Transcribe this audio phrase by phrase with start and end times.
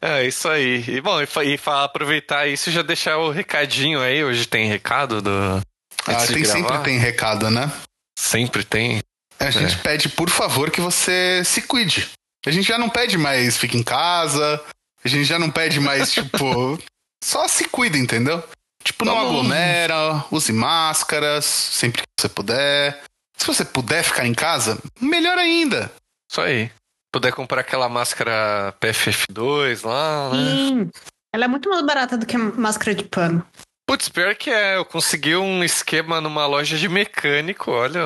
[0.00, 0.84] É, isso aí.
[0.88, 4.22] E bom, e, e aproveitar isso, já deixar o recadinho aí.
[4.22, 5.60] Hoje tem recado do.
[6.06, 7.70] Ah, tem sempre tem recado, né?
[8.18, 9.02] Sempre tem.
[9.40, 9.78] É, a gente é.
[9.78, 12.08] pede, por favor, que você se cuide.
[12.46, 14.62] A gente já não pede mais fique em casa.
[15.04, 16.78] A gente já não pede mais, tipo.
[17.22, 18.42] Só se cuida, entendeu?
[18.84, 23.02] Tipo, não aglomera, use máscaras sempre que você puder.
[23.36, 25.92] Se você puder ficar em casa, melhor ainda.
[26.30, 26.70] Isso aí
[27.12, 30.50] puder comprar aquela máscara PFF2 lá, né?
[30.50, 30.90] Sim.
[31.32, 33.46] Ela é muito mais barata do que máscara de pano.
[33.86, 34.76] Putz, pior que é.
[34.76, 38.02] Eu consegui um esquema numa loja de mecânico, olha.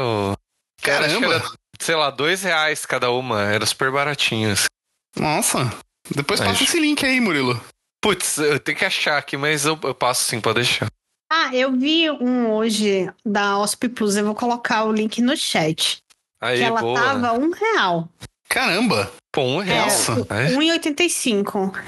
[0.82, 1.34] Caramba!
[1.34, 1.44] Era,
[1.80, 3.42] sei lá, dois reais cada uma.
[3.42, 4.52] Era super baratinho.
[4.52, 4.66] Assim.
[5.16, 5.72] Nossa.
[6.14, 6.50] Depois Mas...
[6.50, 7.60] passa esse link aí, Murilo.
[8.00, 10.88] Putz, eu tenho que achar aqui, mas eu, eu passo sim, pode deixar.
[11.30, 16.02] Ah, eu vi um hoje da OSP Plus, eu vou colocar o link no chat.
[16.40, 17.00] Aí, que ela boa.
[17.00, 18.08] tava um real.
[18.52, 19.10] Caramba!
[19.32, 19.88] Pô, um real.
[19.88, 21.82] É, 1,85.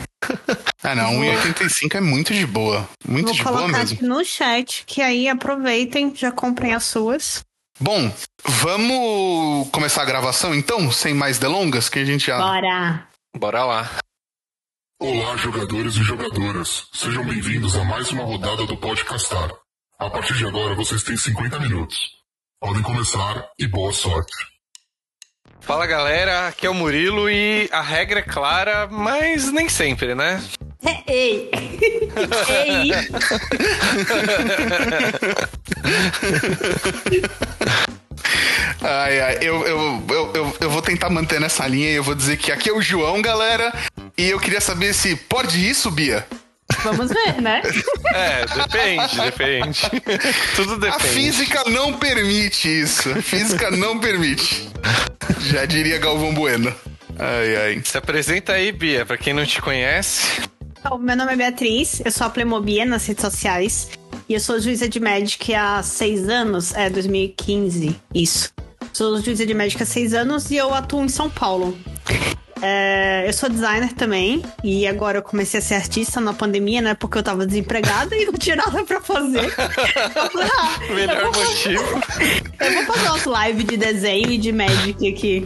[0.83, 2.89] ah, não, 1,85 é muito de boa.
[3.07, 3.67] Muito Vou de boa mesmo.
[3.67, 7.45] Vou colocar aqui no chat, que aí aproveitem, já comprem as suas.
[7.79, 8.11] Bom,
[8.43, 12.39] vamos começar a gravação então, sem mais delongas, que a gente já...
[12.39, 13.09] Bora!
[13.37, 13.91] Bora lá.
[14.99, 16.87] Olá, jogadores e jogadoras.
[16.95, 19.51] Sejam bem-vindos a mais uma rodada do Podcastar.
[19.99, 21.99] A partir de agora, vocês têm 50 minutos.
[22.59, 24.54] Podem começar e boa sorte.
[25.67, 30.43] Fala galera, aqui é o Murilo e a regra é clara, mas nem sempre, né?
[31.07, 31.51] Ei!
[32.67, 32.91] Ei!
[38.83, 42.15] Ai, ai, eu, eu, eu, eu, eu vou tentar manter nessa linha e eu vou
[42.15, 43.73] dizer que aqui é o João, galera.
[44.19, 46.27] E eu queria saber se pode isso, Bia?
[46.85, 47.63] Vamos ver, né?
[48.15, 49.81] É, depende, depende.
[50.55, 51.05] Tudo depende.
[51.05, 53.11] A física não permite isso.
[53.11, 54.71] A física não permite.
[55.51, 56.73] Já diria Galvão Bueno.
[57.19, 57.83] Ai, ai.
[57.85, 60.43] Se apresenta aí, Bia, pra quem não te conhece.
[60.79, 63.91] Então, meu nome é Beatriz, eu sou a Plemobia nas redes sociais.
[64.29, 68.53] E eu sou juíza de Magic há seis anos, é 2015, isso.
[68.95, 71.77] Sou juíza de Magic há seis anos e eu atuo em São Paulo.
[72.63, 76.95] É, eu sou designer também, e agora eu comecei a ser artista na pandemia, né?
[76.95, 79.53] Porque eu tava desempregada e não tinha nada pra fazer.
[79.59, 82.03] ah, Melhor motivo.
[82.61, 85.45] eu vou fazer umas live de desenho e de Magic aqui.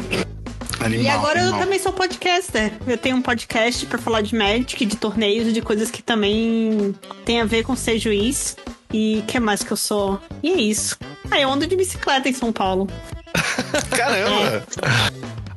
[0.80, 1.58] Animal, e agora animal.
[1.58, 2.70] eu também sou podcaster.
[2.86, 6.94] Eu tenho um podcast para falar de Magic, de torneios, de coisas que também
[7.24, 8.56] tem a ver com ser juiz.
[8.92, 10.20] E que mais que eu sou?
[10.42, 10.96] E é isso.
[11.30, 12.86] Ah, eu ando de bicicleta em São Paulo.
[13.96, 14.64] Caramba!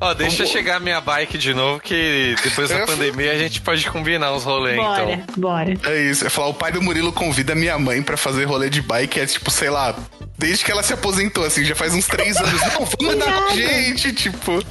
[0.01, 0.49] Ó, deixa Como...
[0.49, 4.75] chegar minha bike de novo, que depois da pandemia a gente pode combinar os rolês,
[4.75, 5.35] bora, então.
[5.37, 6.25] Bora, É isso.
[6.25, 9.27] Eu falar, o pai do Murilo convida minha mãe para fazer rolê de bike, é
[9.27, 9.95] tipo, sei lá,
[10.39, 12.61] desde que ela se aposentou, assim, já faz uns três anos.
[12.73, 14.63] Não, vamos andar com gente, tipo.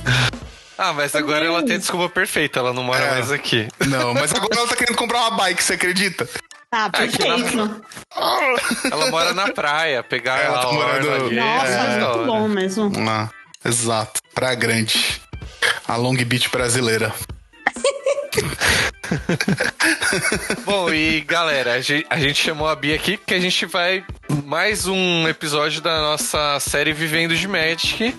[0.77, 3.11] Ah, mas agora ela tem desculpa perfeita, ela não mora é.
[3.11, 3.69] mais aqui.
[3.87, 6.27] Não, mas agora ela tá querendo comprar uma bike, você acredita?
[6.72, 7.56] Ah, perfeito.
[7.56, 7.81] Na...
[8.91, 11.10] Ela mora na praia, pegar ela, ela tá morando...
[11.10, 11.36] ali.
[11.36, 12.92] Nossa, é muito bom mesmo.
[13.08, 13.28] Ah.
[13.64, 14.20] Exato.
[14.34, 15.20] Praia Grande.
[15.86, 17.12] A Long Beach brasileira.
[20.64, 24.04] Bom, e galera, a gente, a gente chamou a Bia aqui porque a gente vai
[24.44, 28.14] mais um episódio da nossa série Vivendo de Magic.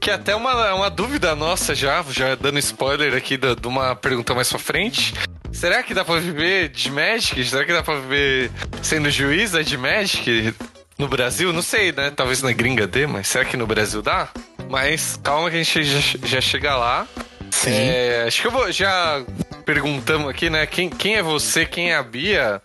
[0.00, 3.96] Que é até uma, uma dúvida nossa já, já dando spoiler aqui de, de uma
[3.96, 5.14] pergunta mais pra frente.
[5.52, 7.44] Será que dá pra viver de Magic?
[7.44, 8.50] Será que dá pra viver
[8.82, 10.54] sendo juíza de Magic?
[10.98, 12.10] No Brasil, não sei, né?
[12.10, 14.28] Talvez na gringa dê, mas será que no Brasil dá?
[14.68, 17.06] Mas calma que a gente já, já chega lá.
[17.50, 17.70] Sim.
[17.70, 19.24] É, acho que eu vou já
[19.64, 20.66] perguntamos aqui, né?
[20.66, 22.62] Quem, quem é você, quem é a Bia?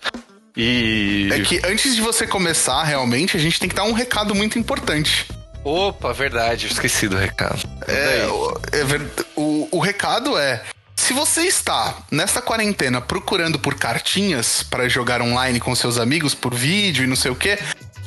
[0.55, 1.29] E.
[1.31, 4.59] É que antes de você começar, realmente, a gente tem que dar um recado muito
[4.59, 5.25] importante.
[5.63, 7.59] Opa, verdade, esqueci do recado.
[7.87, 10.61] É, o, é, o, o recado é.
[10.95, 16.53] Se você está nesta quarentena procurando por cartinhas para jogar online com seus amigos por
[16.53, 17.57] vídeo e não sei o que,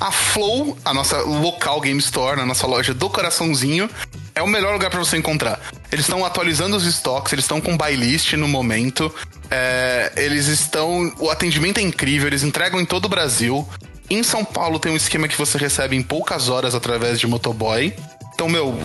[0.00, 3.88] a Flow, a nossa local game store, a nossa loja do coraçãozinho,
[4.34, 5.60] é o melhor lugar para você encontrar.
[5.90, 9.12] Eles estão atualizando os estoques, eles estão com buy list no momento.
[9.50, 11.12] É, eles estão.
[11.18, 13.66] O atendimento é incrível, eles entregam em todo o Brasil.
[14.08, 17.92] Em São Paulo tem um esquema que você recebe em poucas horas através de motoboy.
[18.34, 18.78] Então, meu,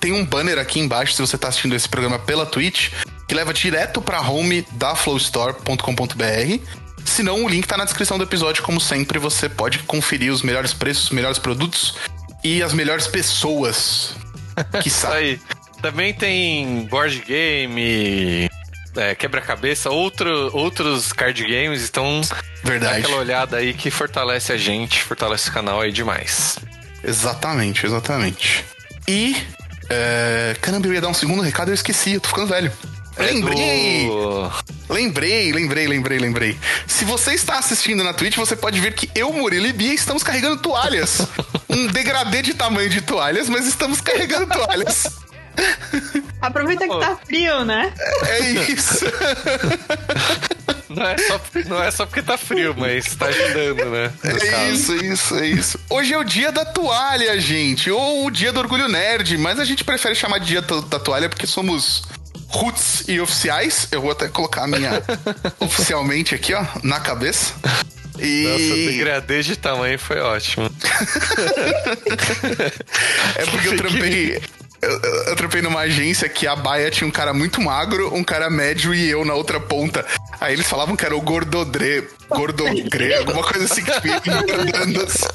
[0.00, 2.92] tem um banner aqui embaixo se você está assistindo esse programa pela Twitch,
[3.26, 6.60] que leva direto para home da flowstore.com.br.
[7.04, 8.62] Se não, o link tá na descrição do episódio.
[8.62, 11.94] Como sempre, você pode conferir os melhores preços, os melhores produtos
[12.44, 14.14] e as melhores pessoas.
[14.82, 15.38] Que sai.
[15.82, 18.48] Também tem board game,
[18.96, 21.88] é, quebra-cabeça, outro, outros card games.
[21.88, 22.20] Então,
[22.64, 22.94] Verdade.
[22.94, 26.58] dá aquela olhada aí que fortalece a gente, fortalece o canal aí demais.
[27.04, 28.64] Exatamente, exatamente.
[29.06, 29.36] E.
[29.88, 30.56] É...
[30.60, 32.72] Caramba, eu ia dar um segundo recado e eu esqueci, eu tô ficando velho.
[33.18, 34.06] É Lembrei!
[34.08, 34.52] do-
[34.90, 36.58] Lembrei, lembrei, lembrei, lembrei.
[36.86, 40.22] Se você está assistindo na Twitch, você pode ver que eu, Murilo e Bia estamos
[40.22, 41.26] carregando toalhas.
[41.68, 45.06] um degradê de tamanho de toalhas, mas estamos carregando toalhas.
[46.40, 47.92] Aproveita que tá frio, né?
[48.28, 48.40] É
[48.72, 49.04] isso.
[50.88, 54.10] Não é, só, não é só porque tá frio, mas tá ajudando, né?
[54.22, 54.72] É caso.
[54.72, 55.80] isso, é isso, é isso.
[55.90, 57.90] Hoje é o dia da toalha, gente.
[57.90, 61.28] Ou o dia do orgulho nerd, mas a gente prefere chamar de dia da toalha
[61.28, 62.02] porque somos
[62.48, 63.88] roots e oficiais.
[63.90, 65.02] Eu vou até colocar a minha
[65.60, 67.52] oficialmente aqui, ó, na cabeça.
[68.18, 70.70] E Nossa, o degradê de tamanho foi ótimo.
[73.36, 74.40] é porque eu trampei.
[74.86, 78.48] Eu, eu- trampei numa agência que a baia tinha um cara muito magro, um cara
[78.48, 80.04] médio e eu na outra ponta.
[80.40, 83.90] Aí eles falavam que era o gordodre, gordogre, alguma coisa assim que
[84.30, 85.26] engordando assim.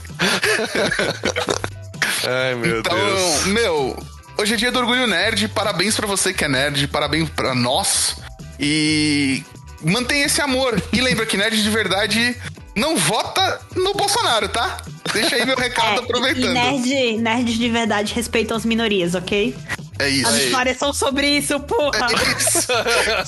[2.27, 3.45] Ai, meu Então, Deus.
[3.47, 4.03] meu,
[4.37, 5.47] hoje é dia do orgulho nerd.
[5.49, 8.15] Parabéns pra você que é nerd, parabéns pra nós.
[8.59, 9.43] E
[9.83, 10.81] mantenha esse amor.
[10.93, 12.35] E lembra que nerd de verdade
[12.75, 14.77] não vota no Bolsonaro, tá?
[15.13, 16.53] Deixa aí meu recado É, aproveitando.
[16.53, 19.55] Nerd, nerds de verdade respeitam as minorias, ok?
[19.99, 20.27] É isso.
[20.27, 22.07] As É histórias são sobre isso, porra.
[22.37, 22.67] isso.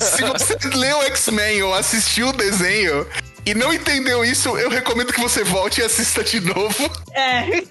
[0.00, 3.06] Se você leu X-Men ou assistiu o desenho
[3.46, 6.90] e não entendeu isso, eu recomendo que você volte e assista de novo.
[7.12, 7.62] É.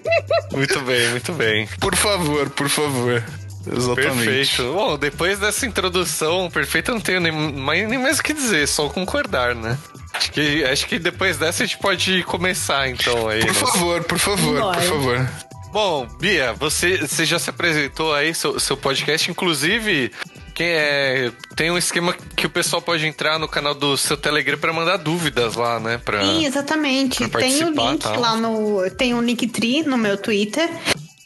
[0.52, 1.68] Muito bem, muito bem.
[1.80, 3.22] Por favor, por favor.
[3.66, 4.24] Exatamente.
[4.24, 4.72] Perfeito.
[4.74, 8.68] Bom, depois dessa introdução perfeita, eu não tenho nem mais, nem mais o que dizer,
[8.68, 9.76] só concordar, né?
[10.14, 13.28] Acho que, acho que depois dessa a gente pode começar, então.
[13.28, 14.80] Aí, Por nosso- favor, por favor, Bora.
[14.80, 15.30] por favor.
[15.72, 20.12] Bom, Bia, você, você já se apresentou aí, seu, seu podcast, inclusive.
[20.54, 24.56] Quem é, tem um esquema que o pessoal pode entrar no canal do seu Telegram
[24.56, 25.98] pra mandar dúvidas lá, né?
[25.98, 26.20] Pra...
[26.20, 27.26] Sim, exatamente.
[27.28, 28.20] pra Tem o participar, link tal.
[28.20, 28.88] lá no.
[28.92, 30.70] Tem um Linktree no meu Twitter.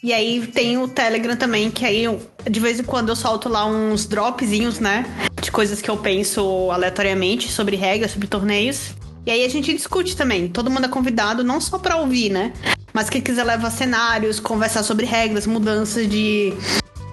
[0.01, 3.49] E aí tem o Telegram também, que aí eu- de vez em quando eu solto
[3.49, 5.05] lá uns dropzinhos, né?
[5.41, 8.91] De coisas que eu penso aleatoriamente sobre regras, sobre torneios.
[9.25, 10.47] E aí a gente discute também.
[10.47, 12.53] Todo mundo é convidado, não só pra ouvir, né?
[12.93, 16.53] Mas quem quiser levar cenários, conversar sobre regras, mudanças de.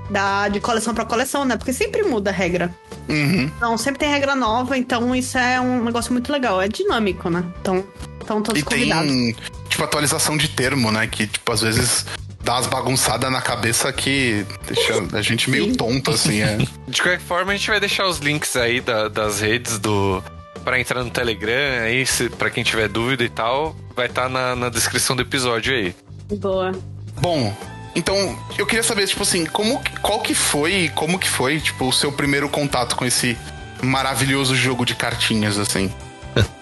[0.08, 1.56] Da, de coleção pra coleção, né?
[1.56, 2.72] Porque sempre muda a regra.
[3.08, 3.50] Uhum.
[3.56, 6.62] Então, sempre tem regra nova, então isso é um negócio muito legal.
[6.62, 7.44] É dinâmico, né?
[7.60, 7.84] Então,
[8.20, 9.10] estão todos E convidados.
[9.10, 9.36] tem,
[9.68, 11.08] tipo, atualização de termo, né?
[11.08, 12.06] Que, tipo, às vezes
[12.46, 16.56] dá umas bagunçadas na cabeça que deixa a gente meio tonto, assim, é.
[16.86, 20.22] De qualquer forma, a gente vai deixar os links aí da- das redes do.
[20.64, 24.54] Pra entrar no Telegram aí, se, pra quem tiver dúvida e tal, vai estar na,
[24.56, 25.94] na descrição do episódio aí.
[26.38, 26.72] Boa.
[27.20, 27.54] Bom,
[27.94, 31.86] então, eu queria saber, tipo assim, como, que- qual que foi, como que foi, tipo,
[31.88, 33.36] o seu primeiro contato com esse
[33.82, 35.92] maravilhoso jogo de cartinhas, assim?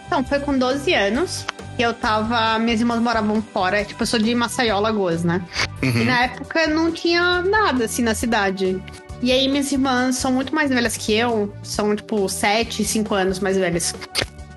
[0.06, 1.44] Então, foi com 12 anos.
[1.78, 2.58] Eu tava.
[2.58, 3.84] Minhas irmãs moravam fora.
[3.84, 5.42] Tipo, eu sou de Maceió, Lagoas, né?
[5.82, 8.80] E na época não tinha nada assim na cidade.
[9.22, 11.52] E aí, minhas irmãs são muito mais velhas que eu.
[11.62, 13.94] São, tipo, 7, 5 anos mais velhas.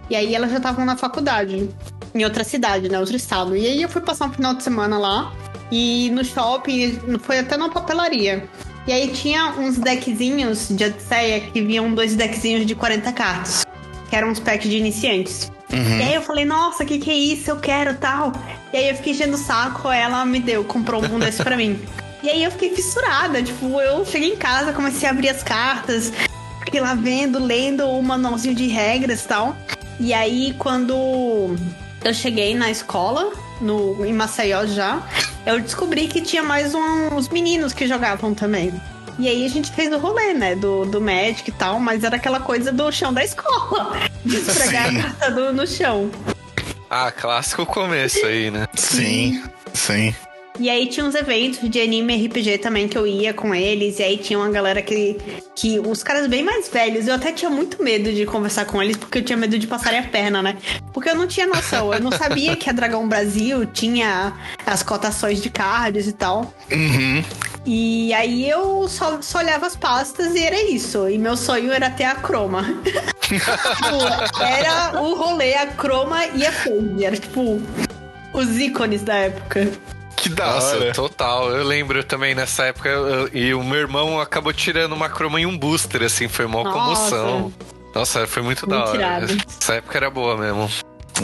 [0.09, 1.69] E aí, elas já estavam na faculdade.
[2.13, 2.99] Em outra cidade, né?
[2.99, 3.55] Outro estado.
[3.55, 5.33] E aí, eu fui passar um final de semana lá.
[5.71, 8.47] E no shopping, foi até numa papelaria.
[8.85, 13.65] E aí, tinha uns deckzinhos de Odisseia que vinham dois deckzinhos de 40 cartas.
[14.09, 15.51] Que eram uns packs de iniciantes.
[15.69, 17.49] E aí eu falei, nossa, que que é isso?
[17.49, 18.31] Eu quero tal.
[18.71, 21.79] E aí eu fiquei enchendo o saco, ela me deu, comprou um desse pra mim.
[22.23, 26.11] E aí eu fiquei fissurada, tipo, eu cheguei em casa, comecei a abrir as cartas,
[26.65, 29.55] fiquei lá vendo, lendo o manualzinho de regras e tal.
[29.99, 31.55] E aí quando
[32.03, 33.31] eu cheguei na escola,
[33.61, 35.01] no, em Maceió já,
[35.45, 38.73] eu descobri que tinha mais uns meninos que jogavam também.
[39.19, 40.55] E aí a gente fez o rolê, né?
[40.55, 43.97] Do, do Magic e tal, mas era aquela coisa do chão da escola.
[44.27, 44.97] De esfregar Sim.
[44.97, 46.11] a carta do- no chão.
[46.89, 48.65] Ah, clássico começo aí, né?
[48.75, 49.41] Sim,
[49.73, 50.13] sim.
[50.59, 53.99] E aí tinha uns eventos de anime RPG também que eu ia com eles.
[53.99, 55.15] E aí tinha uma galera que.
[55.55, 57.07] que os caras bem mais velhos.
[57.07, 59.99] Eu até tinha muito medo de conversar com eles, porque eu tinha medo de passarem
[59.99, 60.57] a perna, né?
[60.93, 61.93] Porque eu não tinha noção.
[61.93, 64.33] Eu não sabia que a Dragão Brasil tinha
[64.65, 66.51] as cotações de cards e tal.
[66.71, 67.23] Uhum.
[67.69, 71.09] E aí eu só, só olhava as pastas e era isso.
[71.09, 72.63] E meu sonho era ter a croma.
[73.27, 77.03] Tipo, era o rolê, a croma e a Fade.
[77.03, 77.61] Era tipo
[78.33, 79.69] os ícones da época.
[80.15, 80.93] Que da Nossa, hora.
[80.93, 81.51] total.
[81.51, 85.45] Eu lembro também nessa época, eu- e o meu irmão acabou tirando uma croma e
[85.45, 86.73] um booster, assim, foi uma Nossa.
[86.79, 87.53] comoção.
[87.93, 88.97] Nossa, foi muito, da Muito hora.
[88.97, 89.37] irado.
[89.61, 90.69] Essa época era boa mesmo.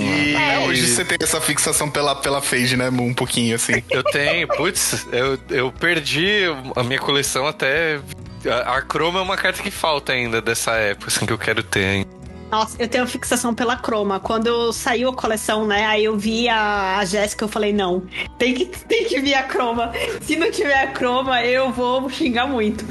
[0.01, 0.59] E É.
[0.59, 2.89] hoje você tem essa fixação pela, pela Phage, né?
[2.89, 3.83] Um pouquinho, assim.
[3.89, 6.43] Eu tenho, putz, eu, eu perdi
[6.75, 7.99] a minha coleção até.
[8.45, 11.63] A, a croma é uma carta que falta ainda dessa época, assim, que eu quero
[11.63, 12.22] ter ainda.
[12.53, 14.19] Nossa, eu tenho fixação pela croma.
[14.19, 15.87] Quando saiu a coleção, né?
[15.87, 18.03] Aí eu vi a, a Jéssica, eu falei, não,
[18.37, 19.91] tem que, tem que vir a croma.
[20.21, 22.85] Se não tiver a croma, eu vou xingar muito.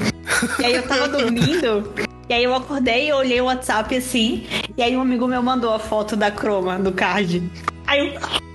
[0.59, 1.93] E aí eu tava dormindo,
[2.27, 5.73] E aí eu acordei, eu olhei o WhatsApp assim, e aí um amigo meu mandou
[5.73, 7.49] a foto da croma, do card.
[7.87, 8.52] Aí eu.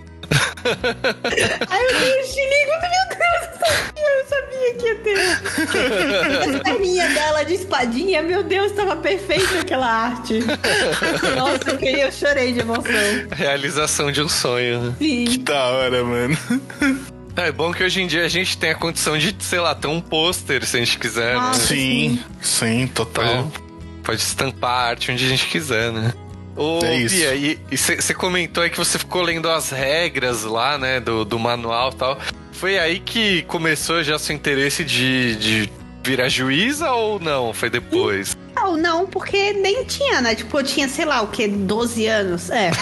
[1.68, 3.58] aí eu dei um xiligo, meu Deus,
[3.96, 6.60] eu sabia que ia ter.
[6.60, 10.40] A perninha dela de espadinha, meu Deus, tava perfeita aquela arte.
[11.36, 12.92] Nossa, eu, queria, eu chorei de emoção.
[13.30, 14.94] Realização de um sonho.
[14.98, 15.24] Sim.
[15.26, 16.36] Que da hora, mano.
[17.36, 19.86] É bom que hoje em dia a gente tem a condição de, sei lá, ter
[19.86, 21.40] um pôster se a gente quiser, né?
[21.40, 21.66] Nossa.
[21.66, 23.44] Sim, sim, total.
[23.44, 23.62] Pode,
[24.02, 26.12] pode estampar a arte onde a gente quiser, né?
[26.58, 27.14] Ô, É isso.
[27.14, 31.38] Bia, e você comentou aí que você ficou lendo as regras lá, né, do, do
[31.38, 32.18] manual e tal.
[32.52, 35.72] Foi aí que começou já seu interesse de, de
[36.02, 37.52] virar juíza ou não?
[37.52, 38.36] Foi depois?
[38.56, 40.34] Não, não, porque nem tinha, né?
[40.34, 41.46] Tipo, eu tinha, sei lá, o quê?
[41.46, 42.50] 12 anos?
[42.50, 42.72] É.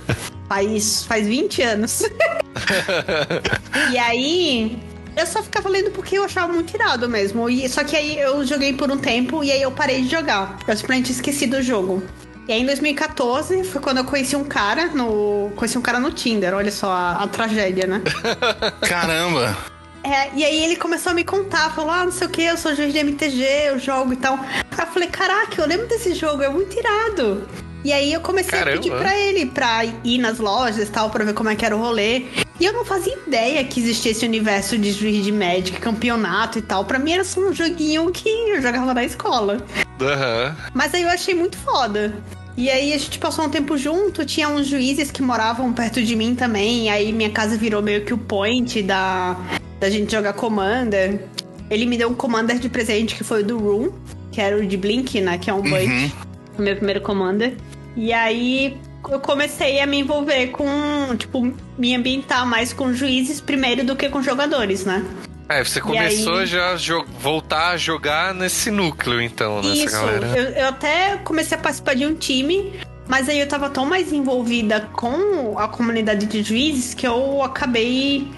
[0.48, 2.02] faz, faz 20 anos.
[3.92, 4.78] e aí.
[5.14, 7.48] Eu só ficava lendo porque eu achava muito irado mesmo.
[7.48, 10.58] E, só que aí eu joguei por um tempo e aí eu parei de jogar.
[10.68, 12.02] Eu simplesmente esqueci do jogo.
[12.48, 15.50] E aí em 2014 foi quando eu conheci um cara no.
[15.56, 18.02] Conheci um cara no Tinder, olha só a, a tragédia, né?
[18.82, 19.56] Caramba.
[20.04, 22.56] É, e aí ele começou a me contar, falou, ah, não sei o que, eu
[22.56, 24.38] sou juiz de MTG, eu jogo e tal.
[24.38, 27.48] Aí eu falei, caraca, eu lembro desse jogo, é muito irado.
[27.84, 28.78] E aí eu comecei Caramba.
[28.78, 31.64] a pedir pra ele pra ir nas lojas e tal, pra ver como é que
[31.64, 32.26] era o rolê.
[32.58, 36.62] E eu não fazia ideia que existia esse universo de juiz de Magic, campeonato e
[36.62, 36.84] tal.
[36.84, 39.58] Pra mim era só um joguinho que eu jogava na escola.
[40.00, 40.56] Aham.
[40.74, 42.14] Mas aí eu achei muito foda.
[42.56, 46.16] E aí a gente passou um tempo junto, tinha uns juízes que moravam perto de
[46.16, 49.36] mim também, e aí minha casa virou meio que o point da,
[49.78, 51.20] da gente jogar Commander.
[51.68, 53.92] Ele me deu um Commander de presente que foi o do Room,
[54.32, 55.36] que era o de Blink, né?
[55.36, 56.14] Que é um Blade,
[56.58, 57.54] o meu primeiro Commander.
[57.94, 58.78] E aí
[59.10, 64.08] eu comecei a me envolver com, tipo, me ambientar mais com juízes primeiro do que
[64.08, 65.04] com jogadores, né?
[65.48, 66.76] É, você começou aí- já a
[67.20, 70.26] voltar a jogar nesse núcleo, então, nessa Isso, galera.
[70.36, 72.72] eu, eu até comecei a participar de um time,
[73.06, 78.28] mas aí eu tava tão mais envolvida com a comunidade de juízes que eu acabei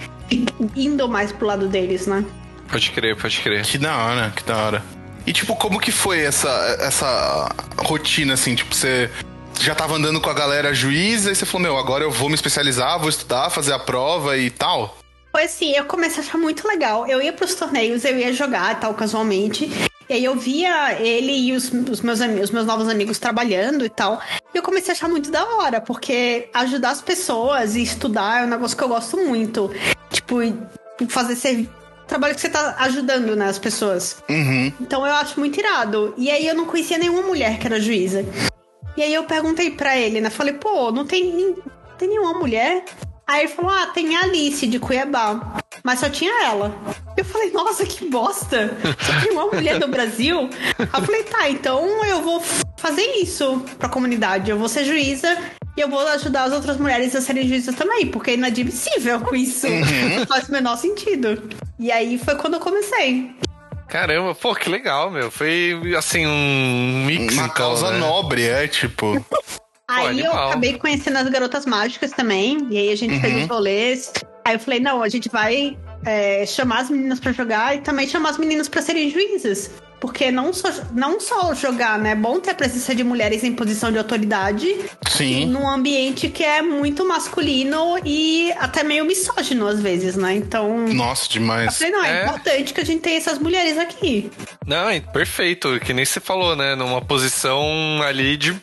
[0.77, 2.25] indo mais pro lado deles, né?
[2.71, 3.63] Pode crer, pode crer.
[3.65, 4.83] Que da hora, que da hora.
[5.27, 6.49] E tipo, como que foi essa,
[6.81, 7.49] essa
[7.79, 8.55] rotina, assim?
[8.55, 9.11] Tipo, você
[9.59, 12.35] já tava andando com a galera juíza e você falou, meu, agora eu vou me
[12.35, 14.98] especializar, vou estudar, fazer a prova e tal?
[15.39, 17.07] Foi assim, eu comecei a achar muito legal.
[17.07, 19.71] Eu ia pros torneios, eu ia jogar e tal, casualmente.
[20.09, 23.85] E aí eu via ele e os, os meus amigos, os meus novos amigos trabalhando
[23.85, 24.21] e tal.
[24.53, 28.47] E eu comecei a achar muito da hora, porque ajudar as pessoas e estudar é
[28.47, 29.71] um negócio que eu gosto muito.
[30.11, 30.39] Tipo,
[31.09, 31.71] fazer ser
[32.09, 34.17] trabalho que você tá ajudando, né, as pessoas.
[34.29, 34.73] Uhum.
[34.81, 36.15] Então eu acho muito irado.
[36.19, 38.25] E aí eu não conhecia nenhuma mulher que era juíza.
[38.97, 40.31] E aí eu perguntei pra ele, né?
[40.31, 41.55] Falei, pô, não tem,
[41.97, 42.83] tem nenhuma mulher?
[43.29, 45.61] Aí ele falou, ah, tem a Alice de Cuiabá.
[45.85, 46.75] Mas só tinha ela.
[47.15, 48.77] Eu falei, nossa, que bosta!
[49.01, 50.49] Só tem uma mulher do Brasil?
[50.79, 52.43] Aí eu falei, tá, então eu vou
[52.79, 54.51] fazer isso pra comunidade.
[54.51, 55.37] Eu vou ser juíza
[55.77, 59.67] e eu vou ajudar as outras mulheres a serem juízas também, porque é inadmissível isso.
[60.19, 61.51] Não faz o menor sentido.
[61.79, 63.31] E aí foi quando eu comecei.
[63.89, 65.31] Caramba, pô, que legal, meu.
[65.31, 67.99] Foi, assim, um mix, Uma então, causa né?
[67.99, 69.25] nobre, é, tipo...
[69.89, 72.59] Aí eu acabei conhecendo as garotas mágicas também.
[72.71, 74.13] E aí a gente fez os rolês.
[74.45, 78.07] Aí eu falei, não, a gente vai é, chamar as meninas pra jogar e também
[78.07, 79.71] chamar as meninas pra serem juízes.
[80.01, 82.13] Porque não só, não só jogar, né?
[82.13, 84.77] É bom ter a presença de mulheres em posição de autoridade
[85.09, 85.47] Sim.
[85.47, 90.37] num ambiente que é muito masculino e até meio misógino às vezes, né?
[90.37, 90.87] Então.
[90.87, 91.77] Nossa, Eu demais.
[91.79, 92.25] falei, não, é, É.
[92.27, 94.31] importante que a gente tenha essas mulheres aqui.
[94.65, 95.81] Não, perfeito.
[95.81, 96.77] Que nem você falou, né?
[96.77, 97.61] Numa posição
[98.07, 98.55] ali de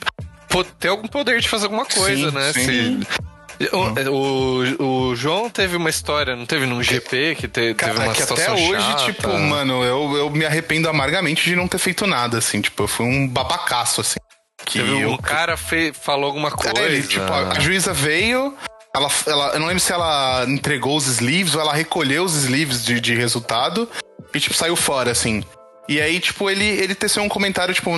[0.79, 2.53] ter algum poder de fazer alguma coisa, Sim, né?
[2.53, 2.99] sim.
[3.01, 7.73] Se- O, o, o João teve uma história, não teve num GP que te- teve
[7.75, 9.03] Cara, uma que até situação hoje, chata.
[9.05, 12.59] tipo, mano, eu, eu me arrependo amargamente de não ter feito nada, assim.
[12.59, 14.17] Tipo, eu fui um babacaço, assim.
[14.65, 16.77] Que Teve eu um cara fe- falou alguma coisa.
[16.79, 18.53] É, ele, tipo, a, a juíza veio,
[18.93, 22.83] ela, ela, eu não lembro se ela entregou os sleeves ou ela recolheu os sleeves
[22.83, 23.87] de, de resultado
[24.33, 25.43] e, tipo, saiu fora, assim.
[25.87, 27.89] E aí, tipo, ele, ele teceu um comentário, tipo,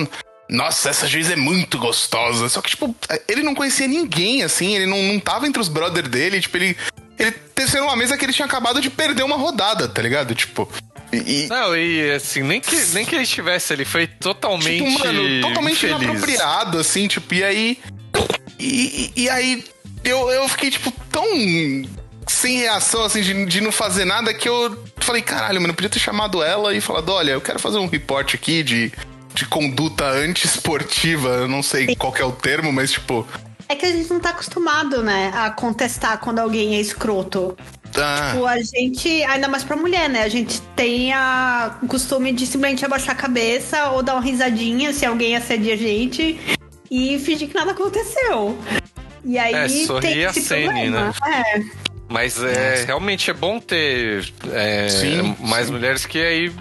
[0.48, 2.48] nossa, essa juíza é muito gostosa.
[2.48, 2.94] Só que, tipo,
[3.28, 6.76] ele não conhecia ninguém, assim, ele não, não tava entre os brother dele, tipo, ele.
[7.18, 10.34] Ele teceu numa mesa que ele tinha acabado de perder uma rodada, tá ligado?
[10.34, 10.68] Tipo.
[11.12, 14.84] E, e- Não, e assim, nem que, nem que ele estivesse, ele foi totalmente.
[14.84, 16.00] Tipo, mano, totalmente infeliz.
[16.02, 17.78] inapropriado, assim, tipo, e aí.
[18.58, 19.64] E, e- e aí
[20.04, 21.26] eu, eu fiquei, tipo, tão
[22.28, 25.88] sem reação, assim, de, de não fazer nada, que eu falei, caralho, mano, eu podia
[25.90, 28.92] ter chamado ela e falado, olha, eu quero fazer um report aqui de,
[29.34, 33.26] de conduta antiesportiva, eu não sei qual que é o termo, mas, tipo.
[33.68, 37.56] É que a gente não tá acostumado, né, a contestar quando alguém é escroto.
[37.96, 40.22] Ah, Tipo, a gente, ainda mais pra mulher, né?
[40.22, 44.92] A gente tem a, o costume de simplesmente abaixar a cabeça ou dar uma risadinha
[44.92, 46.38] se alguém assedia a gente
[46.90, 48.58] e fingir que nada aconteceu.
[49.24, 51.14] E aí É, sorrir tem esse acene, problema.
[51.26, 51.62] É.
[52.08, 55.72] Mas é, realmente é bom ter é, Sim, mais sim.
[55.72, 56.52] mulheres que aí,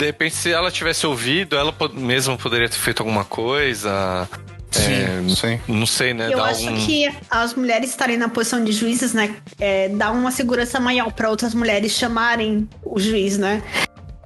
[0.00, 4.26] de repente, se ela tivesse ouvido, ela mesma poderia ter feito alguma coisa.
[4.70, 5.60] sim, sim.
[5.68, 6.32] Não sei, né?
[6.32, 10.10] Eu dar acho algum- que as mulheres estarem na posição de juízes, né, é, dá
[10.10, 13.62] uma segurança maior pra outras mulheres chamarem o juiz, né?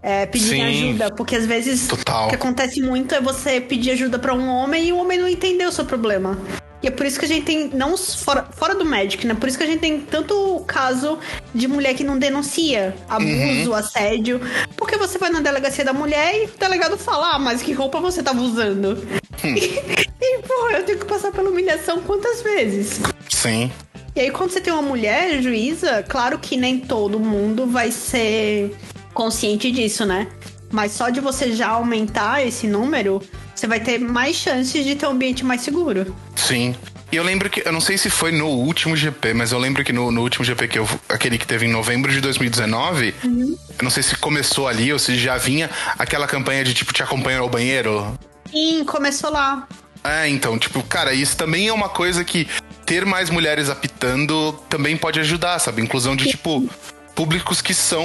[0.01, 0.89] É, pedirem Sim.
[0.91, 2.27] ajuda, porque às vezes Total.
[2.27, 5.27] o que acontece muito é você pedir ajuda pra um homem e o homem não
[5.27, 6.39] entender o seu problema.
[6.85, 9.33] E é por isso que a gente tem, não fora, fora do médico, né?
[9.33, 11.19] Por isso que a gente tem tanto caso
[11.55, 14.39] de mulher que não denuncia abuso, assédio.
[14.77, 18.01] Porque você vai na delegacia da mulher e o delegado fala, ah, mas que roupa
[18.01, 19.03] você tava usando?
[19.43, 23.01] e, pô, eu tenho que passar pela humilhação quantas vezes?
[23.31, 23.73] Sim.
[24.15, 28.77] E aí, quando você tem uma mulher juíza, claro que nem todo mundo vai ser
[29.15, 30.29] consciente disso, né?
[30.75, 33.23] Mas só de você já aumentar esse número,
[33.55, 36.13] você vai ter mais chances de ter um ambiente mais seguro.
[36.35, 36.75] Sim.
[37.13, 39.85] E eu lembro que, eu não sei se foi no último GP, mas eu lembro
[39.85, 43.85] que no, no último GP, que eu, aquele que teve em novembro de 2019, eu
[43.85, 47.39] não sei se começou ali ou se já vinha aquela campanha de tipo te acompanhar
[47.39, 48.19] ao banheiro.
[48.51, 49.69] Sim, começou lá.
[50.03, 52.49] É, então, tipo, cara, isso também é uma coisa que
[52.85, 55.83] ter mais mulheres apitando também pode ajudar, sabe?
[55.83, 56.69] Inclusão de, tipo,
[57.15, 58.05] públicos que são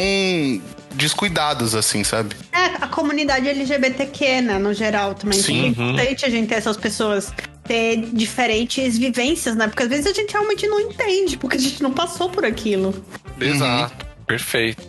[0.94, 2.36] descuidados, assim, sabe?
[2.51, 5.39] É, a comunidade LGBTQ, né, no geral também.
[5.39, 5.66] Sim.
[5.66, 7.32] É importante a gente ter essas pessoas
[7.63, 9.68] ter diferentes vivências, né?
[9.68, 12.94] Porque às vezes a gente realmente não entende, porque a gente não passou por aquilo.
[13.39, 14.82] Exato, perfeito.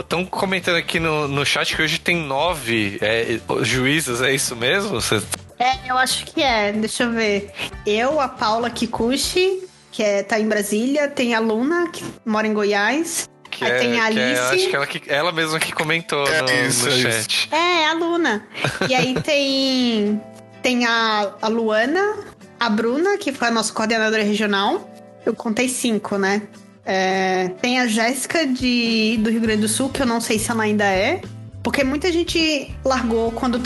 [0.00, 5.00] Estão comentando aqui no, no chat que hoje tem nove é, juízes, é isso mesmo?
[5.00, 5.22] Você-
[5.58, 6.70] É, eu acho que é.
[6.70, 7.50] Deixa eu ver.
[7.86, 12.52] Eu, a Paula Kikuchi, que é, tá em Brasília, tem a Luna, que mora em
[12.52, 13.28] Goiás.
[13.54, 14.54] Que Aí é, tem a que é- Alice.
[14.54, 17.48] acho que ela, que ela mesma que comentou É no, isso, no é chat.
[17.52, 18.44] É, a Luna.
[18.88, 20.20] E aí tem.
[20.62, 22.16] Tem a, a Luana,
[22.58, 24.90] a Bruna, que foi a nossa coordenadora regional.
[25.26, 26.42] Eu contei cinco, né?
[26.86, 30.50] É, tem a Jéssica de, do Rio Grande do Sul, que eu não sei se
[30.50, 31.20] ela ainda é.
[31.62, 33.58] Porque muita gente largou quando,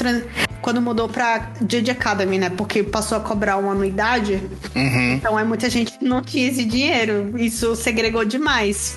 [0.60, 2.48] quando mudou pra Judge Academy, né?
[2.50, 4.40] Porque passou a cobrar uma anuidade.
[4.74, 5.12] Uhum.
[5.14, 7.34] Então é muita gente que não tinha esse dinheiro.
[7.36, 8.96] Isso segregou demais.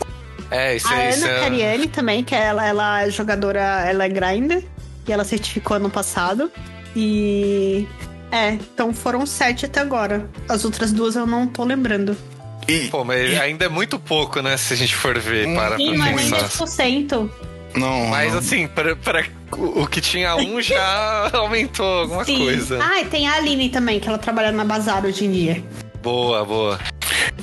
[0.52, 1.10] É, isso A é.
[1.12, 4.64] Isso Ana é Cariani também, que ela, ela é jogadora, ela é grinder.
[5.08, 6.52] E ela certificou ano passado.
[6.96, 7.88] E.
[8.32, 10.30] É, então foram sete até agora.
[10.48, 12.16] As outras duas eu não tô lembrando.
[12.68, 14.56] E, Pô, mas ainda é muito pouco, né?
[14.56, 16.48] Se a gente for ver, para Sim, pra é nem pensar.
[16.48, 17.30] 10%.
[17.76, 18.40] não, Mas não.
[18.40, 22.38] assim, pra, pra- o que tinha um já aumentou alguma Sim.
[22.38, 22.80] coisa.
[22.82, 25.64] Ah, e tem a Aline também, que ela trabalha na Bazar hoje em dia.
[26.02, 26.80] Boa, boa.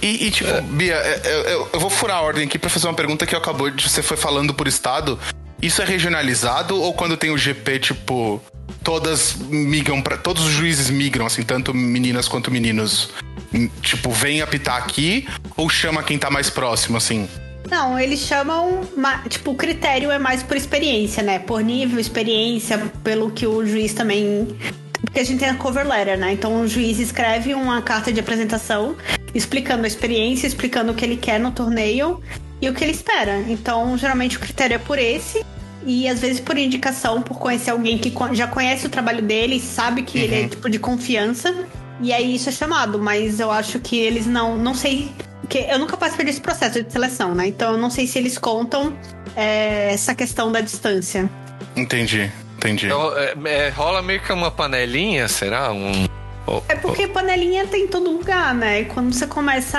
[0.02, 2.86] E, e, tipo, Bia, é, eu, eu- eu vou furar a ordem aqui pra fazer
[2.86, 3.88] uma pergunta que acabou de.
[3.88, 5.18] Você foi falando por estado.
[5.60, 8.40] Isso é regionalizado ou quando tem o GP, tipo,
[8.84, 13.10] todas migram para Todos os juízes migram, assim, tanto meninas quanto meninos?
[13.52, 17.28] Hum, Tipo, vem apitar aqui ou chama quem tá mais próximo, assim?
[17.68, 18.82] Não, eles chamam.
[18.96, 21.38] ma- Tipo, o critério é mais por experiência, né?
[21.40, 24.48] Por nível, experiência, pelo que o juiz também.
[25.00, 26.32] Porque a gente tem a cover letter, né?
[26.32, 28.96] Então o juiz escreve uma carta de apresentação
[29.34, 32.20] explicando a experiência, explicando o que ele quer no torneio
[32.60, 33.38] e o que ele espera.
[33.48, 35.44] Então, geralmente o critério é por esse.
[35.86, 40.02] E às vezes por indicação, por conhecer alguém que já conhece o trabalho dele, sabe
[40.02, 41.54] que ele é tipo de confiança.
[42.00, 44.56] E aí isso é chamado, mas eu acho que eles não.
[44.56, 45.10] Não sei.
[45.40, 47.46] Porque eu nunca participei desse processo de seleção, né?
[47.46, 48.92] Então eu não sei se eles contam
[49.34, 51.30] é, essa questão da distância.
[51.74, 52.86] Entendi, entendi.
[52.86, 55.72] Então, é, é, rola meio que uma panelinha, será?
[55.72, 56.06] Um.
[56.46, 58.82] oh, É porque panelinha tem em todo lugar, né?
[58.82, 59.78] E quando você começa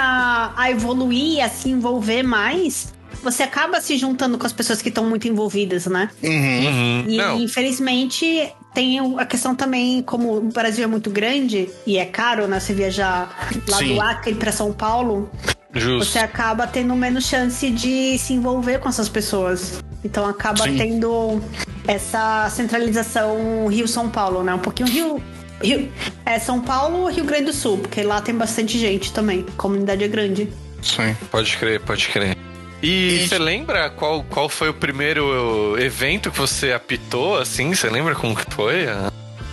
[0.55, 5.05] a, evoluir, a se envolver mais, você acaba se juntando com as pessoas que estão
[5.05, 6.09] muito envolvidas, né?
[6.23, 6.31] Uhum.
[6.31, 7.05] Uhum.
[7.07, 12.05] E Não, infelizmente tem a questão também, como o Brasil é muito grande e é
[12.05, 12.59] caro, né?
[12.59, 13.95] Você viajar lá Sim.
[13.95, 15.29] do Acre pra São Paulo,
[15.73, 16.11] justo.
[16.11, 19.83] você acaba tendo menos chance de se envolver com essas pessoas.
[20.03, 20.77] Então acaba Sim.
[20.77, 21.41] tendo
[21.87, 24.53] essa centralização Rio-São Paulo, né?
[24.53, 25.23] Um pouquinho Rio.
[25.61, 25.91] Rio
[26.25, 29.45] é São Paulo Rio Grande do Sul, porque lá tem bastante gente também.
[29.47, 30.49] A comunidade é grande.
[30.81, 31.15] Sim.
[31.29, 32.37] Pode crer, pode crer.
[32.81, 37.73] E você lembra qual, qual foi o primeiro evento que você apitou, assim?
[37.73, 38.85] Você lembra como que foi?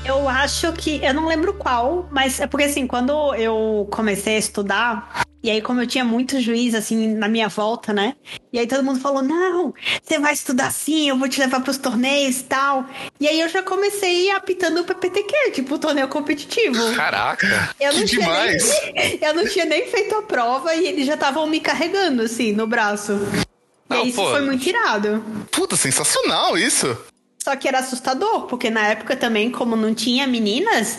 [0.04, 1.04] Eu acho que.
[1.04, 5.62] Eu não lembro qual, mas é porque assim, quando eu comecei a estudar E aí,
[5.62, 8.16] como eu tinha muito juiz, assim, na minha volta, né?
[8.52, 11.78] E aí todo mundo falou: não, você vai estudar assim, eu vou te levar pros
[11.78, 12.84] torneios e tal.
[13.20, 16.92] E aí eu já comecei apitando o PPTQ, tipo, torneio competitivo.
[16.96, 17.70] Caraca!
[17.78, 18.68] Eu não Que tinha demais!
[18.92, 22.52] Nem, eu não tinha nem feito a prova e eles já estavam me carregando, assim,
[22.52, 23.12] no braço.
[23.12, 24.28] E Não, aí isso pô.
[24.28, 25.24] foi muito irado.
[25.52, 26.98] Puta, sensacional isso.
[27.40, 30.98] Só que era assustador, porque na época também, como não tinha meninas,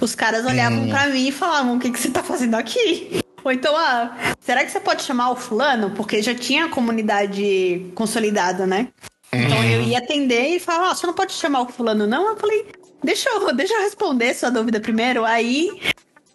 [0.00, 0.88] os caras olhavam Hum.
[0.88, 3.18] pra mim e falavam: o que, que você tá fazendo aqui?
[3.48, 5.90] Ou então, ah, será que você pode chamar o fulano?
[5.92, 8.88] Porque já tinha a comunidade consolidada, né?
[9.32, 12.28] Então eu ia atender e falava, ah, você não pode chamar o fulano, não?
[12.28, 12.66] Eu falei,
[13.02, 15.24] deixa eu, deixa eu responder sua dúvida primeiro.
[15.24, 15.80] Aí,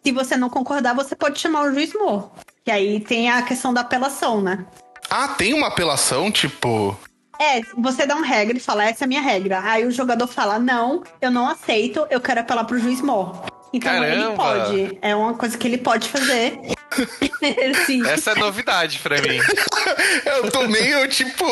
[0.04, 2.32] se você não concordar, você pode chamar o juiz Mo.
[2.66, 4.66] Que aí tem a questão da apelação, né?
[5.08, 6.98] Ah, tem uma apelação, tipo.
[7.40, 9.62] É, você dá uma regra e fala, essa é a minha regra.
[9.64, 13.53] Aí o jogador fala, não, eu não aceito, eu quero apelar pro juiz mor.
[13.74, 14.36] Então ele Caramba!
[14.36, 14.98] pode.
[15.02, 16.60] É uma coisa que ele pode fazer.
[17.88, 18.06] Sim.
[18.08, 19.40] Essa é novidade pra mim.
[20.26, 21.44] Eu tô meio, tipo.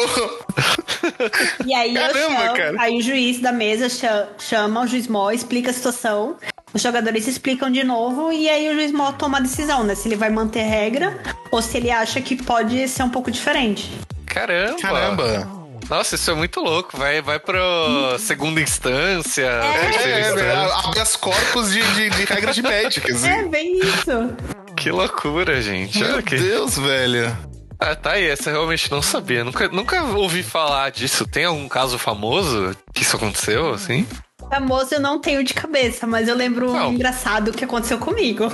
[1.66, 2.76] E aí, eu Caramba, chamo- cara.
[2.80, 6.38] aí o juiz da mesa cha- chama o juiz mor, explica a situação.
[6.74, 9.96] Os jogadores explicam de novo e aí o juiz mor toma a decisão, né?
[9.96, 11.18] Se ele vai manter regra
[11.52, 13.92] ou se ele acha que pode ser um pouco diferente.
[14.26, 14.80] Caramba!
[14.80, 15.61] Caramba.
[15.90, 16.98] Nossa, isso é muito louco.
[16.98, 19.46] Vai, vai pro segunda instância.
[19.46, 20.46] É, terceira é, instância.
[20.46, 23.28] é, habeas corpus de, de, de regras de Magic, assim.
[23.28, 24.36] É, bem isso.
[24.76, 26.00] Que loucura, gente.
[26.00, 26.22] Meu Olha.
[26.24, 27.38] Deus, velho.
[27.80, 28.28] Ah, tá aí.
[28.28, 29.44] Essa eu realmente não sabia.
[29.44, 31.26] Nunca, nunca ouvi falar disso.
[31.26, 34.08] Tem algum caso famoso que isso aconteceu, assim?
[34.52, 36.90] Famoso eu não tenho de cabeça, mas eu lembro Não.
[36.90, 38.50] um engraçado que aconteceu comigo.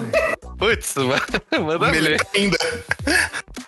[0.58, 0.94] Putz,
[1.60, 2.28] manda Melhor ver.
[2.36, 2.58] ainda.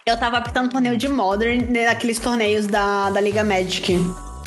[0.06, 4.00] Eu tava apitando torneio de Modern, né, naqueles torneios da, da Liga Magic.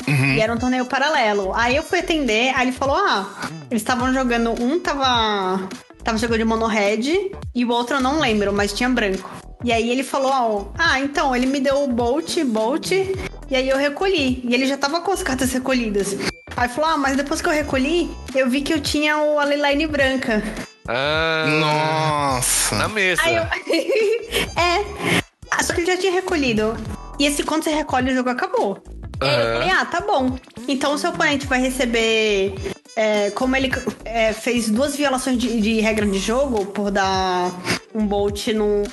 [0.07, 1.53] E era um torneio paralelo.
[1.53, 3.25] Aí eu fui atender, aí ele falou: Ah,
[3.69, 4.51] eles estavam jogando.
[4.61, 5.67] Um tava.
[6.03, 9.29] Tava jogando de mono red e o outro eu não lembro, mas tinha branco.
[9.63, 13.77] E aí ele falou: Ah, então, ele me deu o Bolt, Bolt, e aí eu
[13.77, 14.41] recolhi.
[14.43, 16.15] E ele já tava com as cartas recolhidas.
[16.55, 19.43] Aí falou: Ah, mas depois que eu recolhi, eu vi que eu tinha o a
[19.45, 20.43] Leyline branca.
[20.87, 22.75] Ah, Nossa.
[22.75, 23.21] na mesa.
[23.23, 23.43] Aí eu.
[24.61, 25.23] é.
[25.49, 26.75] Ah, Só que ele já tinha recolhido.
[27.19, 28.83] E esse quando você recolhe, o jogo acabou.
[29.21, 30.37] Aí eu falei, ah, tá bom.
[30.67, 32.55] Então o seu oponente vai receber.
[32.95, 33.71] é, como ele
[34.03, 37.51] é, fez duas violações de, de regra de jogo por dar
[37.95, 38.83] um bolt no,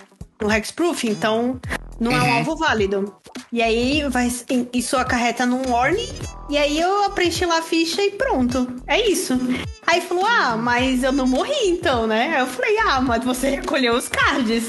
[0.40, 1.61] no Hexproof, então
[1.98, 3.14] não é um alvo válido.
[3.53, 4.33] E aí vai,
[4.72, 6.09] isso acarreta num warning.
[6.48, 8.66] E aí eu preenchi lá a ficha e pronto.
[8.87, 9.38] É isso.
[9.87, 12.35] Aí falou: Ah, mas eu não morri então, né?
[12.35, 14.64] Aí eu falei: Ah, mas você recolheu os cards.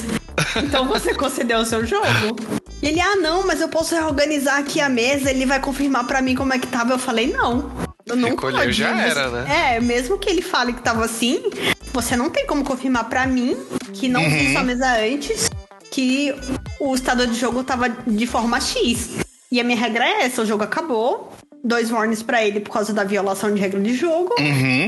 [0.57, 2.05] Então você concedeu o seu jogo.
[2.81, 6.19] E ele, ah, não, mas eu posso reorganizar aqui a mesa, ele vai confirmar pra
[6.21, 6.93] mim como é que tava.
[6.93, 7.71] Eu falei, não.
[8.07, 8.73] Eu não Recolheu, pode.
[8.73, 9.75] já era, né?
[9.75, 11.43] É, mesmo que ele fale que tava assim,
[11.93, 13.55] você não tem como confirmar pra mim,
[13.93, 15.47] que não vi sua mesa antes,
[15.91, 16.33] que
[16.79, 19.17] o estado de jogo tava de forma X.
[19.51, 21.33] E a minha regra é essa, o jogo acabou.
[21.63, 24.33] Dois warnings pra ele por causa da violação de regra de jogo.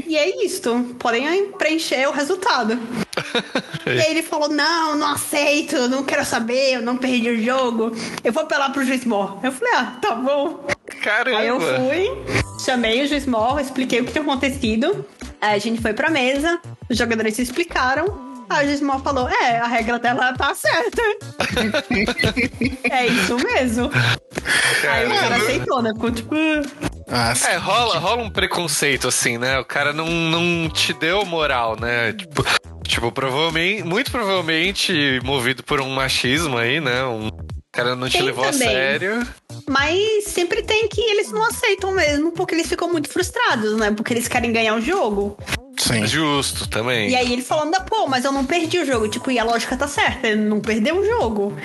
[0.07, 0.95] E é isto.
[0.97, 2.79] Podem preencher o resultado.
[3.85, 7.91] e aí ele falou: Não, não aceito, não quero saber, eu não perdi o jogo.
[8.23, 9.37] Eu vou apelar pro juiz mor.
[9.43, 10.65] Eu falei: Ah, tá bom.
[11.03, 11.37] Caramba.
[11.37, 12.09] Aí eu fui,
[12.65, 15.05] chamei o juiz mor, expliquei o que tinha acontecido.
[15.39, 18.32] Aí a gente foi pra mesa, os jogadores se explicaram.
[18.49, 21.01] Aí o juiz mor falou: É, a regra dela tá certa.
[22.89, 23.91] é isso mesmo.
[24.89, 25.91] Aí o cara aceitou, né?
[25.93, 26.35] Ficou tipo.
[27.09, 29.59] Ah, É, rola, rola um preconceito, assim, né?
[29.59, 32.13] O cara não, não te deu moral, né?
[32.13, 32.43] Tipo,
[32.83, 37.03] tipo, provavelmente, muito provavelmente movido por um machismo aí, né?
[37.03, 37.29] Um
[37.73, 38.67] cara não te Tem levou também.
[38.67, 39.27] a sério.
[39.67, 43.91] Mas sempre tem que eles não aceitam mesmo, porque eles ficam muito frustrados, né?
[43.91, 45.37] Porque eles querem ganhar o jogo.
[45.77, 46.05] sim.
[46.05, 47.09] Justo também.
[47.09, 49.07] E aí ele falando, pô, mas eu não perdi o jogo.
[49.09, 51.57] Tipo, e a lógica tá certa, ele não perdeu o jogo.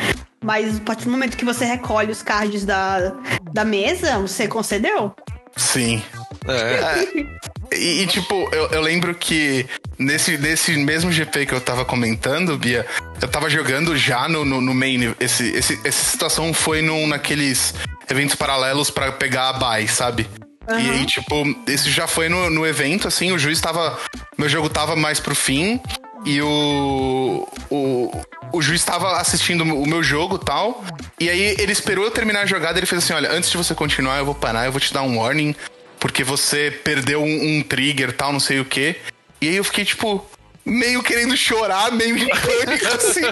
[0.42, 3.12] Mas a partir do momento que você recolhe os cards da,
[3.52, 5.14] da mesa, você concedeu?
[5.56, 6.02] Sim.
[6.46, 7.38] É.
[7.72, 9.66] E, e, tipo, eu, eu lembro que
[9.98, 12.86] nesse, nesse mesmo GP que eu tava comentando, Bia,
[13.20, 15.14] eu tava jogando já no, no, no main.
[15.20, 17.74] Esse, esse, essa situação foi num, naqueles
[18.10, 20.28] eventos paralelos pra pegar a buy, sabe?
[20.70, 21.34] E aí, tipo,
[21.66, 23.98] esse já foi no, no evento, assim, o juiz tava.
[24.36, 25.80] Meu jogo tava mais pro fim.
[26.26, 27.48] E o.
[27.70, 30.84] O, o juiz tava assistindo o meu jogo e tal.
[31.18, 33.74] E aí ele esperou eu terminar a jogada ele fez assim: olha, antes de você
[33.74, 35.54] continuar, eu vou parar, eu vou te dar um warning.
[35.98, 38.96] Porque você perdeu um, um trigger tal, não sei o quê.
[39.40, 40.24] E aí eu fiquei, tipo,
[40.64, 43.22] meio querendo chorar, meio em pânico, assim.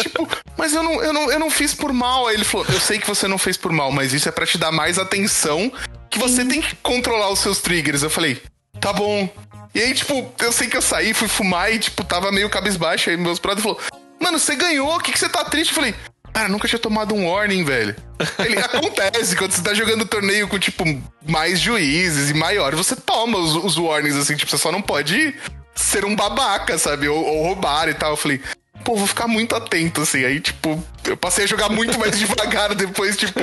[0.00, 2.26] tipo, mas eu não, eu, não, eu não fiz por mal.
[2.26, 4.46] Aí ele falou: Eu sei que você não fez por mal, mas isso é pra
[4.46, 5.72] te dar mais atenção.
[6.08, 8.02] Que você tem que controlar os seus triggers.
[8.02, 8.40] Eu falei,
[8.80, 9.28] tá bom.
[9.74, 13.10] E aí, tipo, eu sei que eu saí, fui fumar e, tipo, tava meio cabisbaixo.
[13.10, 13.80] Aí meus brothers falou.
[14.20, 15.70] mano, você ganhou, o que, que você tá triste?
[15.70, 15.94] Eu falei,
[16.36, 17.96] cara, nunca tinha tomado um warning, velho.
[18.44, 20.84] Ele acontece quando você tá jogando torneio com, tipo,
[21.26, 25.34] mais juízes e maior, você toma os, os warnings, assim, tipo, você só não pode
[25.74, 27.08] ser um babaca, sabe?
[27.08, 28.10] Ou, ou roubar e tal.
[28.10, 28.42] Eu falei,
[28.84, 30.24] pô, vou ficar muito atento, assim.
[30.24, 33.40] Aí, tipo, eu passei a jogar muito mais devagar depois, tipo,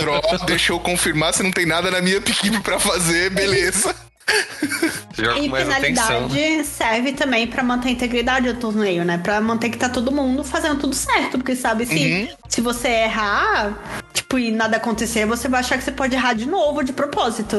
[0.00, 3.94] droga, deixa eu confirmar se não tem nada na minha equipe pra fazer, beleza.
[5.16, 9.18] E penalidade serve também pra manter a integridade do torneio, né?
[9.18, 11.32] Pra manter que tá todo mundo fazendo tudo certo.
[11.38, 12.28] Porque sabe, se, Uhum.
[12.48, 13.78] se você errar,
[14.12, 17.56] tipo, e nada acontecer, você vai achar que você pode errar de novo, de propósito.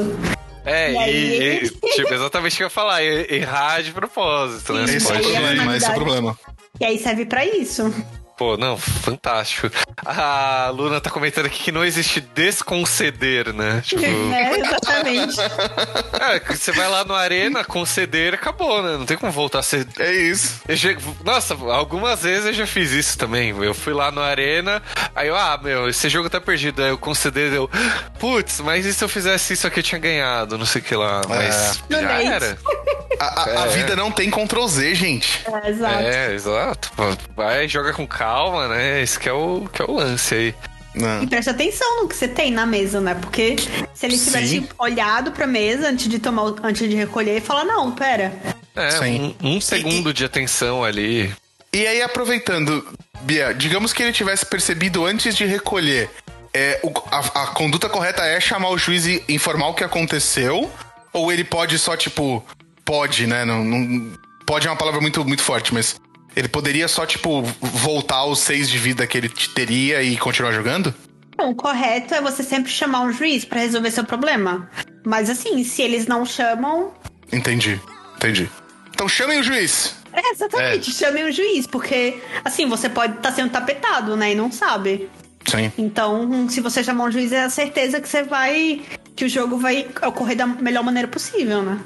[0.64, 1.64] É, E aí?
[1.64, 4.84] e, tipo, exatamente o que eu ia falar, errar de propósito, né?
[4.96, 6.38] Esse é o é problema, esse é o problema.
[6.80, 7.92] E aí serve pra isso.
[8.36, 9.70] Pô, não, fantástico.
[10.04, 13.80] A Luna tá comentando aqui que não existe desconceder, né?
[13.82, 15.36] Tipo, É, exatamente.
[16.20, 18.98] é, você vai lá no Arena, conceder, acabou, né?
[18.98, 19.86] Não tem como voltar a ser.
[19.98, 20.60] É isso.
[20.68, 23.56] Eu já- Nossa, algumas vezes eu já fiz isso também.
[23.58, 24.82] Eu fui lá no Arena,
[25.14, 26.82] aí eu, ah, meu, esse jogo tá perdido.
[26.82, 27.70] Aí eu conceder, eu,
[28.18, 30.58] putz, mas e se eu fizesse isso aqui eu tinha ganhado?
[30.58, 31.22] Não sei o que lá.
[31.26, 32.58] Mas No já era.
[33.20, 33.68] A, a- a É.
[33.70, 35.44] vida não tem Ctrl Z, gente.
[35.64, 35.98] É, exato.
[36.02, 36.92] É, exato.
[37.36, 39.02] Vai, joga com calma, né?
[39.02, 40.54] Esse que é o, que é o lance aí.
[40.94, 41.22] Não.
[41.22, 43.14] E preste atenção no que você tem na mesa, né?
[43.14, 43.56] Porque
[43.94, 44.68] se ele tivesse Sim.
[44.78, 48.32] olhado pra mesa antes de tomar, antes de recolher e falar, não, pera.
[48.74, 49.34] É, Sim.
[49.42, 51.34] um, um segundo de atenção ali.
[51.72, 52.86] E aí, aproveitando,
[53.22, 56.08] Bia, digamos que ele tivesse percebido antes de recolher.
[56.54, 60.70] É, o- a, a conduta correta é chamar o juiz e informar o que aconteceu?
[61.12, 62.42] Ou ele pode só, tipo.
[62.86, 63.44] Pode, né?
[63.44, 64.12] Não, não-
[64.46, 66.00] pode é uma palavra muito, muito forte, mas.
[66.34, 70.52] Ele poderia só, tipo, voltar aos seis de vida que ele te- teria e continuar
[70.52, 70.94] jogando?
[71.36, 74.70] Bom, o correto é você sempre chamar um juiz pra resolver seu problema.
[75.04, 76.92] Mas assim, se eles não chamam.
[77.32, 77.80] Entendi,
[78.16, 78.50] entendi.
[78.90, 79.96] Então chamem o juiz.
[80.12, 84.32] É, exatamente, chamem o juiz, porque assim, você pode estar sendo tapetado, né?
[84.32, 85.08] E não sabe.
[85.46, 85.72] Sim.
[85.78, 88.82] Então, se você chamar um juiz, é a certeza que você vai.
[89.14, 91.78] que o jogo vai ocorrer da melhor maneira possível, né?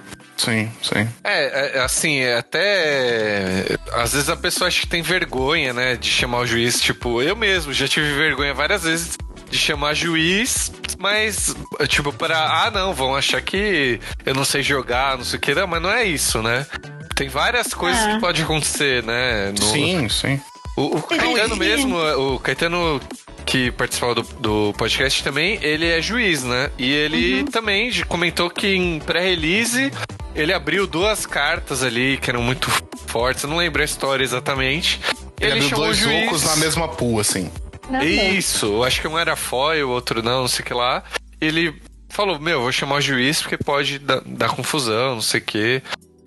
[0.45, 1.09] Sim, sim.
[1.23, 3.65] É, é, assim, é até.
[3.93, 5.97] Às vezes a pessoa acha que tem vergonha, né?
[5.97, 6.81] De chamar o juiz.
[6.81, 9.19] Tipo, eu mesmo já tive vergonha várias vezes
[9.51, 11.55] de chamar juiz, mas,
[11.89, 12.39] tipo, para.
[12.39, 15.55] Ah, não, vão achar que eu não sei jogar, não sei o que.
[15.55, 16.67] Não, mas não é isso, né?
[17.15, 18.15] Tem várias coisas É.
[18.15, 19.53] que pode acontecer, né?
[19.59, 20.41] No- Sim, sim.
[20.81, 21.97] O, o Caetano mesmo,
[22.35, 23.01] o Caetano
[23.45, 26.71] que participava do, do podcast também, ele é juiz, né?
[26.79, 29.91] E ele também de- comentou que em pré-release
[30.35, 32.71] ele abriu duas cartas ali que eram muito
[33.07, 35.01] fortes, eu não lembro a história exatamente.
[35.41, 36.27] Ele, abriu chamou o dois juiz.
[36.29, 37.51] ocos na mesma pool, assim.
[37.89, 40.75] Não, Isso, eu acho que um era foil, o outro não, não sei o que
[40.75, 41.03] lá.
[41.41, 41.75] Ele
[42.09, 45.83] falou, meu, vou chamar o juiz porque pode dar, dar confusão, não sei o que.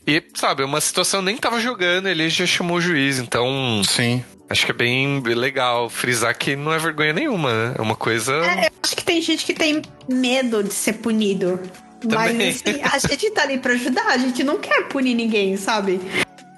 [0.05, 4.21] E, sabe, uma situação nem tava jogando, ele já chamou o juiz, então Sim.
[4.49, 7.75] Acho que é bem legal frisar que não é vergonha nenhuma, né?
[7.77, 8.34] É uma coisa.
[8.34, 11.60] É, eu acho que tem gente que tem medo de ser punido.
[12.01, 12.38] Também.
[12.38, 16.01] Mas assim, a gente tá ali pra ajudar, a gente não quer punir ninguém, sabe?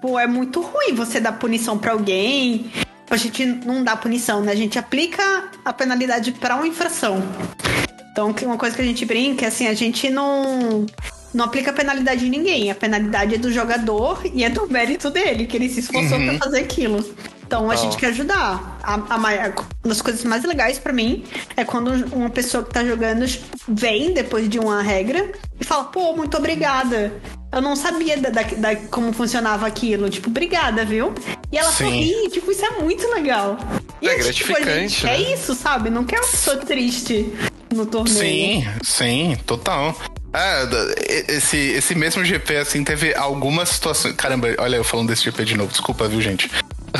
[0.02, 2.72] Pô, é muito ruim você dar punição pra alguém.
[3.10, 4.52] A gente não dá punição, né?
[4.52, 7.24] A gente aplica a penalidade pra uma infração.
[8.12, 10.86] Então, uma coisa que a gente brinca é assim, a gente não
[11.34, 12.72] não aplica penalidade em ninguém.
[12.72, 16.38] A penalidade é do jogador e é do mérito dele, que ele se esforçou pra
[16.40, 17.04] fazer aquilo.
[17.46, 18.80] Então a gente quer ajudar.
[18.82, 19.54] A, a, uma
[19.84, 21.24] das coisas mais legais pra mim
[21.56, 23.26] é quando uma pessoa que tá jogando
[23.68, 27.14] vem depois de uma regra e fala, pô, muito obrigada.
[27.52, 30.10] Eu não sabia da, da- da- como funcionava aquilo.
[30.10, 31.14] Tipo, obrigada, viu?
[31.52, 31.86] E ela Sim.
[31.86, 33.58] sorri, tipo, isso é muito legal.
[34.02, 35.16] E É a gente, tipo, gratificante, gente- né?
[35.16, 35.90] É isso, sabe?
[35.90, 37.32] Não quer uma pessoa triste
[37.74, 38.62] no torneio.
[38.62, 39.96] Sim, sim, total.
[40.34, 40.64] É,
[41.30, 44.14] e- esse, esse mesmo GP, assim, teve algumas situações.
[44.16, 46.50] Caramba, olha eu falando desse GP de novo, desculpa, viu, gente?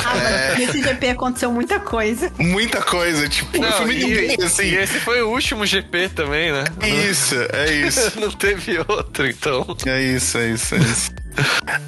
[0.04, 2.32] Ah, mas nesse GP aconteceu muita coisa.
[2.38, 4.64] Muita coisa, tipo, Não, eu fui muito e, bem, assim.
[4.64, 6.64] e esse foi o último GP também, né?
[7.10, 8.20] Isso, é isso.
[8.20, 9.66] Não teve outro, então.
[9.86, 11.10] É isso, é isso, é isso.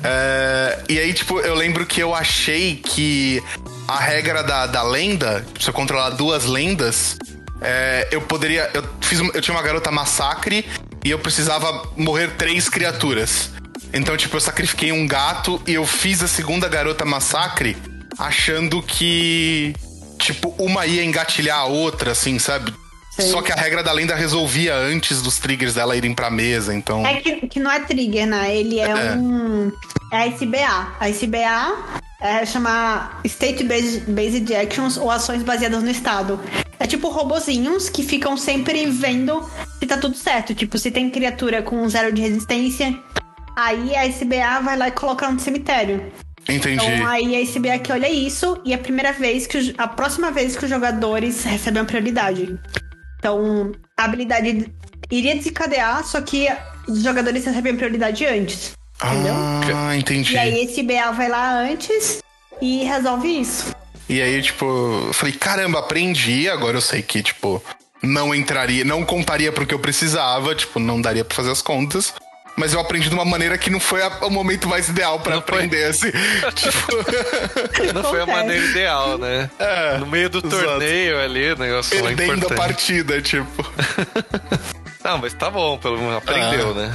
[0.04, 3.42] É, e aí, tipo, eu lembro que eu achei que
[3.86, 7.16] a regra da, da lenda, se eu controlar duas lendas,
[7.60, 8.70] é, eu poderia.
[8.74, 10.66] Eu, fiz, eu tinha uma garota massacre
[11.04, 13.50] e eu precisava morrer três criaturas.
[13.92, 17.76] Então, tipo, eu sacrifiquei um gato e eu fiz a segunda garota massacre
[18.18, 19.74] achando que.
[20.18, 22.74] Tipo, uma ia engatilhar a outra, assim, sabe?
[23.12, 23.26] Sei.
[23.26, 27.06] Só que a regra da lenda resolvia antes dos triggers dela irem pra mesa, então.
[27.06, 28.54] É que, que não é trigger, né?
[28.56, 29.14] Ele é, É.
[29.16, 29.72] um.
[30.12, 30.92] É a SBA.
[31.00, 31.76] A SBA
[32.20, 36.40] é chamar State Based, Based Actions ou ações baseadas no estado.
[36.80, 40.54] É tipo robozinhos que ficam sempre vendo se tá tudo certo.
[40.54, 42.96] Tipo, se tem criatura com zero de resistência,
[43.56, 46.12] aí a SBA vai lá e coloca no cemitério.
[46.48, 46.84] Entendi.
[46.84, 50.30] Então aí a SBA olha isso e é a primeira vez que os- a próxima
[50.30, 52.58] vez que os jogadores recebem a prioridade.
[53.18, 54.72] Então a habilidade
[55.10, 56.48] iria desencadear, só que
[56.86, 58.72] os jogadores recebem prioridade antes.
[59.04, 59.34] Entendeu?
[59.76, 60.34] Ah, entendi.
[60.34, 62.22] E aí esse BA vai lá antes
[62.60, 63.74] e resolve isso.
[64.08, 67.62] E aí, tipo, eu falei, caramba, aprendi, agora eu sei que, tipo,
[68.02, 72.14] não entraria, não contaria pro que eu precisava, tipo, não daria pra fazer as contas.
[72.58, 75.36] Mas eu aprendi de uma maneira que não foi a- o momento mais ideal pra
[75.36, 75.54] Não foi.
[75.54, 76.10] aprender, assim.
[76.54, 79.48] tipo, Não foi a maneira ideal, né?
[79.58, 80.62] É, no meio do exato.
[80.64, 83.64] torneio ali, o negócio perdendo a partida, tipo.
[85.04, 86.94] Não, mas tá bom, pelo menos aprendeu, né?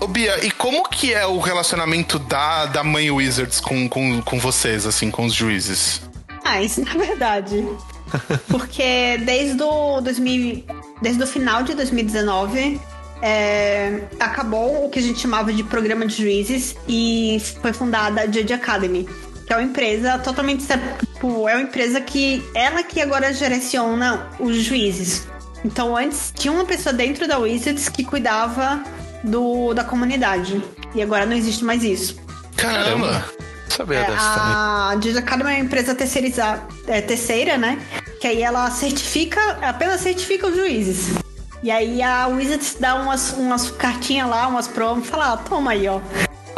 [0.00, 4.38] Ô, Bia, e como que é o relacionamento da, da mãe Wizards com, com, com
[4.38, 6.00] vocês, assim, com os juízes?
[6.44, 7.66] Ah, isso na verdade.
[8.48, 10.64] Porque desde o 2000,
[11.02, 12.80] desde o final de 2019
[13.22, 18.26] é, acabou o que a gente chamava de programa de juízes e foi fundada a
[18.26, 19.08] Judge Academy,
[19.46, 24.56] que é uma empresa totalmente tipo, é uma empresa que ela que agora direciona os
[24.56, 25.26] juízes.
[25.64, 28.82] Então antes tinha uma pessoa dentro da Wizards que cuidava
[29.24, 30.62] do, da comunidade
[30.94, 32.16] e agora não existe mais isso.
[32.56, 33.24] Caramba!
[33.68, 34.54] Sabia É, dessa também.
[34.54, 37.78] a Judge Academy é uma empresa terceirizada, é, terceira, né?
[38.20, 41.14] Que aí ela certifica, apenas certifica os juízes.
[41.62, 45.72] E aí a Wizards dá umas, umas cartinhas lá, umas promos, e fala, ah, toma
[45.72, 46.00] aí, ó.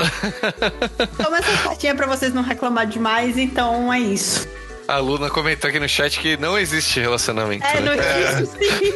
[1.23, 4.47] toma essa cartinha pra vocês não reclamar demais, então é isso.
[4.87, 7.65] A Luna comentou aqui no chat que não existe relacionamento.
[7.65, 7.81] É, né?
[7.81, 8.93] não existe.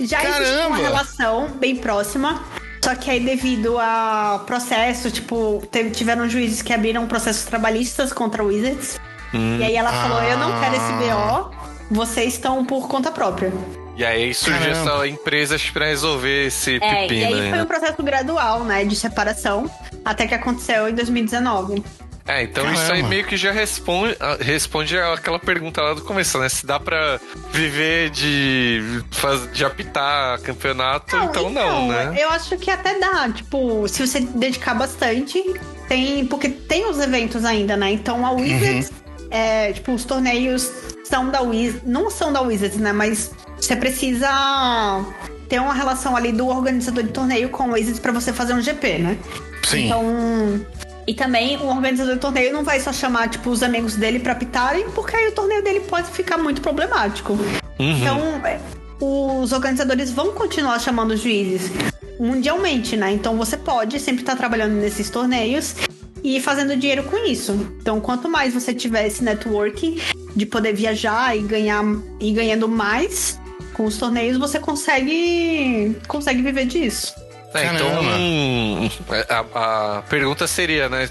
[0.00, 0.76] Já existe uma Caramba!
[0.76, 2.42] relação bem próxima.
[2.82, 8.42] Só que aí, devido a processo, tipo, teve- tiveram juízes que abriram processos trabalhistas contra
[8.42, 8.98] Wizards.
[9.34, 11.50] E aí ela falou: Eu não quero esse BO,
[11.90, 13.52] vocês estão por conta própria.
[14.00, 17.62] E aí surgiu essa empresa pra resolver esse É, e pepino aí aí, foi né?
[17.62, 19.70] um processo gradual, né, de separação,
[20.02, 21.84] até que aconteceu em 2019.
[22.26, 22.82] É, então Caramba.
[22.82, 26.48] isso aí meio que já responde, ah, responde aquela pergunta lá do começo, né?
[26.48, 27.20] Se dá pra
[27.52, 29.02] viver de,
[29.52, 32.14] de apitar campeonato, então, não, né?
[32.16, 35.42] Eu acho que até dá, tipo, se você dedicar bastante,
[35.88, 36.24] tem.
[36.24, 37.90] Porque tem os eventos ainda, né?
[37.90, 38.90] Então a Wizards,
[39.30, 40.70] é, tipo, os torneios
[41.04, 41.82] são da Wizards.
[41.86, 42.92] Não são da Wizards, né?
[42.92, 45.04] Mas você precisa
[45.48, 48.60] ter uma relação ali do organizador de torneio com o Wizards pra você fazer um
[48.60, 49.18] GP, né?
[49.64, 49.86] Sim.
[49.86, 50.66] Então.
[51.06, 54.34] E também o organizador do torneio não vai só chamar, tipo, os amigos dele pra
[54.34, 57.36] pitarem, porque aí o torneio dele pode ficar muito problemático.
[57.78, 58.60] Então, é,
[59.00, 61.72] os organizadores vão continuar chamando os juízes
[62.20, 63.10] mundialmente, né?
[63.12, 65.74] Então você pode sempre estar trabalhando nesses torneios
[66.22, 67.52] e fazendo dinheiro com isso.
[67.80, 69.98] Então, quanto mais você tiver esse networking
[70.36, 71.82] de poder viajar e ganhar
[72.20, 73.39] e ganhando mais
[73.80, 77.14] com os torneios, você consegue consegue viver disso.
[77.54, 77.88] É, então,
[79.54, 81.08] a, a pergunta seria, né?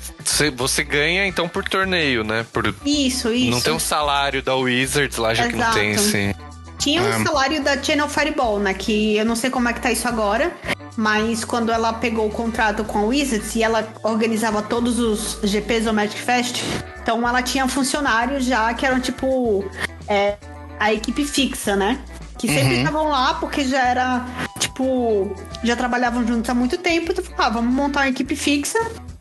[0.55, 2.45] Você ganha então por torneio, né?
[2.53, 3.49] Por, Isso, isso.
[3.49, 6.15] não tem um salário da Wizards lá, já que não tem Exato.
[6.15, 6.35] esse.
[6.77, 7.23] Tinha um Ah.
[7.25, 8.73] salário da Channel Fireball, né?
[8.75, 10.53] Que eu não sei como é que tá isso agora,
[10.95, 15.85] mas quando ela pegou o contrato com a Wizards e ela organizava todos os GPs
[15.85, 16.61] do Magic Fest,
[17.01, 19.65] então ela tinha funcionários já que eram tipo
[20.07, 20.37] é,
[20.79, 21.99] a equipe fixa, né?
[22.39, 24.25] Que sempre estavam lá porque já era,
[24.59, 28.79] tipo, já trabalhavam juntos há muito tempo, então ah, vamos montar uma equipe fixa,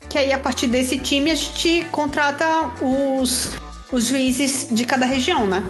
[0.08, 2.46] que aí a partir desse time a gente contrata
[2.80, 3.50] os,
[3.90, 5.64] os juízes de cada região, né?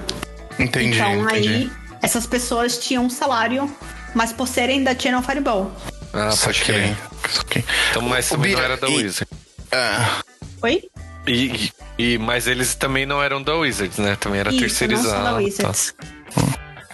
[0.58, 1.48] Entendi, então entendi.
[1.48, 1.70] aí
[2.02, 3.70] essas pessoas tinham um salário,
[4.14, 5.72] mas por serem da Channel Fireball.
[6.12, 6.96] Ah, pode crer.
[7.30, 7.64] Saquei.
[7.90, 9.38] Então, mas também não era da e- Wizards.
[9.72, 10.20] Ah,
[10.62, 10.82] Oi?
[11.26, 14.16] E, e, mas eles também não eram da Wizards, né?
[14.16, 15.50] Também era Isso, não terceirizado.
[15.50, 16.17] são da tá.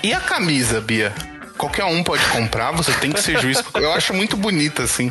[0.04, 1.14] E a camisa, Bia?
[1.56, 3.64] Qualquer um pode comprar, você tem que ser juiz.
[3.74, 5.10] Eu acho muito bonita, assim.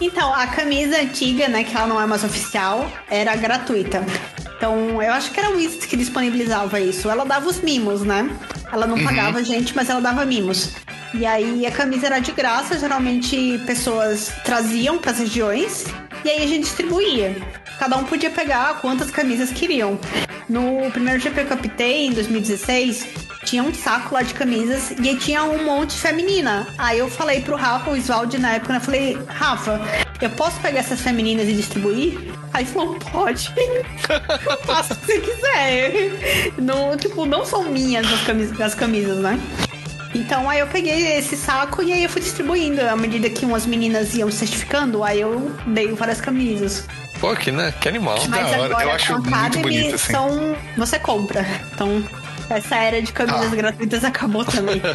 [0.00, 4.04] Então, a camisa antiga, né, que ela não é mais oficial, era gratuita.
[4.56, 7.08] Então, eu acho que era a Wizards que disponibilizava isso.
[7.08, 8.28] Ela dava os mimos, né?
[8.72, 10.72] Ela não pagava gente, mas ela dava mimos.
[11.14, 15.84] E aí a camisa era de graça, geralmente pessoas traziam para as regiões
[16.24, 17.36] e aí a gente distribuía.
[17.78, 19.96] Cada um podia pegar quantas camisas queriam.
[20.48, 25.08] No primeiro GP que eu apitei, em 2016, tinha um saco lá de camisas e
[25.08, 26.66] aí tinha um monte feminina.
[26.76, 29.80] Aí eu falei pro Rafa, o Isvaldi na época, eu falei, Rafa,
[30.20, 32.18] eu posso pegar essas femininas e distribuir?
[32.52, 33.52] Aí ele falou, pode.
[34.08, 36.52] Eu faço o que você quiser.
[36.56, 39.38] Não, tipo, não são minhas as camisas, as camisas, né?
[40.14, 42.80] Então aí eu peguei esse saco e aí eu fui distribuindo.
[42.80, 46.86] À medida que umas meninas iam certificando, aí eu dei várias camisas.
[47.20, 47.74] Pô, que, né?
[47.78, 48.18] que animal.
[48.18, 50.12] Que Mas da hora, agora eu acho muito Academy bonito, assim.
[50.12, 50.56] são.
[50.78, 51.46] Você compra.
[51.74, 52.02] Então,
[52.50, 53.56] essa era de camisas Ah.
[53.56, 54.80] gratuitas acabou também.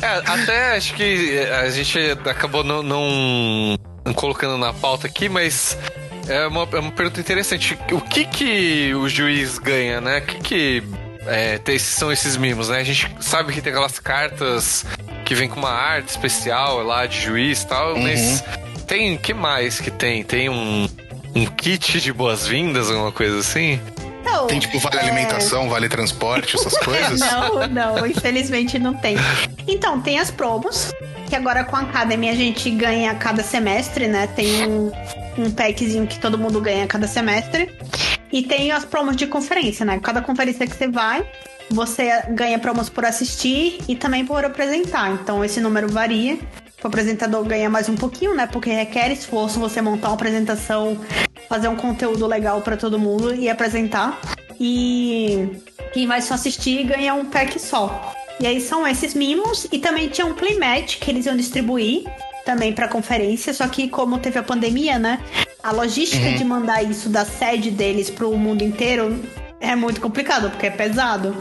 [0.00, 5.76] É, até acho que a gente acabou não, não- não colocando na pauta aqui, mas
[6.28, 7.76] é uma, é uma pergunta interessante.
[7.90, 10.18] O que que o juiz ganha, né?
[10.18, 10.82] O que que
[11.26, 12.78] é, tem- são esses mimos, né?
[12.78, 14.86] A gente sabe que tem aquelas cartas
[15.24, 18.42] que vem com uma arte especial lá de juiz e tal, mas
[18.86, 20.22] tem, que mais que tem?
[20.22, 20.88] Tem um,
[21.34, 23.80] um kit de boas-vindas, alguma coisa assim?
[24.28, 27.20] Então, Tem tipo vale é, alimentação, vale transporte, essas coisas?
[27.20, 29.16] Não, não, infelizmente não tem.
[29.66, 30.92] Então, tem as promos,
[31.28, 34.26] que agora com a Academy a gente ganha a cada semestre, né?
[34.28, 34.92] Tem um,
[35.38, 37.74] um packzinho que todo mundo ganha a cada semestre.
[38.30, 39.98] E tem as promos de conferência, né?
[40.02, 41.26] Cada conferência que você vai,
[41.70, 45.10] você ganha promos por assistir e também por apresentar.
[45.10, 46.38] Então, esse número varia.
[46.82, 48.46] O apresentador ganha mais um pouquinho, né?
[48.46, 50.96] Porque requer esforço você montar uma apresentação,
[51.48, 54.20] fazer um conteúdo legal pra todo mundo e apresentar.
[54.60, 55.48] E
[55.92, 58.14] quem vai só assistir ganha um pack só.
[58.38, 62.04] E aí são esses mimos e também tinha um playmat que eles iam distribuir
[62.44, 65.18] também pra conferência, só que como teve a pandemia, né?
[65.62, 69.20] A logística de mandar isso da sede deles pro mundo inteiro
[69.60, 71.36] é muito complicado, porque é pesado.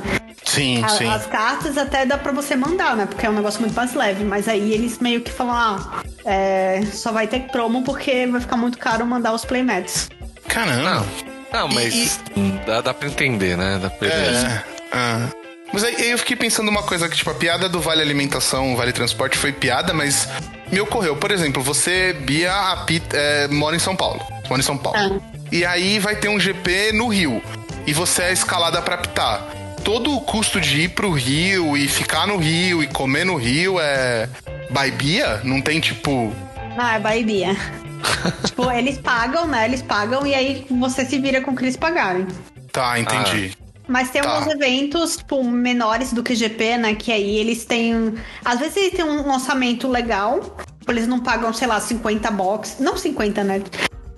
[0.48, 1.08] Sim, A- sim.
[1.10, 3.06] As cartas até dá pra você mandar, né?
[3.06, 4.24] Porque é um negócio muito mais leve.
[4.24, 8.56] Mas aí eles meio que falam, ah, é, só vai ter promo porque vai ficar
[8.58, 10.10] muito caro mandar os playmats.
[10.48, 11.06] Caramba.
[11.52, 12.20] Não, mas
[12.66, 13.80] dá, dá pra entender, né?
[13.82, 14.64] Dá pra É.
[14.91, 15.28] ah.
[15.74, 18.76] Mas aí, aí eu fiquei pensando uma coisa que, tipo, a piada do Vale Alimentação,
[18.78, 20.28] Vale Transporte foi piada, mas
[20.72, 21.18] me ocorreu.
[21.18, 24.22] Por exemplo, você, Bia, apita- é, mora em São Paulo.
[24.50, 25.22] Mora em São Paulo.
[25.22, 25.38] Ah.
[25.52, 27.41] E aí vai ter um GP no Rio.
[27.86, 29.41] E você é escalada pra apitar.
[29.88, 33.79] Todo o custo de ir pro Rio e ficar no Rio e comer no Rio
[33.79, 34.27] é.
[34.69, 35.39] By Bia?
[35.45, 36.33] Não tem, tipo.
[36.77, 37.55] Ah, é Bahia.
[38.43, 39.63] tipo, eles pagam, né?
[39.63, 42.27] Eles pagam e aí você se vira com o que eles pagarem.
[42.69, 43.57] Tá, entendi.
[43.88, 44.29] Mas tem Tá.
[44.29, 46.93] alguns eventos, tipo, menores do que GP, né?
[46.93, 48.13] Que aí eles têm.
[48.43, 50.41] Às vezes eles têm um orçamento legal.
[50.81, 52.75] tipo, Eles não pagam, sei lá, 50 box.
[52.81, 53.63] Não 50, né?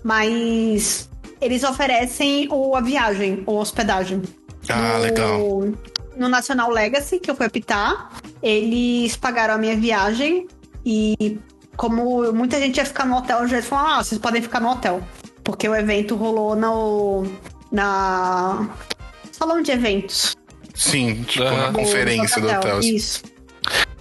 [0.04, 1.08] Mas
[1.40, 4.24] eles oferecem o, a viagem, ou hospedagem.
[4.70, 5.40] Ah, no, legal.
[6.16, 8.10] No National Legacy, que eu fui apitar,
[8.44, 10.48] eles pagaram a minha viagem
[10.86, 11.38] e
[11.78, 15.02] como muita gente ia ficar no hotel, já falaram, ah, vocês podem ficar no hotel.
[15.44, 17.26] Porque o evento rolou no.
[17.72, 18.70] na.
[19.32, 20.36] salão de eventos.
[20.76, 21.58] Sim, tipo, Aham.
[21.58, 22.80] na do- conferência do hotel.
[22.82, 23.24] Isso.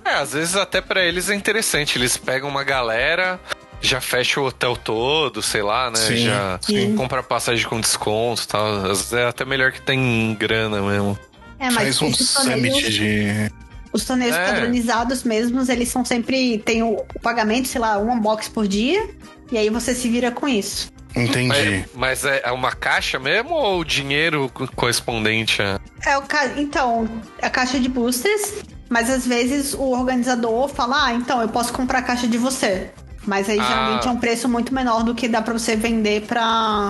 [0.04, 1.98] É, às vezes até pra eles é interessante.
[1.98, 3.40] Eles pegam uma galera,
[3.80, 5.96] já fecha o hotel todo, sei lá, né?
[5.98, 6.94] Sim, já sim.
[6.96, 8.66] compra passagem com desconto e tal.
[8.66, 11.18] Às vezes é até melhor que tem grana mesmo.
[11.58, 13.52] É, mas Faz um summit de.
[13.92, 14.46] os torneios É.
[14.46, 16.58] padronizados mesmos, eles são sempre.
[16.58, 19.08] tem o, o pagamento, sei lá, um unbox por dia.
[19.50, 20.90] E aí você se vira com isso.
[21.16, 21.48] Entendi.
[21.48, 25.80] Mas, mas é é uma caixa mesmo ou o dinheiro co- correspondente a.
[26.04, 26.46] É o ca...
[26.58, 27.08] Então,
[27.40, 32.00] a caixa de boosters, mas às vezes o organizador fala, ah, então eu posso comprar
[32.00, 32.90] a caixa de você.
[33.28, 33.64] Mas aí Ah.
[33.64, 36.42] geralmente é um preço muito menor do que dá pra você vender pra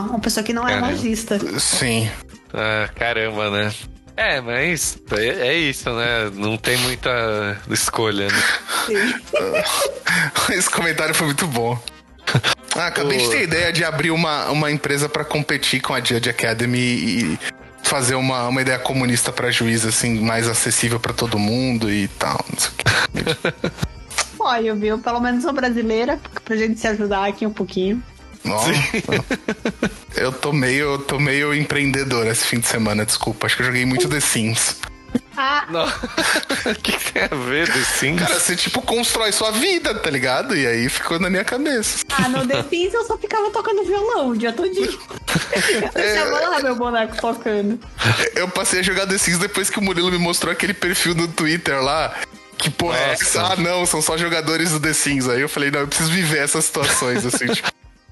[0.08, 0.92] uma pessoa que não é Caramba.
[0.92, 1.38] lojista.
[1.58, 2.08] Sim.
[2.54, 3.74] Ah, caramba, né?
[4.16, 6.30] É, mas é, isso, né?
[6.34, 8.42] Não tem muita escolha, né?
[10.50, 11.78] Esse comentário foi muito bom.
[12.76, 13.30] Ah, acabei de Pô.
[13.30, 17.38] ter a ideia de abrir uma, uma empresa pra competir com a Judge Academy e
[17.82, 22.44] fazer uma, uma ideia comunista pra juiz, assim, mais acessível pra todo mundo e tal.
[22.52, 23.70] Não sei o quê.
[24.48, 24.98] Olha, viu?
[24.98, 28.02] Pelo menos sou brasileira, pra gente se ajudar aqui um pouquinho.
[28.44, 28.70] Nossa.
[30.16, 33.46] Eu tô meio, eu tô meio empreendedor esse fim de semana, desculpa.
[33.46, 34.76] Acho que eu joguei muito The Sims.
[35.36, 35.64] Ah.
[36.66, 38.20] O que, que tem a ver The Sims?
[38.20, 40.56] Cara, você tipo constrói sua vida, tá ligado?
[40.56, 42.04] E aí ficou na minha cabeça.
[42.10, 44.88] ah, no The Sims eu só ficava tocando violão o dia todinho.
[45.82, 47.78] Eu deixava lá meu boneco tocando.
[48.34, 51.28] Eu passei a jogar The Sims depois que o Murilo me mostrou aquele perfil no
[51.28, 52.14] Twitter lá.
[52.58, 53.24] Que porra é Nossa.
[53.24, 53.42] essa?
[53.52, 55.28] Ah, não, são só jogadores do The Sims.
[55.28, 57.68] Aí eu falei, não, eu preciso viver essas situações, assim, tipo.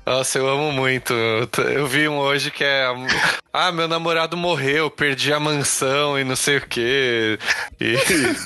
[0.07, 1.13] Nossa, eu amo muito.
[1.75, 2.87] Eu vi um hoje que é.
[3.53, 7.37] Ah, meu namorado morreu, perdi a mansão e não sei o quê.
[7.81, 7.97] E.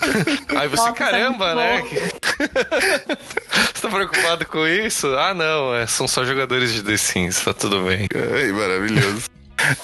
[0.57, 1.77] Aí você, Nossa, caramba, isso né?
[1.77, 3.17] é
[3.75, 5.07] Você tá preocupado com isso?
[5.19, 8.09] Ah, não, é, são só jogadores de The Sims, tá tudo bem.
[8.15, 9.25] Ai, maravilhoso.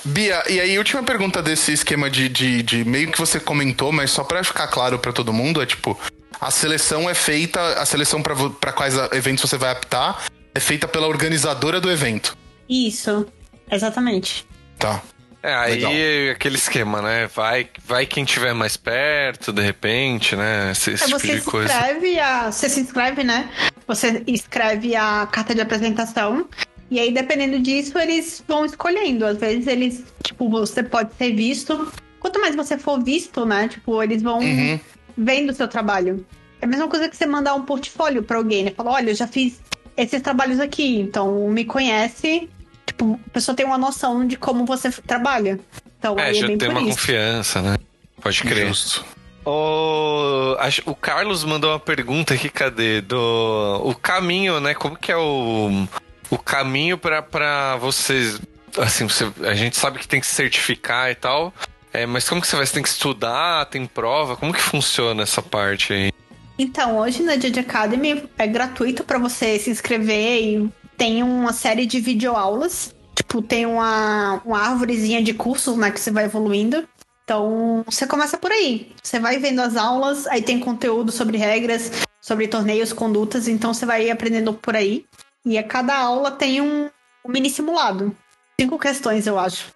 [0.04, 4.10] Bia, e aí, última pergunta desse esquema de, de, de meio que você comentou, mas
[4.10, 5.98] só pra ficar claro pra todo mundo, é tipo,
[6.40, 10.24] a seleção é feita, a seleção pra quais eventos você vai optar
[10.54, 12.36] é feita pela organizadora do evento.
[12.68, 13.26] Isso,
[13.70, 14.46] exatamente.
[14.78, 15.02] Tá.
[15.42, 16.32] É, aí Legal.
[16.32, 17.28] aquele esquema, né?
[17.32, 20.72] Vai, vai quem tiver mais perto, de repente, né?
[20.72, 21.72] Esse, esse Aí tipo você de se coisa.
[21.72, 23.48] inscreve, a, você se inscreve, né?
[23.86, 26.48] Você escreve a carta de apresentação.
[26.90, 29.26] E aí, dependendo disso, eles vão escolhendo.
[29.26, 31.90] Às vezes eles, tipo, você pode ser visto.
[32.20, 33.68] Quanto mais você for visto, né?
[33.68, 34.78] Tipo, eles vão Uhum.
[35.16, 36.24] vendo o seu trabalho.
[36.60, 38.72] É a mesma coisa que você mandar um portfólio pra alguém, né?
[38.76, 39.60] Falar, olha, eu já fiz
[39.96, 42.48] esses trabalhos aqui, então me conhece
[42.86, 45.58] tipo, a pessoa tem uma noção de como você trabalha.
[45.98, 46.98] Então, É, aí é já bem tem por uma isso.
[46.98, 47.76] confiança, né?
[48.22, 48.68] Pode crer.
[48.68, 49.04] Justo.
[49.44, 50.56] O,
[50.86, 53.00] o Carlos mandou uma pergunta aqui, cadê?
[53.00, 54.74] Do o caminho, né?
[54.74, 55.86] Como que é o,
[56.30, 58.40] o caminho pra vocês.
[58.78, 61.52] Assim, você- a gente sabe que tem que se certificar e tal.
[61.92, 62.66] É, mas como que você vai?
[62.66, 64.36] Você tem que estudar, tem prova?
[64.36, 66.12] Como que funciona essa parte aí?
[66.58, 71.86] Então, hoje na Judge Academy é gratuito pra você se inscrever e tem uma série
[71.86, 72.94] de videoaulas.
[73.14, 76.86] Tipo, tem uma, uma árvorezinha de cursos, né, que você vai evoluindo.
[77.24, 78.92] Então, você começa por aí.
[79.02, 83.84] Você vai vendo as aulas, aí tem conteúdo sobre regras, sobre torneios, condutas, então você
[83.86, 85.04] vai aprendendo por aí.
[85.46, 86.90] E a cada aula tem um,
[87.24, 88.14] um mini simulado.
[88.60, 89.68] Cinco questões, eu acho.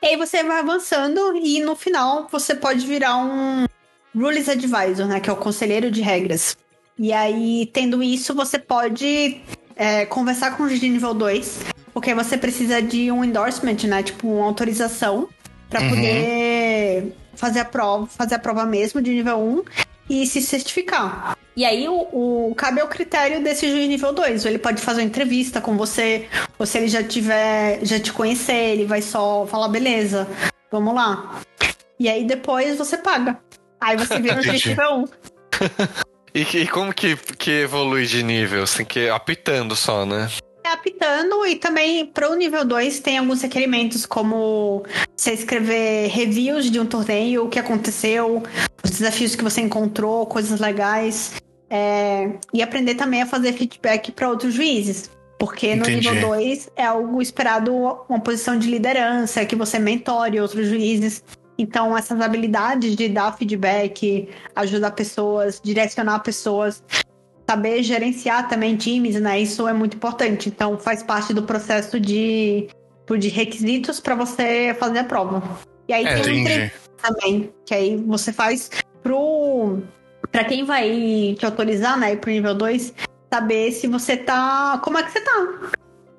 [0.00, 3.66] E aí você vai avançando e no final você pode virar um
[4.14, 5.18] Rules Advisor, né?
[5.18, 6.56] Que é o conselheiro de regras.
[6.96, 9.40] E aí, tendo isso, você pode
[9.74, 11.60] é, conversar com o juiz de nível 2,
[11.92, 14.02] porque você precisa de um endorsement, né?
[14.04, 15.28] Tipo, uma autorização
[15.68, 15.88] para Uhum.
[15.88, 19.64] poder fazer a prova, fazer a prova mesmo de nível 1
[20.08, 21.36] e se certificar.
[21.54, 24.46] E aí, o, o cabe ao critério desse juiz nível 2.
[24.46, 26.26] Ele pode fazer uma entrevista com você,
[26.58, 30.26] ou se ele já tiver, já te conhecer, ele vai só falar, beleza,
[30.70, 31.40] vamos lá.
[32.00, 33.38] E aí depois você paga.
[33.80, 35.04] Aí você vira o juiz nível 1.
[36.34, 38.62] E, e como que, que evolui de nível?
[38.62, 40.30] Assim, que apitando só, né?
[40.72, 44.82] Apitando e também para o nível 2 tem alguns requerimentos como
[45.14, 48.42] você escrever reviews de um torneio, o que aconteceu,
[48.82, 51.34] os desafios que você encontrou, coisas legais.
[51.68, 55.10] É, e aprender também a fazer feedback para outros juízes.
[55.38, 56.08] Porque no Entendi.
[56.08, 57.74] nível 2 é algo esperado
[58.08, 61.22] uma posição de liderança, que você mentore outros juízes.
[61.58, 66.82] Então, essas habilidades de dar feedback, ajudar pessoas, direcionar pessoas,
[67.48, 69.40] saber gerenciar também times, né?
[69.40, 70.48] Isso é muito importante.
[70.48, 72.68] Então, faz parte do processo de,
[73.18, 75.42] de requisitos para você fazer a prova.
[75.88, 76.40] E aí É, tem Entendi.
[76.40, 78.70] entrevista também, que aí você faz
[79.02, 79.78] pro.
[80.30, 82.94] Pra quem vai te autorizar, né, pro nível 2,
[83.32, 84.80] saber se você tá.
[84.82, 85.48] Como é que você tá?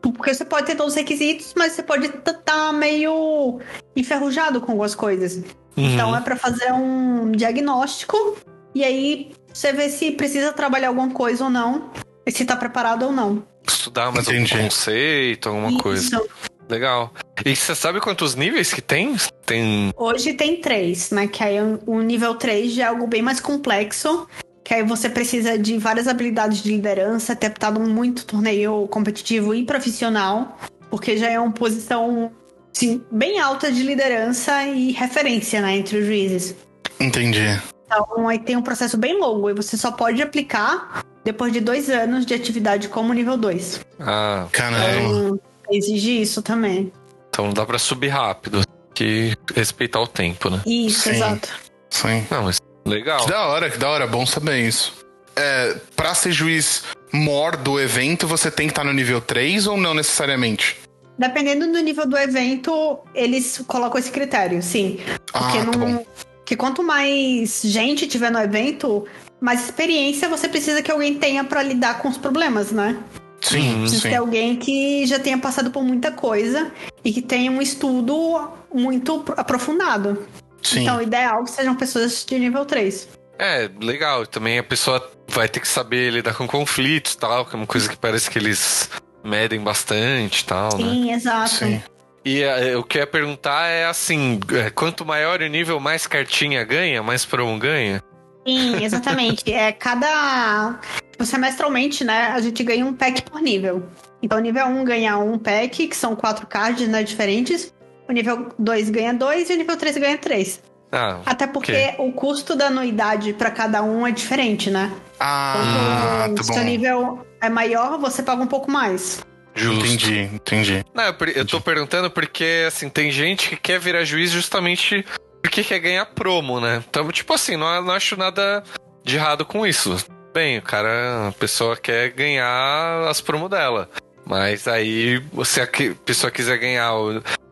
[0.01, 3.59] Porque você pode ter todos os requisitos, mas você pode estar meio
[3.95, 5.41] enferrujado com algumas coisas.
[5.78, 6.17] Então Uhum.
[6.17, 8.38] é pra fazer um diagnóstico
[8.76, 11.91] e aí você vê se precisa trabalhar alguma coisa ou não,
[12.26, 13.43] e se tá preparado ou não.
[13.68, 14.54] Estudar mais Entendi.
[14.54, 16.04] algum conceito, alguma coisa.
[16.04, 16.30] Isso.
[16.70, 17.14] Legal.
[17.45, 19.16] E você sabe quantos níveis que tem?
[19.45, 19.91] Tem.
[19.95, 21.28] Hoje tem três, né?
[21.28, 24.28] Que aí o nível 3 já é algo bem mais complexo.
[24.64, 29.66] Que aí você precisa de várias habilidades de liderança, ter aptado muito torneio competitivo e
[29.66, 30.58] profissional,
[30.89, 32.32] porque já é uma posição
[32.74, 36.56] assim, bem alta de liderança e referência, né, entre os juízes.
[36.97, 37.62] Entendi.
[37.86, 41.90] Então aí tem um processo bem longo e você só pode aplicar depois de dois
[41.90, 43.82] anos de atividade como nível 2.
[44.00, 44.90] Ah, Caramba.
[44.90, 45.40] Então
[45.72, 46.92] exige isso também.
[47.30, 48.62] então não dá pra subir rápido.
[48.94, 50.62] Que respeitar o tempo, né?
[50.68, 51.10] Isso, Sim.
[51.12, 51.50] exato.
[51.90, 52.26] Sim.
[52.30, 53.22] Não, mas legal.
[53.26, 54.06] Que da hora, que da hora.
[54.06, 54.94] Bom saber isso.
[55.36, 59.78] É, pra ser juiz mor do evento, você tem que estar no nível 3 ou
[59.78, 60.78] não necessariamente?
[61.18, 65.00] Dependendo do nível do evento, eles colocam esse critério, sim.
[65.32, 65.96] Porque Ah, tá não.
[65.96, 66.06] bom.
[66.54, 69.06] Que quanto mais gente tiver no evento,
[69.41, 72.95] mais experiência você precisa que alguém tenha pra lidar com os problemas, né?
[73.41, 74.10] Sim, Precisa sim.
[74.10, 76.72] ter alguém que já tenha passado por muita coisa
[77.04, 80.26] e que tenha um estudo muito pro- aprofundado.
[80.62, 80.82] Sim.
[80.84, 83.10] Então, o ideal é que sejam pessoas de nível 3.
[83.38, 84.26] É, legal.
[84.28, 87.68] Também a pessoa vai ter que saber lidar com conflitos e tal, que é uma
[87.68, 88.89] coisa que parece que eles
[89.24, 90.84] medem bastante e tal, né?
[90.89, 91.49] Sim, exato.
[91.49, 91.84] Sim.
[92.26, 92.43] E
[92.76, 97.03] o que eu ia perguntar é assim: é, quanto maior o nível, mais cartinha ganha,
[97.03, 98.01] mais promo ganha?
[98.47, 99.51] Sim, exatamente.
[99.53, 100.80] é cada.
[101.11, 102.28] tipo, Semestralmente, né?
[102.34, 103.84] A gente ganha um pack por nível.
[104.21, 107.03] Então, o nível 1 ganha um pack, que são quatro cards, né?
[107.03, 107.74] Diferentes.
[108.07, 110.61] O nível 2 ganha dois e o nível 3 ganha três.
[110.91, 114.91] Ah, Até porque o custo da anuidade pra cada um é diferente, né?
[115.19, 116.63] Ah, Quanto tá o seu bom.
[116.63, 119.21] nível é maior, você paga um pouco mais.
[119.56, 119.86] Justo.
[119.86, 120.86] Entendi, entendi.
[120.93, 125.06] Não, eu, eu tô perguntando porque, assim, tem gente que quer virar juiz justamente
[125.41, 126.84] porque quer ganhar promo, né?
[126.89, 128.64] Então, tipo assim, não, não acho nada
[129.04, 129.95] de errado com isso.
[130.34, 133.89] Bem, o cara, a pessoa quer ganhar as promo dela.
[134.26, 135.68] Mas aí, se a
[136.06, 136.93] pessoa quiser ganhar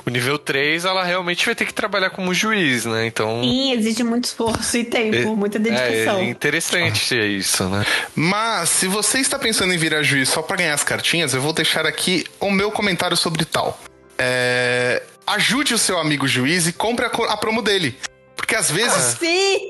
[0.05, 3.05] o, nível 3, ela realmente vai ter que trabalhar como juiz, né?
[3.05, 3.41] Então.
[3.43, 6.19] Sim, exige muito esforço e tempo, É- muita É, dedicação.
[6.19, 7.85] é interessante isso, né?
[8.15, 11.53] Mas, se você está pensando em virar juiz só pra ganhar as cartinhas, eu vou
[11.53, 13.79] deixar aqui o meu comentário sobre tal.
[14.17, 17.95] É, Ajude o seu amigo juiz e compre a, a promo dele.
[18.35, 19.69] Porque às vezes Sim!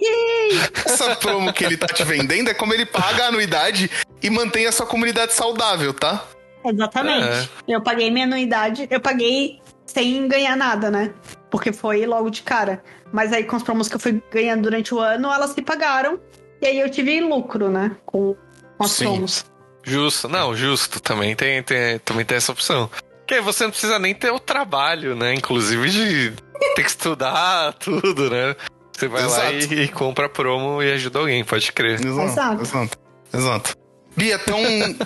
[0.86, 3.92] essa promo que ele tá te vendendo é como ele paga a anuidade
[4.24, 6.24] e mantém a sua comunidade saudável, tá?
[6.66, 7.28] Exatamente.
[7.68, 7.76] É.
[7.76, 9.60] Eu paguei minha anuidade, eu paguei
[9.92, 11.14] sem ganhar nada, né?
[11.50, 12.84] Porque foi logo de cara.
[13.12, 16.20] Mas aí com as promos que eu fui ganhando durante o ano, elas se pagaram.
[16.62, 17.96] E aí eu tive lucro, né?
[18.06, 18.36] Com,
[18.78, 19.06] com as Sim.
[19.06, 19.46] promos.
[19.84, 20.28] Justo.
[20.28, 21.00] Não, justo.
[21.02, 22.90] Também tem, tem, também tem essa opção.
[23.20, 25.34] Porque aí você não precisa nem ter o trabalho, né?
[25.34, 26.32] Inclusive de
[26.76, 28.56] ter que estudar tudo, né?
[28.94, 29.74] Você vai lá Exato.
[29.74, 32.06] e, e compra promo e ajuda alguém, pode crer.
[32.06, 32.62] Exato.
[32.62, 32.98] Exato.
[33.34, 33.76] Exato.
[34.16, 34.60] Bia, então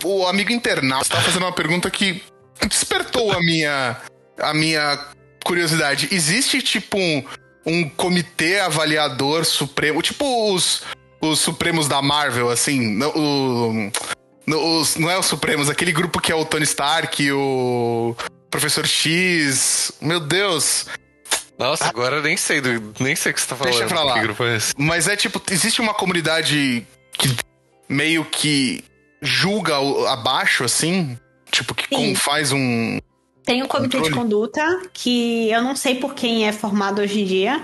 [0.03, 2.23] o amigo internauta está fazendo uma pergunta que
[2.67, 3.95] despertou a minha,
[4.39, 4.99] a minha
[5.43, 6.07] curiosidade.
[6.11, 7.23] Existe tipo um,
[7.65, 10.83] um comitê avaliador supremo, tipo os,
[11.21, 13.91] os supremos da Marvel, assim, não, o,
[14.47, 18.15] no- os- não é os supremos, aquele grupo que é o Tony Stark, o
[18.49, 20.85] Professor X, meu Deus.
[21.57, 23.73] Nossa, agora eu nem sei, do, nem sei o que você tá falando.
[23.73, 24.13] Deixa pra lá.
[24.15, 24.73] Que grupo é esse?
[24.77, 27.33] Mas é tipo, existe uma comunidade que
[27.87, 28.83] meio que
[29.21, 31.17] julga o- abaixo, assim?
[31.51, 32.99] Tipo, que com- faz um.
[33.45, 34.15] Tem o comitê de Controle.
[34.15, 37.63] conduta, que eu não sei por quem é formado hoje em dia,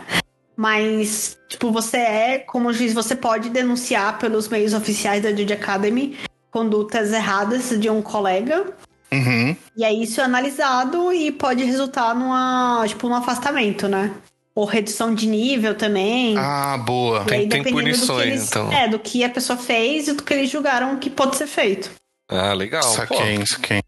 [0.56, 6.18] mas, tipo, você é, como juiz, você pode denunciar pelos meios oficiais da Judy Academy
[6.52, 8.74] condutas erradas de um colega.
[9.12, 9.56] Uhum.
[9.76, 14.12] E aí isso é analisado e pode resultar numa, tipo, num afastamento, né?
[14.54, 16.36] Ou redução de nível também.
[16.38, 17.20] Ah, boa.
[17.20, 17.72] e aí, tem- tem dependendo do que
[18.06, 18.72] punições, eles, então.
[18.72, 21.90] É, do que a pessoa fez e do que eles julgaram que pode ser feito.
[22.30, 22.84] Ah, legal.
[22.84, 23.82] Saquei, saquei.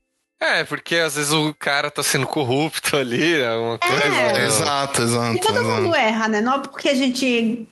[0.45, 4.03] É, porque às vezes o cara tá sendo corrupto ali, alguma coisa.
[4.05, 4.45] É.
[4.45, 5.39] Exato, E exato.
[5.39, 5.81] todo exato.
[5.81, 6.41] mundo erra, né?
[6.41, 7.67] Não é porque a gente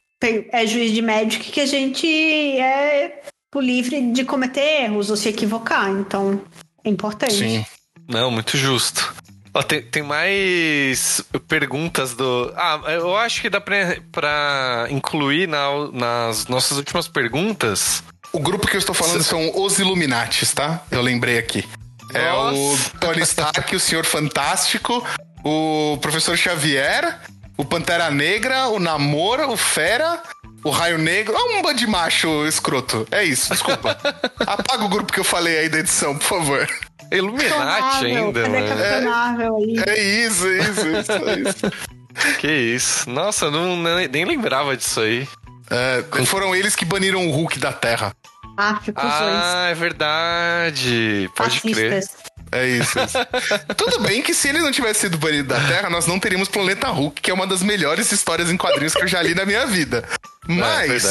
[0.52, 3.22] é juiz de Magic que a gente é
[3.58, 5.90] livre de cometer erros ou se equivocar.
[5.90, 6.42] Então,
[6.86, 7.34] é importante.
[7.34, 7.66] Sim.
[8.08, 9.14] Não, muito justo.
[9.54, 12.54] Ó, tem, tem mais perguntas do.
[12.56, 18.02] Ah, eu acho que dá pra, pra incluir na- nas nossas últimas perguntas.
[18.32, 20.82] O grupo que eu estou falando são os Illuminates, tá?
[20.90, 21.66] Eu lembrei aqui.
[22.14, 22.78] É o.
[23.00, 25.06] Tony Stark, o Senhor Fantástico,
[25.44, 27.20] o Professor Xavier,
[27.58, 30.22] o Pantera Negra, o Namora, o Fera,
[30.64, 31.36] o Raio Negro.
[31.36, 33.08] Ah, um bando de macho escroto.
[33.12, 33.98] É isso, desculpa.
[34.46, 36.68] Apaga o grupo que eu falei aí da edição, por favor.
[37.12, 39.54] Illuminati ainda, mano.
[39.58, 39.84] Aí?
[39.86, 41.12] É isso, é isso, é isso.
[41.12, 42.38] É isso.
[42.40, 43.10] Que isso.
[43.10, 45.28] Nossa, eu não, nem nem lembrava disso aí.
[45.70, 48.14] É, foram eles que baniram o Hulk da Terra.
[48.58, 51.30] Ah, Ah, é verdade.
[51.36, 51.74] Pode crer.
[52.02, 52.32] Fascistas.
[52.52, 53.18] É isso, é isso.
[53.78, 56.90] Tudo bem que se ele não tivesse sido banido da Terra, nós não teríamos Planeta
[56.90, 59.66] Hulk, que é uma das melhores histórias em quadrinhos que eu já li na minha
[59.66, 60.04] vida.
[60.50, 61.06] É Mas.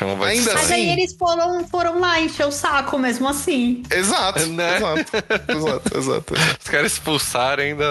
[0.00, 0.74] É ainda Mas história.
[0.76, 3.82] aí eles foram, foram lá encher o saco mesmo assim.
[3.90, 4.76] Exato, Né?
[4.76, 5.12] exato,
[5.48, 6.34] exato, exato.
[6.62, 7.84] Os caras expulsaram ainda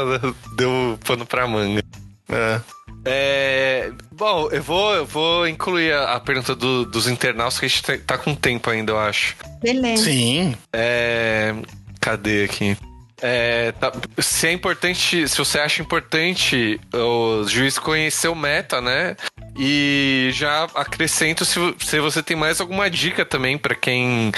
[0.55, 1.83] deu pano pra manga.
[2.29, 2.61] É.
[3.05, 7.69] É, bom, eu vou, eu vou incluir a, a pergunta do- dos internautas, que a
[7.69, 9.35] gente tá, tá com tempo ainda, eu acho.
[9.61, 10.03] Beleza.
[10.05, 10.55] Sim.
[10.73, 11.53] É,
[12.01, 12.75] cadê aqui?
[13.21, 19.15] É, tá- se é importante, se você acha importante o juiz conhecer o meta, né?
[19.57, 24.31] E já acrescento se, se você tem mais alguma dica também pra quem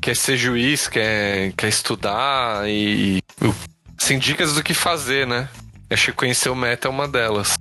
[0.00, 3.22] quer ser juiz, quer, quer estudar e.
[3.98, 5.48] Sem dicas do que fazer, né?
[5.88, 7.56] Acho que conhecer o meta é uma delas.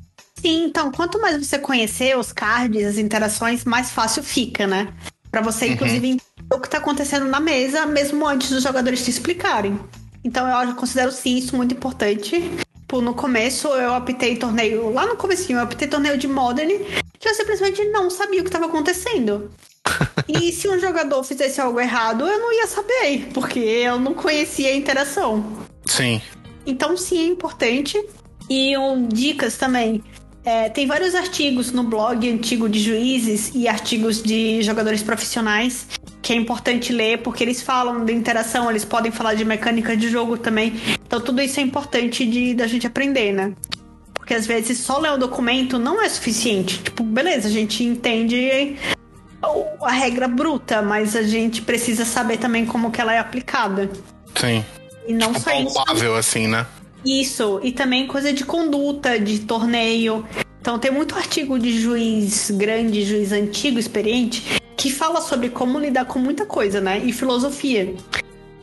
[0.45, 4.93] Sim, então, quanto mais você conhecer os cards, as interações, mais fácil fica, né?
[5.31, 9.09] Pra você, inclusive, entender o que tá acontecendo na mesa, mesmo antes dos jogadores te
[9.09, 9.79] explicarem.
[10.23, 12.39] Então, eu considero, sim, isso muito importante.
[12.79, 14.93] Tipo, no começo, eu optei torneio...
[14.93, 16.77] Lá no comecinho, eu optei torneio de Modern,
[17.17, 19.49] que eu simplesmente não sabia o que tava acontecendo.
[20.29, 24.69] e se um jogador fizesse algo errado, eu não ia saber, porque eu não conhecia
[24.69, 25.43] a interação.
[25.87, 26.21] Sim.
[26.67, 27.99] Então, sim, é importante.
[28.47, 30.03] E um, dicas também.
[30.45, 35.87] É, tem vários artigos no blog antigo de juízes e artigos de jogadores profissionais
[36.21, 40.09] que é importante ler porque eles falam de interação, eles podem falar de mecânica de
[40.09, 40.73] jogo também.
[41.05, 43.53] Então, tudo isso é importante de da gente aprender, né?
[44.13, 46.81] Porque às vezes só ler o documento não é suficiente.
[46.81, 48.75] Tipo, beleza, a gente entende
[49.81, 53.87] a regra bruta, mas a gente precisa saber também como que ela é aplicada.
[54.35, 54.65] Sim.
[55.07, 55.73] E não Tipo, só isso.
[55.75, 56.65] palpável, assim, né?
[57.05, 60.25] Isso, e também coisa de conduta, de torneio.
[60.59, 66.05] Então tem muito artigo de juiz grande, juiz antigo, experiente, que fala sobre como lidar
[66.05, 66.99] com muita coisa, né?
[67.05, 67.93] E filosofia.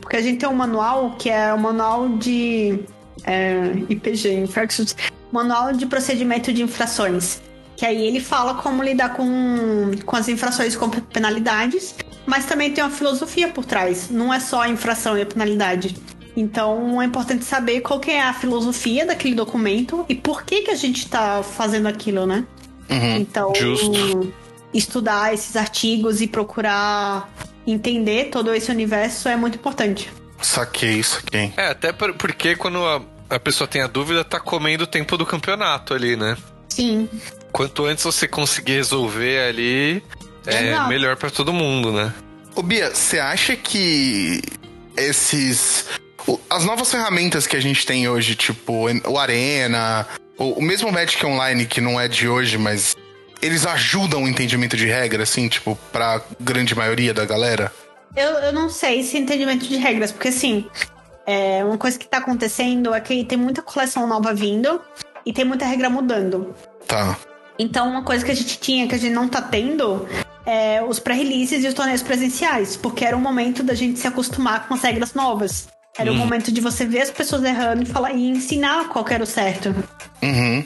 [0.01, 2.81] Porque a gente tem um manual que é o manual de
[3.25, 4.97] é, IPG, Infractions,
[5.31, 7.41] manual de procedimento de infrações.
[7.77, 11.95] Que aí ele fala como lidar com, com as infrações com penalidades,
[12.27, 14.11] mas também tem uma filosofia por trás.
[14.11, 15.95] Não é só a infração e a penalidade.
[16.37, 20.71] Então é importante saber qual que é a filosofia daquele documento e por que, que
[20.71, 22.45] a gente tá fazendo aquilo, né?
[22.91, 23.17] Uhum.
[23.17, 24.33] Então, Justo.
[24.73, 27.29] estudar esses artigos e procurar
[27.67, 30.11] entender todo esse universo é muito importante.
[30.41, 31.53] Saquei, saquei.
[31.57, 35.17] É, até por- porque quando a, a pessoa tem a dúvida, tá comendo o tempo
[35.17, 36.37] do campeonato ali, né?
[36.69, 37.09] Sim.
[37.53, 40.03] Quanto antes você conseguir resolver ali,
[40.47, 40.89] é Exato.
[40.89, 42.13] melhor pra todo mundo, né?
[42.57, 44.43] Ô Bia, você acha que
[44.97, 45.87] esses.
[46.49, 50.07] As novas ferramentas que a gente tem hoje, tipo o Arena,
[50.39, 52.97] o, o mesmo Magic Online que não é de hoje, mas
[53.41, 57.73] eles ajudam o entendimento de regra, assim, tipo, pra grande maioria da galera?
[58.15, 60.67] Eu, eu não sei se entendimento de regras, porque assim,
[61.27, 64.81] é, uma coisa que tá acontecendo é que tem muita coleção nova vindo
[65.27, 66.55] e tem muita regra mudando.
[66.87, 67.17] Tá.
[67.59, 70.07] Então, uma coisa que a gente tinha que a gente não tá tendo
[70.45, 74.67] é os pré-releases e os torneios presenciais, porque era o momento da gente se acostumar
[74.67, 75.69] com as regras novas.
[75.99, 79.13] Era o momento de você ver as pessoas errando e falar e ensinar qual que
[79.13, 79.75] era o certo.
[80.23, 80.65] Uhum.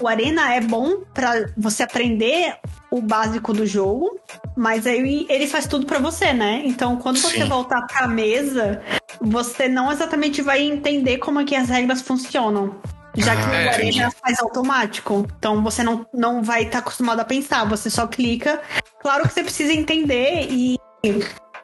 [0.00, 2.56] O Arena é bom pra você aprender
[2.90, 4.18] o básico do jogo,
[4.56, 6.62] mas aí ele faz tudo pra você, né?
[6.64, 7.44] Então, quando você Sim.
[7.48, 8.82] voltar pra mesa,
[9.20, 12.76] você não exatamente vai entender como é que as regras funcionam.
[13.16, 14.00] Já que Ah, o entendi.
[14.00, 15.26] Arena faz automático.
[15.38, 18.60] Então você não, não vai estar acostumado a pensar, você só clica.
[19.00, 20.76] Claro que você precisa entender e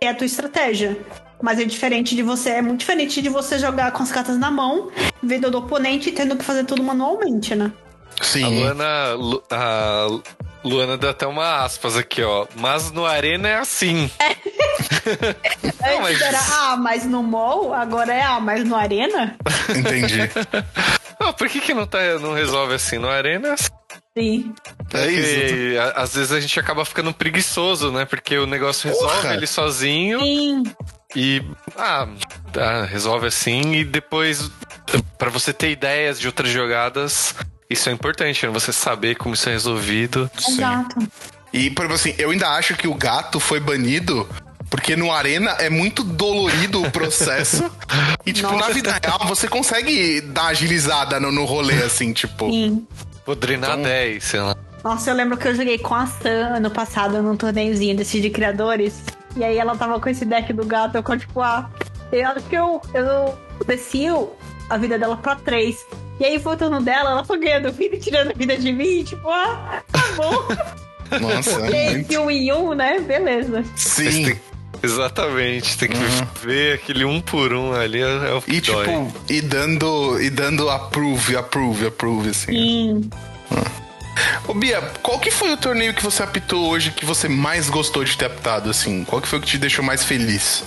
[0.00, 0.98] é a tua estratégia.
[1.42, 4.50] Mas é diferente de você, é muito diferente de você jogar com as cartas na
[4.50, 4.90] mão,
[5.22, 7.72] vendo do oponente e tendo que fazer tudo manualmente, né?
[8.20, 8.60] A Sim.
[8.60, 10.06] Luana, Lu- a
[10.62, 12.46] Luana deu até uma aspas aqui, ó.
[12.56, 14.08] Mas no Arena é assim.
[15.80, 19.36] Não, Antes mas- era ah, mas no mall, agora é ah, mas no arena?
[19.68, 20.30] Entendi.
[21.20, 22.98] Não, por que, que não, tá, não resolve assim?
[22.98, 23.70] No Arena é assim.
[24.16, 24.54] Sim.
[24.94, 25.40] É isso.
[25.40, 28.04] Porque a- às vezes a gente acaba ficando preguiçoso, né?
[28.04, 29.34] Porque o negócio resolve Porra.
[29.34, 30.62] ele sozinho Sim.
[31.14, 31.42] E.
[31.76, 32.08] Ah,
[32.52, 34.50] tá, resolve assim e depois.
[35.18, 37.34] Pra você ter ideias de outras jogadas,
[37.70, 38.52] isso é importante, né?
[38.52, 40.30] Você saber como isso é resolvido.
[40.38, 40.52] Sim.
[40.54, 41.08] Exato.
[41.52, 44.28] E, por exemplo, assim, eu ainda acho que o gato foi banido
[44.70, 47.70] porque no Arena é muito dolorido o processo.
[48.24, 48.72] e, tipo, na Nossa.
[48.72, 52.50] vida real, você consegue dar agilizada no, no rolê, assim, tipo.
[52.50, 52.86] Sim.
[53.26, 54.56] Vou drenar Então- 10, sei lá.
[54.82, 58.30] Nossa, eu lembro que eu joguei com a Sam ano passado num torneiozinho desses de
[58.30, 58.94] criadores.
[59.36, 61.70] E aí ela tava com esse deck do gato, eu tipo, ah,
[62.12, 64.30] eu acho que eu, eu desci o-
[64.68, 65.84] a vida dela pra três.
[66.20, 69.28] E aí, voltando dela, ela foi ganhando vida e tirando a vida de mim, tipo,
[69.28, 70.32] ah, tá bom.
[71.20, 72.10] Nossa, e é muito.
[72.10, 73.00] esse um em um, né?
[73.00, 73.64] Beleza.
[73.76, 74.38] Sim.
[74.82, 76.26] Exatamente, tem que Uhum.
[76.42, 78.86] ver aquele um por um ali, é, é o que E dói.
[78.86, 82.52] tipo, e dando, e dando approve, approve, approve, assim.
[82.52, 83.10] Sim.
[84.46, 88.04] Ô Bia, qual que foi o torneio que você apitou hoje que você mais gostou
[88.04, 89.04] de ter apitado, assim?
[89.04, 90.64] Qual que foi o que te deixou mais feliz?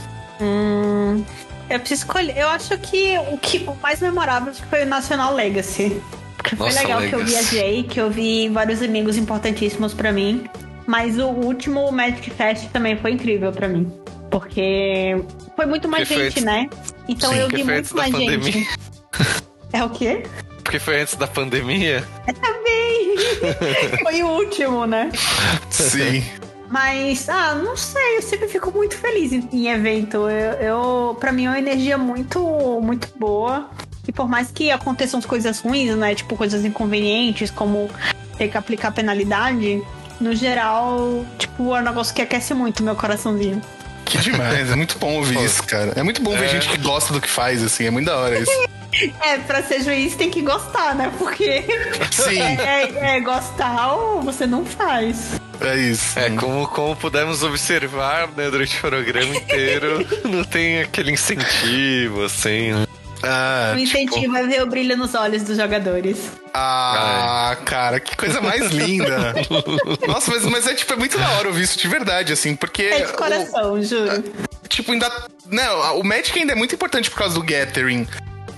[1.69, 2.37] Eu preciso escolher.
[2.37, 6.01] Eu acho que o, que, o mais memorável foi o National Legacy.
[6.37, 7.33] Porque foi Nossa, legal que eu Legacy.
[7.49, 10.45] viajei, que eu vi vários amigos importantíssimos pra mim.
[10.87, 13.91] Mas o último Magic Fest também foi incrível pra mim.
[14.29, 15.15] Porque
[15.55, 16.69] foi muito mais Porque foi gente, antes- né?
[17.07, 18.51] Então Sim, eu vi foi muito mais pandemia.
[18.51, 18.69] gente.
[19.73, 20.23] É o quê?
[20.63, 22.03] Porque foi antes da pandemia.
[22.41, 22.64] Também!
[24.03, 25.11] foi o último, né?
[25.69, 26.23] Sim.
[26.69, 30.27] Mas, ah, não sei, eu sempre fico muito feliz em, em evento.
[30.29, 32.39] Eu, eu, pra mim, é uma energia muito,
[32.81, 33.69] muito boa.
[34.07, 36.15] E por mais que aconteçam as coisas ruins, né?
[36.15, 37.89] Tipo, coisas inconvenientes, como
[38.37, 39.81] ter que aplicar penalidade,
[40.19, 43.61] no geral, tipo, é um negócio que aquece muito meu coraçãozinho.
[44.03, 45.93] Que demais, é muito bom ouvir isso, cara.
[45.95, 46.47] É muito bom ver É.
[46.49, 48.51] gente que gosta do que faz, assim, é muito da hora isso.
[49.21, 51.11] É, pra ser juiz tem que gostar, né?
[51.17, 51.63] Porque
[52.11, 55.39] Sim, é, é gostar ou você não faz.
[55.61, 56.17] é isso.
[56.17, 62.73] É, como, como pudemos observar, né, durante o programa inteiro, não tem aquele incentivo, assim.
[62.73, 62.85] né?
[63.23, 66.29] Ah, O tipo, incentivo é ver o brilho nos olhos dos jogadores.
[66.53, 69.33] ah, cara, que coisa mais linda.
[70.07, 72.83] Nossa, mas, mas é tipo, é muito da hora ouvir isso de verdade, assim, porque.
[72.83, 74.23] É de o- coração, juro.
[74.69, 75.09] tipo, ainda.
[75.49, 78.07] Não, o Magic ainda é muito importante por causa do Gathering.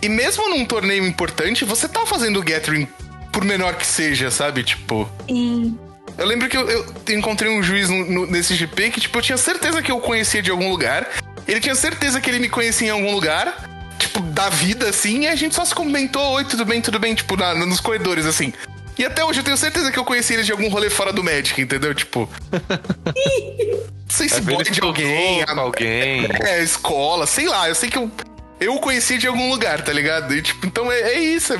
[0.01, 2.87] E mesmo num torneio importante, você tá fazendo o Gathering,
[3.31, 4.63] por menor que seja, sabe?
[4.63, 5.09] Tipo.
[5.27, 5.73] E
[6.17, 9.21] Eu lembro que eu, eu encontrei um juiz no- no- nesse GP que, tipo, eu
[9.21, 11.07] tinha certeza que eu conhecia de algum lugar.
[11.47, 13.69] Ele tinha certeza que ele me conhecia em algum lugar.
[13.99, 15.21] Tipo, da vida, assim.
[15.23, 18.25] E a gente só se comentou, oi, tudo bem, tudo bem, tipo, na- nos corredores,
[18.25, 18.51] assim.
[18.97, 21.23] E até hoje eu tenho certeza que eu conheci ele de algum rolê fora do
[21.23, 21.93] Magic, entendeu?
[21.93, 22.27] Tipo.
[22.51, 22.59] Não
[24.09, 26.25] sei se vezes de alguém, alguém.
[26.41, 27.69] é, escola, sei lá.
[27.69, 28.09] Eu sei que eu,
[28.59, 30.33] eu o conheci de algum lugar, tá ligado?
[30.33, 31.53] E, tipo, então é, é isso.
[31.53, 31.59] é-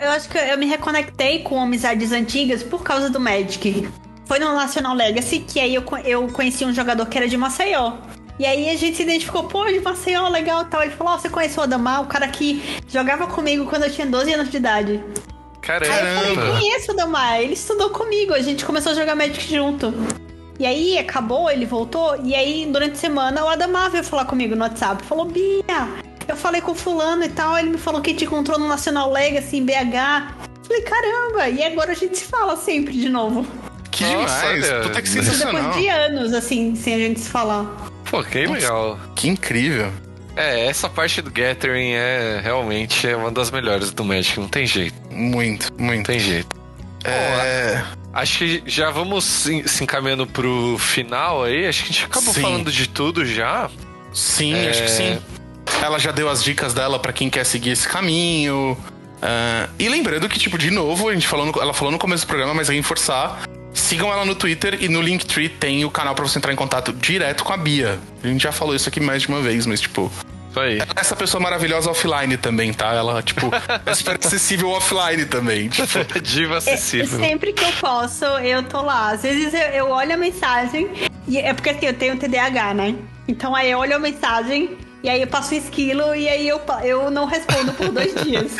[0.00, 3.88] Eu acho que eu me reconectei com amizades antigas por causa do Magic.
[4.26, 7.94] Foi no National Legacy que aí eu, eu conheci um jogador que era de Maceió.
[8.38, 10.82] E aí a gente se identificou, pô, de Maceió, legal e tal.
[10.82, 14.06] Ele falou, ó, você conhece o Adamar, o cara que jogava comigo quando eu tinha
[14.06, 15.02] 12 anos de idade.
[15.68, 16.52] Aí eu falei, Caramba!
[16.60, 19.92] conheço o Adamar, ele estudou comigo, a gente começou a jogar Magic junto.
[20.58, 24.54] E aí acabou, ele voltou, e aí durante a semana o Adamar veio falar comigo
[24.56, 25.04] no WhatsApp.
[25.04, 25.64] Falou, Bia,
[26.28, 29.56] eu falei com fulano e tal, ele me falou que te encontrou no National Legacy
[29.56, 30.34] em BH.
[30.62, 33.46] Falei, caramba, e agora a gente se fala sempre de novo.
[33.90, 34.86] Que Nossa, demais.
[34.86, 35.62] Puta que isso sensacional.
[35.62, 37.64] Depois de anos, assim, sem a gente se falar.
[38.10, 38.98] Pô, que legal.
[39.16, 39.90] Que incrível.
[40.36, 44.64] É, essa parte do Gathering é realmente é uma das melhores do Magic, não tem
[44.66, 46.06] jeito, Muito, não muito.
[46.06, 46.56] tem jeito.
[47.04, 47.82] É...
[48.12, 52.32] Acho que já vamos se, se encaminhando pro final aí, acho que a gente acabou
[52.34, 52.40] Sim.
[52.40, 53.68] falando de tudo já.
[54.12, 54.70] Sim, É.
[54.70, 55.18] acho que sim.
[55.82, 58.76] Ela já deu as dicas dela pra quem quer seguir esse caminho.
[59.22, 62.24] Ah, e lembrando que, tipo, de novo, a gente falou no- ela falou no começo
[62.24, 63.40] do programa, mas reforçar.
[63.72, 66.92] Sigam ela no Twitter e no Linktree tem o canal pra você entrar em contato
[66.92, 67.98] direto com a Bia.
[68.22, 70.10] A gente já falou isso aqui mais de uma vez, mas, tipo,
[70.50, 70.82] Isso aí.
[70.96, 72.92] essa pessoa maravilhosa offline também, tá?
[72.92, 73.50] Ela, tipo,
[73.86, 75.68] é super acessível offline também.
[75.68, 75.86] Tipo,
[76.20, 77.18] Diva E- acessível.
[77.20, 79.10] Sempre que eu posso, eu tô lá.
[79.12, 80.88] Às vezes eu, eu olho a mensagem,
[81.28, 82.94] e é porque assim, eu tenho TDAH, né?
[83.28, 87.10] Então aí eu olho a mensagem, e aí eu passo esquilo, e aí eu, eu
[87.10, 88.52] não respondo por dois dias.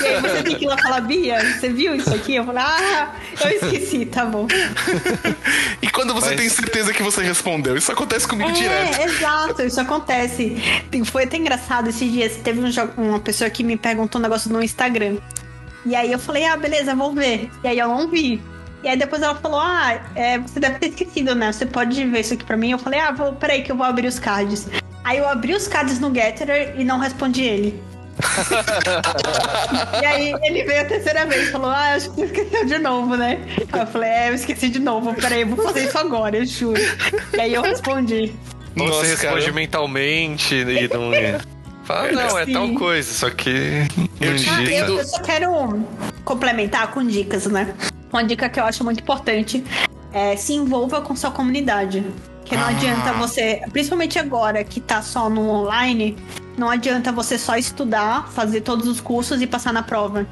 [0.00, 2.34] E aí você tem que ir lá falar, Bia, você viu isso aqui?
[2.36, 3.14] Eu falo, ah,
[3.44, 4.46] eu esqueci, tá bom.
[5.80, 7.76] e quando você Mas- tem certeza que você respondeu?
[7.76, 9.00] Isso acontece comigo direto.
[9.00, 10.56] É, exato, isso acontece.
[11.06, 12.36] Foi até engraçado esses dias.
[12.36, 12.66] Teve um
[12.96, 15.18] uma pessoa que me perguntou um negócio no Instagram.
[15.84, 17.48] E aí eu falei, ah, beleza, vou ver.
[17.62, 18.42] E aí eu não vi.
[18.82, 21.52] E aí depois ela falou, ah, é, você deve ter esquecido, né?
[21.52, 22.72] Você pode ver isso aqui pra mim?
[22.72, 24.68] Eu falei, ah, vou, peraí que eu vou abrir os cards.
[25.06, 27.80] Aí eu abri os cards no Getter e não respondi ele.
[30.02, 32.78] e aí ele veio a terceira vez e falou, ah, acho que você esqueceu de
[32.78, 33.38] novo, né?
[33.72, 36.80] Eu falei, é, eu esqueci de novo, peraí, eu vou fazer isso agora, eu juro.
[37.34, 38.34] E aí eu respondi.
[38.74, 39.52] Nossa, você responde cara.
[39.52, 41.10] mentalmente e não.
[41.86, 42.52] Fala, não, é Sim.
[42.52, 43.86] tal coisa, só que.
[44.20, 45.84] Eu te Ah, eu, eu só quero
[46.24, 47.74] complementar com dicas, né?
[48.10, 49.62] Uma dica que eu acho muito importante
[50.10, 52.02] é se envolva com sua comunidade.
[52.46, 52.68] Que não Ah.
[52.68, 56.16] adianta você, principalmente agora que tá só no online,
[56.56, 60.26] não adianta você só estudar, fazer todos os cursos e passar na prova.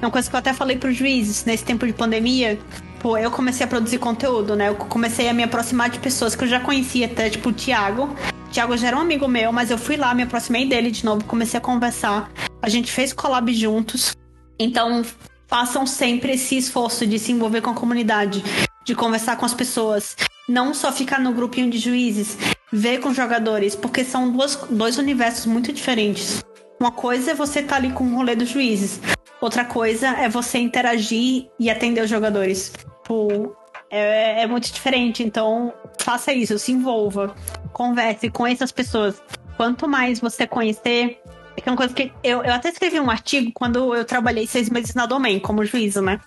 [0.00, 2.58] É uma coisa que eu até falei pros juízes nesse tempo de pandemia.
[2.98, 4.68] Pô, eu comecei a produzir conteúdo, né?
[4.68, 8.04] Eu comecei a me aproximar de pessoas que eu já conhecia, até tipo o Thiago.
[8.46, 11.04] O Thiago já era um amigo meu, mas eu fui lá, me aproximei dele de
[11.04, 12.30] novo, comecei a conversar.
[12.60, 14.16] A gente fez collab juntos.
[14.58, 15.04] Então,
[15.48, 18.42] façam sempre esse esforço de se envolver com a comunidade,
[18.84, 20.16] de conversar com as pessoas.
[20.48, 22.36] Não só ficar no grupinho de juízes,
[22.72, 26.42] ver com os jogadores, porque são duas, dois universos muito diferentes.
[26.80, 29.00] Uma coisa é você estar ali com o rolê dos juízes,
[29.40, 32.72] outra coisa é você interagir e atender os jogadores.
[33.02, 33.56] Tipo,
[33.90, 37.36] é, é muito diferente, então faça isso, se envolva,
[37.72, 39.22] converse, conheça as pessoas.
[39.56, 41.20] Quanto mais você conhecer,
[41.64, 44.94] é uma coisa que eu, eu até escrevi um artigo quando eu trabalhei seis meses
[44.94, 46.18] na Domain como juíza, né?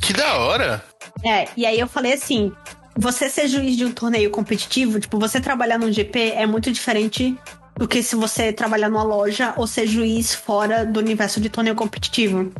[0.00, 0.84] Que da hora.
[1.24, 2.52] É, e aí eu falei assim:
[2.96, 7.36] você ser juiz de um torneio competitivo, tipo, você trabalhar num GP é muito diferente
[7.76, 11.74] do que se você trabalhar numa loja ou ser juiz fora do universo de torneio
[11.74, 12.52] competitivo.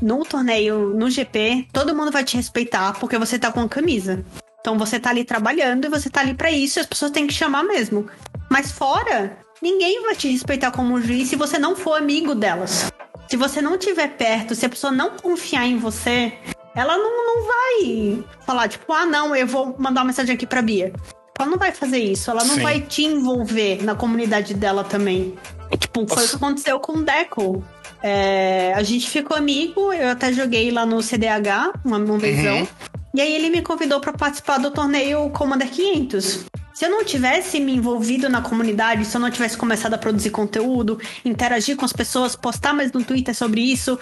[0.00, 4.24] No torneio, no GP, todo mundo vai te respeitar porque você tá com a camisa.
[4.60, 7.32] Então você tá ali trabalhando e você tá ali pra isso as pessoas têm que
[7.32, 8.06] chamar mesmo.
[8.50, 12.92] Mas fora, ninguém vai te respeitar como juiz se você não for amigo delas.
[13.28, 16.34] Se você não estiver perto, se a pessoa não confiar em você,
[16.74, 20.62] ela não, não vai falar, tipo, ah, não, eu vou mandar uma mensagem aqui pra
[20.62, 20.92] Bia.
[21.38, 22.62] Ela não vai fazer isso, ela não Sim.
[22.62, 25.34] vai te envolver na comunidade dela também.
[25.78, 27.64] Tipo, foi o que aconteceu com o Deco.
[28.02, 32.66] É, a gente ficou amigo, eu até joguei lá no CDH, uma, uma vezão.
[33.14, 36.46] E aí ele me convidou pra participar do torneio Commander 500.
[36.72, 40.30] Se eu não tivesse me envolvido na comunidade, se eu não tivesse começado a produzir
[40.30, 43.98] conteúdo, interagir com as pessoas, postar mais no Twitter sobre isso,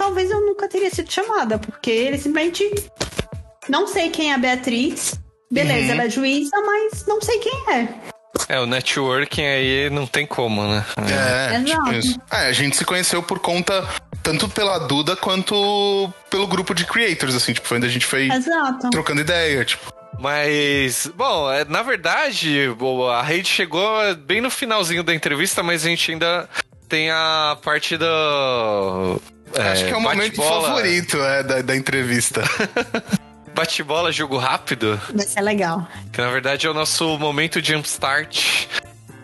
[0.00, 2.64] talvez eu nunca teria sido chamada, porque ele simplesmente
[3.68, 5.14] não sei quem é a Beatriz.
[5.52, 5.90] Beleza, Uhum.
[5.92, 7.88] ela é juíza, mas não sei quem é.
[8.48, 10.84] É, o networking aí não tem como, né?
[10.96, 11.64] É, Exato.
[11.84, 12.18] tipo isso.
[12.32, 13.86] É, a gente se conheceu por conta,
[14.22, 18.30] tanto pela Duda quanto pelo grupo de creators, assim, tipo, foi onde a gente foi
[18.32, 18.88] Exato.
[18.90, 19.92] trocando ideia, tipo.
[20.18, 22.68] Mas, bom, é, na verdade,
[23.12, 26.48] a rede chegou bem no finalzinho da entrevista, mas a gente ainda
[26.88, 29.20] tem a parte do.
[29.58, 32.42] Acho que é o momento bate-bola- favorito é, da, da entrevista.
[33.54, 35.86] Bate-bola, jogo rápido, Vai ser legal.
[36.12, 38.66] que na verdade é o nosso momento jumpstart.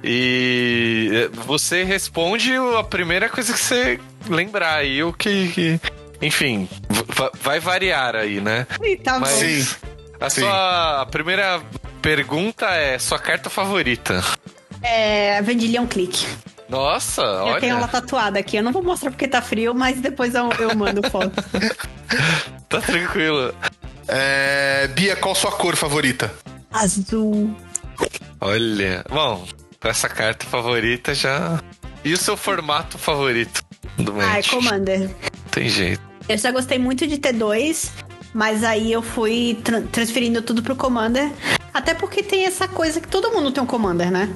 [0.03, 3.99] E é, você responde a primeira coisa que você
[4.29, 5.49] lembrar aí, o que.
[5.49, 5.81] que-
[6.23, 6.69] enfim,
[7.15, 8.67] va- vai variar aí, né?
[8.83, 9.31] E tá Mas.
[9.33, 9.67] Sim.
[10.21, 10.41] a sim.
[10.43, 11.61] sua primeira
[12.03, 14.23] pergunta é sua carta favorita.
[14.83, 16.27] É, a Vendilhão Clique.
[16.69, 17.61] Nossa, Eu olha.
[17.61, 18.57] tenho ela tatuada aqui.
[18.57, 21.33] Eu não vou mostrar porque tá frio, mas depois eu, eu mando foto.
[22.69, 23.55] Tá tranquilo.
[24.09, 26.33] É, Bia, qual sua cor favorita?
[26.73, 27.55] Azul.
[28.41, 29.05] Olha.
[29.09, 29.47] Bom,
[29.81, 31.61] com essa carta favorita já.
[32.05, 33.65] E o seu formato favorito
[33.97, 34.43] do Ah, é?
[34.43, 35.09] Commander.
[35.53, 36.01] Tem jeito.
[36.29, 37.89] Eu já gostei muito de T2,
[38.37, 41.31] mas aí eu fui tra- transferindo tudo pro Commander.
[41.73, 44.29] Até porque tem essa coisa que todo mundo tem um Commander, né?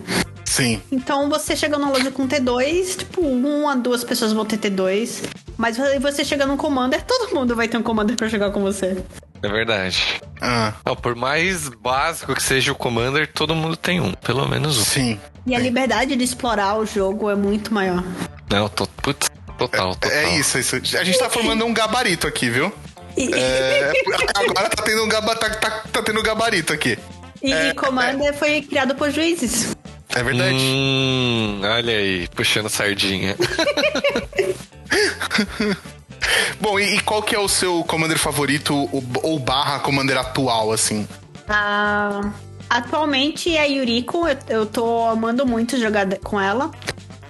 [0.44, 0.80] Sim.
[0.90, 5.24] Então você chega numa loja com T2, tipo, uma, duas pessoas vão ter T2.
[5.56, 8.60] Mas aí você chega num Commander, todo mundo vai ter um Commander pra jogar com
[8.60, 9.02] você.
[9.42, 10.20] É verdade.
[10.40, 14.12] Ah, Não, por mais básico que seja o Commander, todo mundo tem um.
[14.12, 14.84] Pelo menos um.
[14.84, 15.20] sim.
[15.46, 18.02] E a liberdade de explorar o jogo é muito maior.
[18.50, 20.10] Não, tô, putz, total, total.
[20.10, 20.76] É isso, é isso.
[20.76, 22.70] A gente tá formando um gabarito aqui, viu?
[23.28, 23.92] E, É,
[24.34, 26.98] agora tá tendo um gaba, tá, tá, tá tendo um gabarito aqui.
[27.42, 29.76] e- e Commander foi criado por juízes.
[30.14, 30.56] É verdade.
[30.56, 33.36] Hum, olha aí, puxando sardinha.
[36.60, 40.72] Bom, e, e qual que é o seu Commander favorito ou, ou barra Commander atual,
[40.72, 41.06] assim?
[41.48, 42.30] Ah,
[42.68, 46.70] atualmente é Yuriko, eu, eu tô amando muito jogar com ela.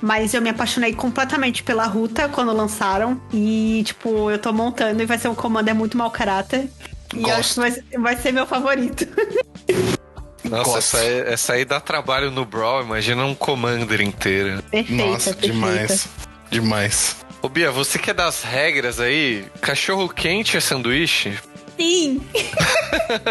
[0.03, 3.20] Mas eu me apaixonei completamente pela Ruta quando lançaram.
[3.32, 6.70] E, tipo, eu tô montando e vai ser um commander muito mau caráter.
[7.14, 9.07] E eu acho que vai, ser- vai ser meu favorito.
[10.44, 10.78] Nossa, Gosto.
[10.78, 14.62] essa aí, essa aí dá trabalho no Brawl, imagina um Commander inteiro.
[14.70, 15.46] perfeita, Nossa, perfeita.
[15.55, 16.09] demais.
[16.51, 17.16] Demais.
[17.42, 21.38] Ô Bia, você que é das regras aí, cachorro quente é sanduíche?
[21.78, 22.20] Sim!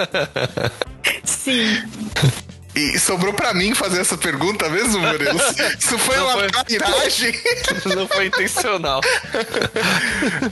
[1.26, 1.82] Sim.
[2.76, 5.40] E sobrou pra mim fazer essa pergunta mesmo, Murilo?
[5.78, 6.48] Isso foi Não uma foi.
[6.50, 7.34] trairagem.
[7.96, 9.02] Não foi intencional.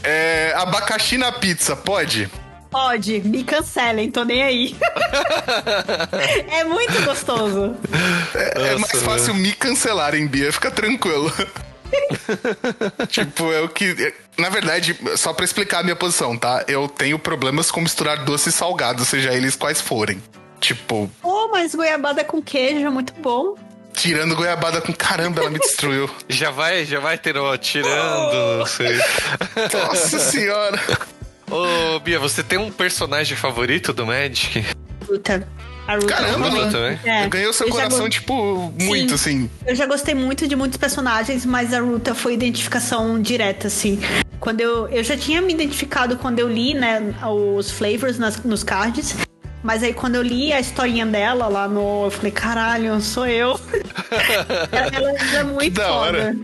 [0.04, 2.30] É, abacaxi na pizza, pode?
[2.70, 4.76] Pode, me cancelem, tô nem aí.
[6.52, 7.76] é muito gostoso.
[8.36, 11.32] É, é mais fácil me cancelarem, Bia, fica tranquilo.
[13.08, 14.14] tipo, é o que.
[14.38, 16.64] Na verdade, só pra explicar a minha posição, tá?
[16.68, 20.22] Eu tenho problemas com misturar doce e salgado, seja eles quais forem.
[20.60, 23.56] Tipo, Pô, mas goiabada com queijo é muito bom.
[23.94, 26.10] tirando goiabada com caramba, ela me destruiu.
[26.30, 28.98] Já vai, já vai ter ó, tirando, sei.
[29.74, 30.80] Nossa senhora.
[31.50, 34.66] Ô, Bia, você tem um personagem favorito do Magic?
[35.08, 35.48] Ruta.
[35.88, 36.70] A Ruta Caramba, também.
[36.70, 37.00] também?
[37.06, 39.50] É, Ganhou seu eu coração, go- tipo, muito, assim.
[39.66, 43.98] Eu já gostei muito de muitos personagens, mas a Ruta foi identificação direta, assim.
[44.40, 48.64] Quando eu, eu já tinha me identificado quando eu li, né, os flavors nas- nos
[48.64, 49.16] cards.
[49.64, 52.06] Mas aí quando eu li a historinha dela lá no.
[52.06, 53.60] Eu falei, caralho, sou eu.
[54.72, 55.96] ela, ela é muito da foda.
[55.98, 56.36] hora.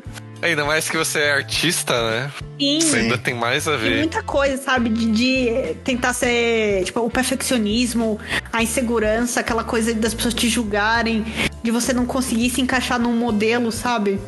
[0.41, 2.29] Ainda mais que você é artista, né?
[2.59, 2.77] Sim.
[2.79, 3.97] Isso ainda tem mais a Tem ver.
[3.99, 4.89] muita coisa, sabe?
[4.89, 8.19] De, de tentar ser, tipo, o perfeccionismo,
[8.51, 11.23] a insegurança, aquela coisa das pessoas te julgarem,
[11.63, 14.19] de você não conseguir se encaixar num modelo, sabe?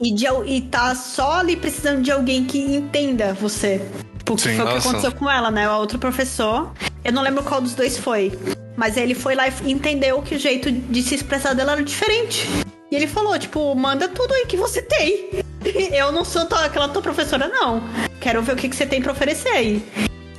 [0.00, 3.86] E, de, e tá só ali precisando de alguém que entenda você.
[4.24, 4.88] Porque Sim, foi o que nossa.
[4.88, 5.68] aconteceu com ela, né?
[5.70, 6.70] O outro professor.
[7.04, 8.32] Eu não lembro qual dos dois foi.
[8.76, 12.48] Mas ele foi lá e entendeu que o jeito de se expressar dela era diferente.
[12.90, 15.30] E ele falou, tipo, manda tudo aí que você tem.
[15.92, 17.82] Eu não sou tua- aquela tua professora, não.
[18.20, 19.82] Quero ver o que, que você tem pra oferecer aí.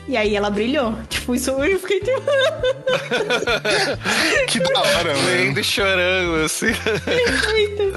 [0.07, 0.95] E aí ela brilhou.
[1.09, 2.21] Tipo, isso eu fiquei tipo.
[4.47, 5.27] Que da hora, mano.
[5.27, 6.67] Lendo e chorando, assim.
[7.47, 7.93] muito.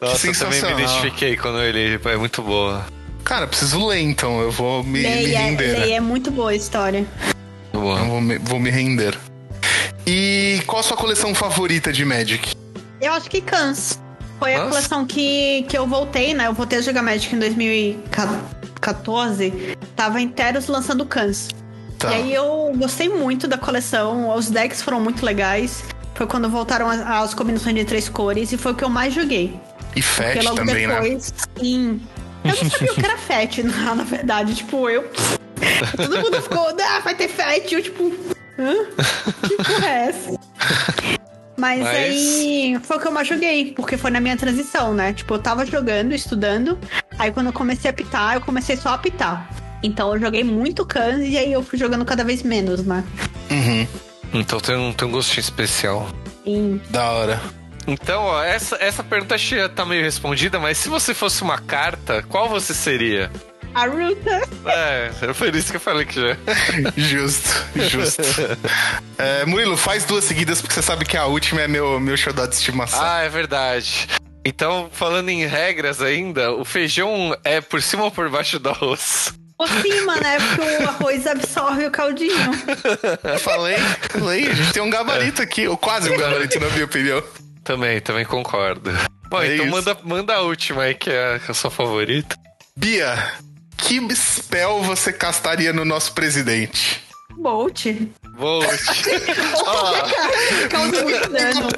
[0.00, 1.98] Nossa, eu também me identifiquei quando ele.
[2.04, 2.84] É muito boa.
[3.28, 4.40] Cara, preciso ler então.
[4.40, 5.74] Eu vou me, me Leia, render.
[5.74, 5.80] né?
[5.80, 7.06] leia, é muito boa a história.
[7.70, 7.98] Boa.
[7.98, 9.18] Eu vou me, vou me render.
[10.06, 12.56] E qual a sua coleção favorita de Magic?
[12.98, 14.00] Eu acho que Cans.
[14.38, 14.70] Foi a Nossa.
[14.70, 16.46] coleção que, que eu voltei, né?
[16.46, 19.76] Eu voltei a jogar Magic em 2014.
[19.94, 21.48] Tava em Teros lançando Cans.
[21.98, 22.12] Tá.
[22.12, 24.34] E aí eu gostei muito da coleção.
[24.34, 25.84] Os decks foram muito legais.
[26.14, 28.52] Foi quando voltaram as, combinações de três cores.
[28.52, 29.60] E foi o que eu mais joguei.
[29.94, 30.00] E
[30.42, 30.94] logo também, né?
[30.94, 32.00] depois, sim.
[32.44, 34.54] Eu não sabia o que era Fat, na, na verdade.
[34.54, 35.08] Tipo, eu.
[35.96, 37.70] Todo mundo ficou, ah, vai ter Fat.
[37.72, 38.12] Eu, tipo,
[38.58, 38.74] hã?
[39.46, 40.38] Que porra é essa?
[41.56, 45.12] Mas, Mas- aí foi o que eu mais joguei, porque foi na minha transição, né?
[45.12, 46.78] Tipo, eu tava jogando, estudando.
[47.18, 49.50] Aí quando eu comecei a apitar, eu comecei só a apitar.
[49.82, 53.02] Então eu joguei muito Cans e aí eu fui jogando cada vez menos, né?
[53.50, 53.86] Uhum.
[54.34, 56.08] Então tem um, tem um gostinho especial.
[56.46, 57.40] E Da hora.
[57.88, 62.22] Então, ó, essa, essa pergunta já tá meio respondida, mas se você fosse uma carta,
[62.28, 63.30] qual você seria?
[63.74, 64.42] a Ruta.
[64.66, 66.36] É, é por isso que eu falei que já.
[66.96, 68.22] Justo, justo.
[69.18, 72.46] É, Murilo, faz duas seguidas porque você sabe que a última é meu, meu xodó
[72.46, 73.00] de estimação.
[73.02, 74.06] Ah, é verdade.
[74.44, 79.34] Então, falando em regras ainda, o feijão é por cima ou por baixo do arroz?
[79.58, 80.38] Por cima, né?
[80.38, 82.52] Porque o arroz absorve o caldinho.
[83.42, 83.76] Falei,
[84.08, 84.46] falei.
[84.46, 87.20] A gente tem um gabarito aqui, ou quase um gabarito, na minha opinião.
[87.68, 88.90] Também, também concordo.
[89.28, 89.74] Bom, É então isso.
[89.76, 92.34] manda, manda a última aí, que é a sua favorita.
[92.74, 93.14] Bia,
[93.76, 97.02] que spell você castaria no nosso presidente?
[97.36, 97.84] Bolt.
[98.38, 99.92] Ó,
[100.70, 101.68] Causa muito dano.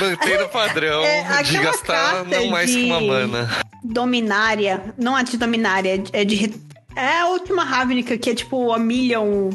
[0.00, 3.48] Mantendo o padrão É, de gastar não mais de- que uma mana.
[3.84, 4.94] Dominária.
[4.98, 6.52] Não é de dominária, é de.
[6.96, 9.50] É a última Ravnica, que é tipo a Million.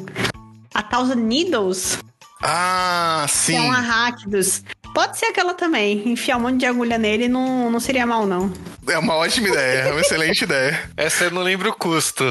[0.73, 1.99] A Thousand Needles.
[2.41, 3.55] Ah, Que sim.
[3.57, 4.63] é um Arrakdos.
[4.93, 6.07] Pode ser aquela também.
[6.09, 8.51] Enfiar um monte de agulha nele não, não seria mal, não.
[8.87, 10.89] É uma ótima ideia, é uma excelente ideia.
[10.97, 12.23] Essa eu não lembro o custo.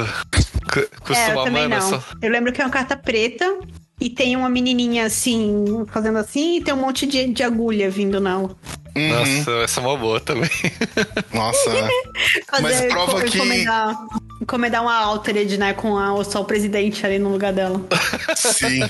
[0.73, 1.89] Cu- Custa é, eu uma também mana não.
[1.89, 2.03] só.
[2.21, 3.57] Eu lembro que é uma carta preta
[4.01, 8.19] e tem uma menininha assim, fazendo assim, e tem um monte de, de agulha vindo
[8.19, 8.55] nela.
[8.95, 9.09] Uhum.
[9.09, 10.49] Nossa, essa é uma boa também.
[11.33, 11.69] Nossa.
[12.61, 13.97] Mas prova que- Encomendar,
[14.41, 15.73] encomendar uma Altered, né?
[15.73, 17.81] Com a, só o presidente ali no lugar dela.
[18.35, 18.81] Sim.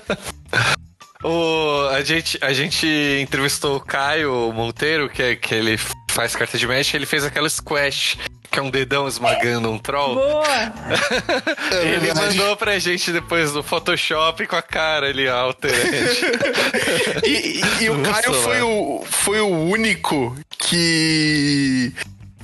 [1.23, 2.87] O, a, gente, a gente
[3.21, 5.77] entrevistou o Caio Monteiro, que, é, que ele
[6.11, 8.17] faz carta de Magic, ele fez aquela Squash,
[8.49, 10.15] que é um dedão esmagando um troll.
[10.15, 10.45] Boa!
[11.71, 12.37] É ele verdade.
[12.37, 16.21] mandou pra gente depois no Photoshop com a cara ali alterante.
[17.25, 21.93] E, e- e o Nossa, Caio foi o, foi o único que.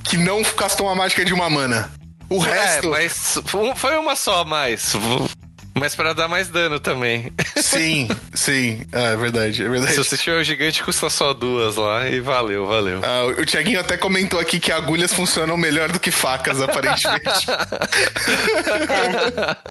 [0.04, 1.90] que não gastou uma mágica de uma mana.
[2.28, 2.90] O é, resto.
[2.90, 4.92] mas foi foi uma só a mais.
[5.78, 7.30] Mas pra dar mais dano também.
[7.56, 8.80] Sim, sim.
[8.92, 9.96] Ah, é verdade, é Se verdade.
[9.96, 13.00] você tiver o gigante, custa só duas lá e valeu, valeu.
[13.04, 17.46] Ah, o Tiaguinho até comentou aqui que agulhas funcionam melhor do que facas, aparentemente.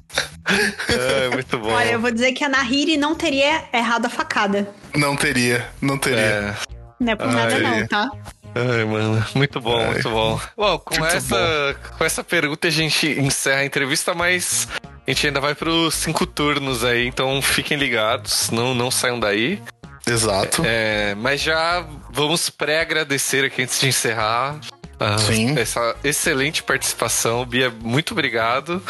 [0.87, 1.71] É, muito bom.
[1.71, 4.67] Olha, eu vou dizer que a Nahiri não teria errado a facada.
[4.95, 6.19] não teria, não teria.
[6.19, 6.55] É.
[6.99, 7.59] Não é por nada, é.
[7.59, 8.09] não, tá?
[8.53, 9.93] Ai, mano, muito bom, Ai.
[9.93, 10.39] muito bom.
[10.55, 14.67] Bom, com Muito essa, com essa pergunta a gente encerra a entrevista, mas
[15.05, 19.61] a gente ainda vai pros cinco turnos aí, então fiquem ligados, não, não saiam daí.
[20.07, 20.61] Exato.
[20.65, 24.59] É, mas já vamos pré-agradecer aqui antes de encerrar.
[24.99, 25.57] ah, Sim.
[25.57, 28.81] Essa excelente participação, Bia, muito obrigado.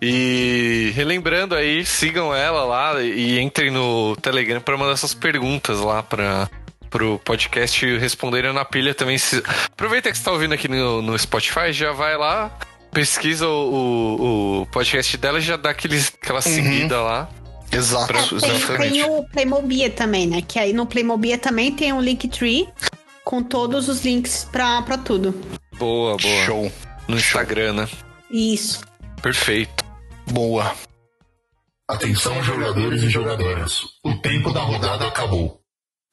[0.00, 6.02] E relembrando aí, sigam ela lá e entrem no Telegram para mandar suas perguntas lá
[6.02, 6.48] para
[6.90, 9.18] pro podcast Responderem na Pilha também.
[9.18, 9.42] Se...
[9.72, 12.56] Aproveita que você tá ouvindo aqui no, no Spotify, já vai lá,
[12.94, 17.28] pesquisa o, o, o podcast dela e já dá aquele, aquela seguida lá.
[17.72, 18.92] Exato, Pra- Tem, exatamente.
[18.92, 20.40] tem o Playmobia também, né?
[20.46, 22.68] Que aí no Playmobia também tem um Linktree
[23.24, 25.34] com todos os links pra, pra tudo.
[25.76, 26.46] Boa, boa.
[26.46, 26.72] Show.
[27.08, 27.88] No Instagram, né?
[28.30, 28.80] Isso.
[29.20, 29.84] Perfeito.
[30.30, 30.72] Boa.
[31.88, 33.80] Atenção, jogadores e jogadoras.
[34.04, 35.60] O tempo da rodada acabou.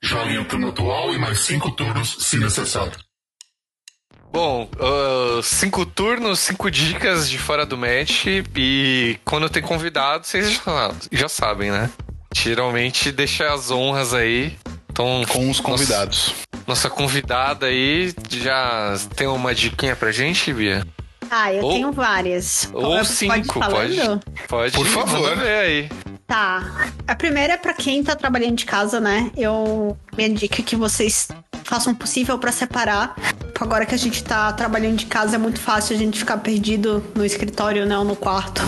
[0.03, 2.93] Joguem o turno atual e mais cinco turnos, se necessário.
[4.31, 8.25] Bom, ah, cinco turnos, cinco dicas de fora do match
[8.55, 11.89] e quando tem convidado, vocês já, já sabem, né?
[12.35, 14.55] Geralmente deixa as honras aí.
[14.89, 16.33] Então, Com os nossa- convidados.
[16.67, 20.85] Nossa, convidada aí já tem uma diquinha pra gente, Bia?
[21.29, 22.69] Ah, eu Ou- tenho várias.
[22.73, 23.97] Ou Pode cinco, pode.
[24.47, 24.75] Pode.
[24.75, 25.35] Por favor.
[25.37, 25.89] ver aí.
[26.31, 26.63] Tá.
[27.05, 29.29] A primeira é pra quem tá trabalhando de casa, né?
[29.35, 31.27] Eu minha dica é que vocês
[31.65, 33.17] façam o possível pra separar.
[33.59, 37.03] Agora que a gente tá trabalhando de casa é muito fácil a gente ficar perdido
[37.15, 38.61] no escritório, né, ou no quarto.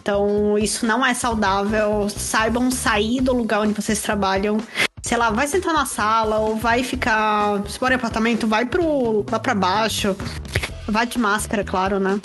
[0.00, 2.08] Então, isso não é saudável.
[2.08, 4.58] Saibam sair do lugar onde vocês trabalham.
[5.02, 7.64] Sei lá, vai sentar na sala ou vai ficar.
[7.68, 10.16] Se for em apartamento, vai pro, lá pra baixo.
[10.88, 12.20] Vai de máscara, claro, né?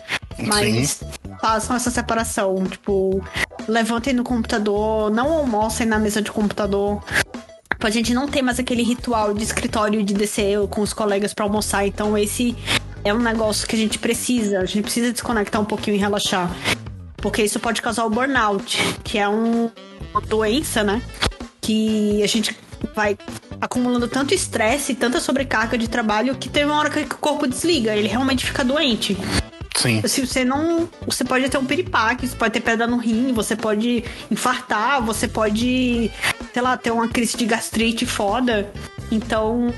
[0.47, 1.03] Mas
[1.41, 2.63] façam essa separação.
[2.65, 3.21] Tipo,
[3.67, 7.03] levantem no computador, não almocem na mesa de computador.
[7.71, 11.33] Tipo, a gente não tem mais aquele ritual de escritório de descer com os colegas
[11.33, 11.85] pra almoçar.
[11.85, 12.55] Então, esse
[13.03, 14.59] é um negócio que a gente precisa.
[14.59, 16.49] A gente precisa desconectar um pouquinho e relaxar.
[17.17, 19.69] Porque isso pode causar o burnout, que é um-
[20.11, 21.01] uma doença, né?
[21.61, 22.57] Que a gente
[22.95, 23.17] vai
[23.63, 27.95] acumulando tanto estresse tanta sobrecarga de trabalho que tem uma hora que o corpo desliga,
[27.95, 29.17] ele realmente fica doente.
[29.75, 30.01] Sim.
[30.05, 30.87] Se você não.
[31.05, 35.27] Você pode ter um piripaque, você pode ter pedra no rim, você pode infartar, você
[35.27, 36.11] pode,
[36.53, 38.71] sei lá, ter uma crise de gastrite foda.
[39.11, 39.73] Então,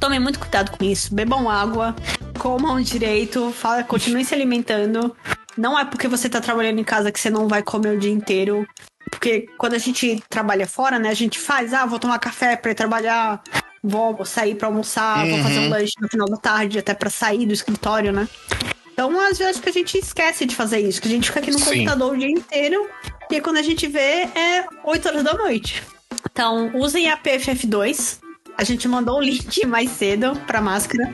[0.00, 1.14] tomem muito cuidado com isso.
[1.14, 1.94] Bebam água,
[2.38, 5.14] comam direito, fala, continuem se alimentando.
[5.58, 8.10] Não é porque você tá trabalhando em casa que você não vai comer o dia
[8.10, 8.66] inteiro.
[9.14, 12.72] Porque quando a gente trabalha fora, né, a gente faz, ah, vou tomar café pra
[12.72, 13.42] ir trabalhar,
[13.82, 17.46] vou sair pra almoçar, vou fazer um lanche no final da tarde, até pra sair
[17.46, 18.28] do escritório, né?
[18.92, 21.50] Então, às vezes que a gente esquece de fazer isso, que a gente fica aqui
[21.50, 21.64] no Sim.
[21.64, 22.88] computador o dia inteiro
[23.30, 25.82] e quando a gente vê é 8 horas da noite.
[26.30, 28.18] Então, usem a PFF2.
[28.56, 31.10] A gente mandou o link mais cedo pra máscara.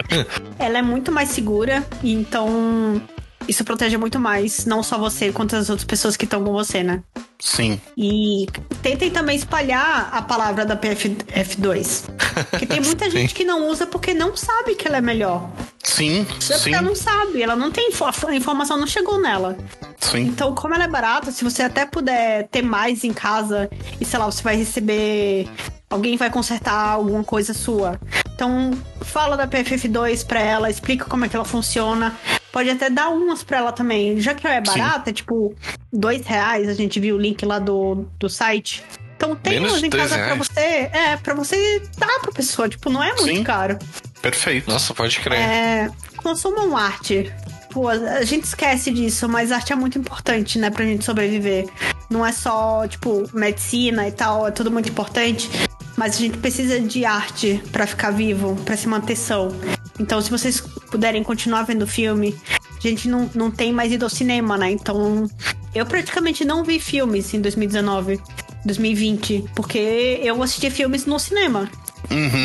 [0.59, 3.01] Ela é muito mais segura, então
[3.49, 6.83] isso protege muito mais, não só você, quanto as outras pessoas que estão com você,
[6.83, 7.03] né?
[7.39, 7.81] Sim.
[7.97, 8.47] E
[8.83, 12.05] tentem também espalhar a palavra da PFF2.
[12.51, 15.51] Porque tem muita gente que não usa porque não sabe que ela é melhor.
[15.83, 16.27] Sim.
[16.39, 16.75] Só Sim.
[16.75, 19.57] ela não sabe, ela não tem a informação, não chegou nela.
[19.99, 20.21] Sim.
[20.29, 23.69] Então, como ela é barata, se você até puder ter mais em casa
[24.01, 25.49] e sei lá, você vai receber.
[25.89, 27.99] Alguém vai consertar alguma coisa sua.
[28.35, 32.17] Então, fala da PFF2 pra ela, explica como é que ela funciona.
[32.53, 34.21] Pode até dar umas pra ela também.
[34.21, 35.55] Já que ela é barata, é tipo,
[35.93, 38.83] dois reais, a gente viu o link lá do, do site.
[39.17, 40.39] Então tem Menos umas em casa pra reais.
[40.39, 40.61] você.
[40.61, 42.69] É, pra você dar pra pessoa.
[42.69, 43.45] Tipo, não é muito Sim.
[43.45, 43.79] caro.
[44.23, 44.71] Perfeito.
[44.71, 45.39] Nossa, pode crer.
[45.39, 47.33] É, consumam arte.
[47.71, 51.69] Pô, a gente esquece disso, mas arte é muito importante, né, pra gente sobreviver.
[52.11, 55.49] Não é só, tipo, medicina e tal, é tudo muito importante.
[55.97, 59.55] Mas a gente precisa de arte pra ficar vivo, pra se manter são.
[60.01, 60.61] Então, se vocês
[60.91, 62.35] puderem continuar vendo filme,
[62.77, 64.71] a gente não, não tem mais ido ao cinema, né?
[64.71, 65.31] Então,
[65.75, 68.19] eu praticamente não vi filmes em 2019,
[68.65, 71.71] 2020, porque eu assisti filmes no cinema.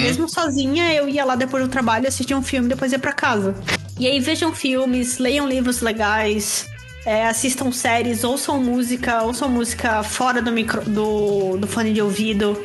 [0.04, 3.56] Mesmo sozinha, eu ia lá depois do trabalho, assistia um filme, depois ia pra casa.
[3.98, 6.68] E aí vejam filmes, leiam livros legais,
[7.06, 12.62] é, assistam séries, ouçam música, ouçam música fora do, micro, do, do fone de ouvido,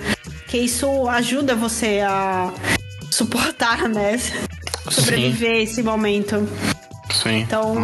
[0.48, 2.52] que isso ajuda você a
[3.10, 4.18] suportar, né?
[4.88, 6.48] Sobreviver esse momento.
[7.12, 7.40] Sim.
[7.40, 7.74] Então,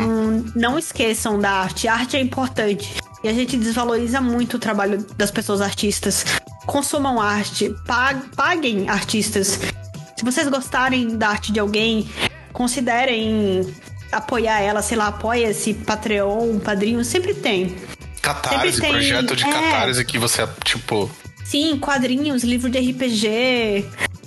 [0.54, 1.88] não esqueçam da arte.
[1.88, 2.94] A arte é importante.
[3.24, 6.24] E a gente desvaloriza muito o trabalho das pessoas artistas.
[6.64, 9.58] Consumam arte, pag- paguem artistas.
[10.16, 12.08] Se vocês gostarem da arte de alguém,
[12.52, 13.66] considerem
[14.12, 17.74] apoiar ela, sei lá, apoia esse Patreon, padrinho, sempre tem.
[18.22, 19.52] Catarse, Sempre tem- projeto de é.
[19.52, 21.10] catarse que você, tipo.
[21.44, 23.84] Sim, quadrinhos, livro de RPG,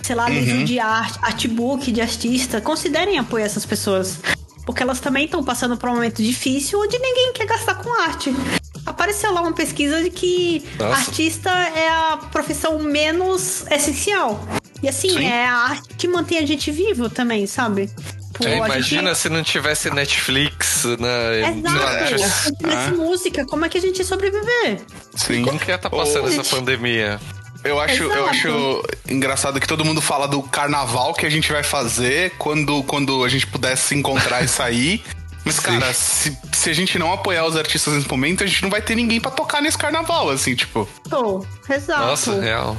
[0.10, 0.34] sei lá, Uhum.
[0.34, 2.60] livro de arte, artbook de artista.
[2.60, 4.18] Considerem apoiar essas pessoas.
[4.65, 8.34] Porque elas também estão passando por um momento difícil onde ninguém quer gastar com arte.
[8.88, 10.94] Apareceu lá uma pesquisa de que Nossa.
[11.02, 14.44] artista é a profissão menos essencial.
[14.81, 15.26] E assim, Sim.
[15.26, 17.88] é a arte que mantém a gente vivo também, sabe?
[18.44, 19.18] É, imagina gente...
[19.18, 21.52] se não tivesse Netflix, né?
[21.52, 21.69] Exato.
[21.69, 24.80] Sei lá, tivesse- Se música, como é que a gente ia sobreviver?
[25.15, 25.44] Sim.
[25.44, 27.19] Como que ia tá passando essa pandemia?
[27.64, 31.64] Eu acho, eu acho engraçado que todo mundo fala do carnaval que a gente vai
[31.64, 35.03] fazer quando, quando a gente pudesse se encontrar e sair.
[35.45, 38.69] Mas, cara, se, se a gente não apoiar os artistas nesse momento, a gente não
[38.69, 40.88] vai ter ninguém pra tocar nesse carnaval, assim, tipo.
[41.10, 42.02] Pô, exato.
[42.06, 42.77] Nossa, real.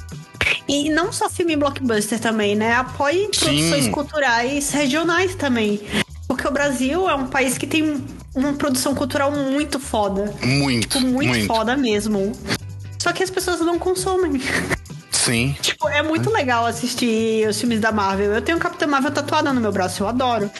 [0.68, 2.74] E não só filme blockbuster também, né?
[2.74, 3.40] Apoie Sim.
[3.40, 5.80] produções culturais regionais também.
[6.28, 8.04] Porque o Brasil é um país que tem
[8.34, 10.32] uma produção cultural muito foda.
[10.42, 11.46] Muito, Tipo, muito, muito.
[11.46, 12.32] foda mesmo.
[13.00, 14.40] Só que as pessoas não consomem.
[15.10, 15.56] Sim.
[15.60, 18.32] Tipo, é muito legal assistir os filmes da Marvel.
[18.34, 20.50] Eu tenho o Capitão Marvel tatuada no meu braço, eu adoro.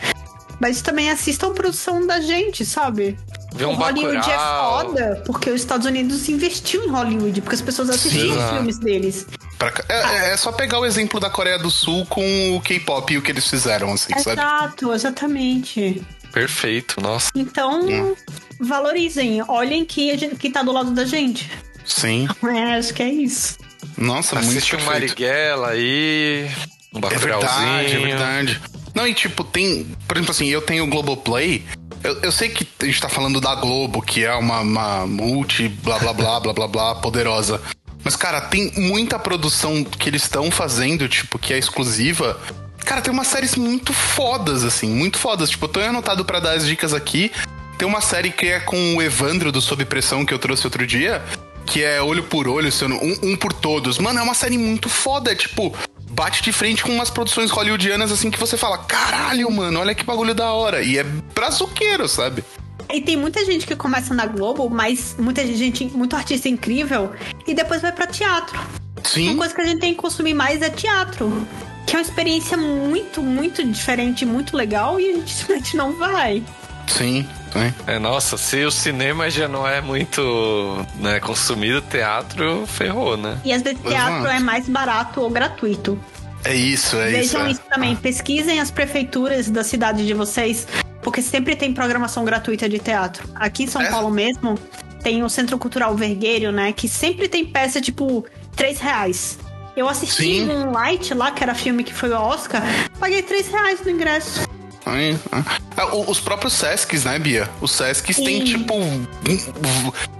[0.58, 3.18] Mas também assistam a produção da gente, sabe?
[3.54, 7.62] Vê o um Hollywood é foda porque os Estados Unidos investiu em Hollywood, porque as
[7.62, 9.26] pessoas assistiam os filmes deles.
[9.58, 13.12] Pra é, é- é só pegar o exemplo da Coreia do Sul com o K-pop
[13.12, 14.40] e o que eles fizeram, assim, sabe?
[14.40, 16.02] Exato, exatamente.
[16.32, 17.30] Perfeito, nossa.
[17.34, 18.14] Então, Hum.
[18.60, 21.50] valorizem, olhem que, a gente, que tá do lado da gente.
[21.90, 22.28] Sim.
[22.42, 23.58] É, acho que é isso.
[23.96, 25.20] Nossa, muito Assiste um perfeito.
[25.20, 26.50] Marighella aí,
[26.92, 28.60] um É verdade, é verdade.
[28.94, 29.86] Não, e tipo, tem.
[30.06, 31.64] Por exemplo, assim, eu tenho o Globoplay.
[32.02, 35.68] Eu, eu sei que a gente tá falando da Globo, que é uma, uma multi,
[35.68, 37.60] blá blá blá, blá blá blá, poderosa.
[38.02, 42.40] Mas, cara, tem muita produção que eles estão fazendo, tipo, que é exclusiva.
[42.84, 45.50] Cara, tem umas séries muito fodas, assim, muito fodas.
[45.50, 47.30] Tipo, eu tô anotado pra dar as dicas aqui.
[47.76, 50.86] Tem uma série que é com o Evandro do Sob Pressão que eu trouxe outro
[50.86, 51.22] dia.
[51.66, 53.98] Que é Olho por Olho, se eu não- um, um por Todos.
[53.98, 55.34] Mano, é uma série muito foda.
[55.34, 55.72] Tipo,
[56.10, 60.04] bate de frente com umas produções hollywoodianas assim que você fala: caralho, mano, olha que
[60.04, 60.82] bagulho da hora.
[60.82, 62.44] E é brazuqueiro, sabe?
[62.92, 67.12] E tem muita gente que começa na Globo, mas muita gente, muito artista incrível,
[67.46, 68.58] e depois vai pra teatro.
[69.04, 69.28] Sim.
[69.28, 71.46] Uma coisa que a gente tem que consumir mais é teatro.
[71.86, 76.42] Que é uma experiência muito, muito diferente, muito legal, e a gente simplesmente não vai.
[76.88, 77.74] Sim, sim.
[77.86, 83.38] É, nossa, se o cinema já não é muito né, consumido, teatro ferrou, né?
[83.44, 84.26] E às vezes teatro Exato.
[84.28, 85.98] é mais barato ou gratuito.
[86.44, 87.32] É isso, é isso.
[87.34, 87.50] Vejam é.
[87.50, 87.94] isso também.
[87.96, 90.66] Pesquisem as prefeituras da cidade de vocês,
[91.02, 93.28] porque sempre tem programação gratuita de teatro.
[93.34, 93.90] Aqui em São É?
[93.90, 94.58] Paulo mesmo,
[95.02, 96.72] tem o Centro Cultural Vergueiro, né?
[96.72, 98.24] Que sempre tem peça, tipo,
[98.56, 99.38] 3 reais.
[99.76, 100.50] Eu assisti Sim.
[100.50, 102.62] um Light lá, que era filme que foi o Oscar,
[102.98, 104.48] paguei 3 reais no ingresso.
[104.90, 105.44] Ai, ai.
[105.76, 107.48] Ah, o- Os próprios Sescs, né, Bia?
[107.60, 108.24] Os Sescs Sim.
[108.24, 108.74] tem tipo.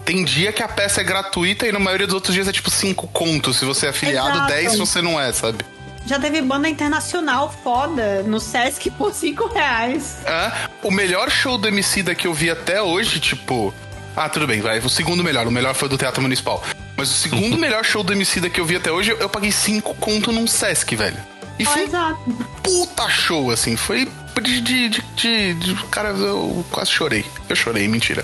[0.05, 2.70] Tem dia que a peça é gratuita e na maioria dos outros dias é tipo
[2.70, 3.59] 5 contos.
[3.59, 4.48] Se você é afiliado, Exato.
[4.52, 5.59] 10 se você não é, sabe?
[6.06, 10.16] Já teve banda internacional foda no Sesc por 5 reais.
[10.24, 10.51] É,
[10.82, 13.72] o melhor show do Emicida que eu vi até hoje, tipo.
[14.16, 14.78] Ah, tudo bem, vai.
[14.80, 15.47] O segundo melhor.
[15.47, 16.62] O melhor foi do Teatro Municipal.
[16.97, 19.52] Mas o segundo melhor show do Emicida que eu vi até hoje, eu, eu paguei
[19.52, 21.16] 5 conto num Sesc, velho.
[21.61, 22.20] E foi um exato.
[22.62, 23.77] puta show, assim.
[23.77, 24.09] Foi
[24.43, 27.24] de, de, de, de- de- Cara, eu quase chorei.
[27.49, 28.23] Eu chorei, mentira.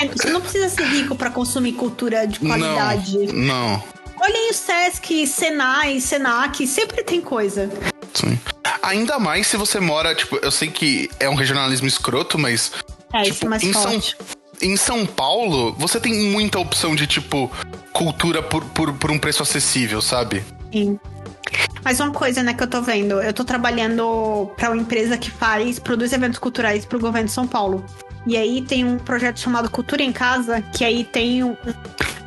[0.00, 3.18] É, você não precisa ser rico pra consumir cultura de qualidade.
[3.32, 3.84] Não, não.
[4.20, 7.70] Olhem o Sesc, Senai, Senac, sempre tem coisa.
[8.14, 8.38] Sim.
[8.82, 12.72] Ainda mais se você mora, tipo, eu sei que é um regionalismo escroto, mas.
[13.12, 14.16] É, tipo, isso é mais em São, forte.
[14.62, 17.50] em São Paulo, você tem muita opção de, tipo,
[17.92, 20.44] cultura por, por, por um preço acessível, sabe?
[20.72, 20.98] Sim.
[21.84, 25.30] Mas uma coisa, né, que eu tô vendo, eu tô trabalhando pra uma empresa que
[25.30, 27.84] faz, produz eventos culturais pro governo de São Paulo.
[28.26, 31.54] E aí tem um projeto chamado Cultura em Casa, que aí tem um,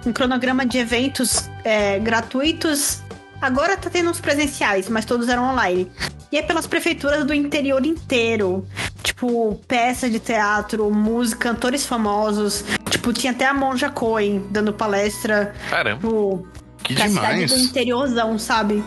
[0.06, 3.02] um cronograma de eventos é, gratuitos.
[3.42, 5.92] Agora tá tendo uns presenciais, mas todos eram online.
[6.32, 8.64] E é pelas prefeituras do interior inteiro.
[9.02, 12.64] Tipo, peça de teatro, música, cantores famosos.
[12.90, 15.56] Tipo, tinha até a Monja Coen dando palestra.
[15.70, 16.02] Caramba.
[16.02, 16.48] Tipo,
[16.84, 17.52] Que pra cidade demais.
[17.52, 18.84] do interiorzão, sabe?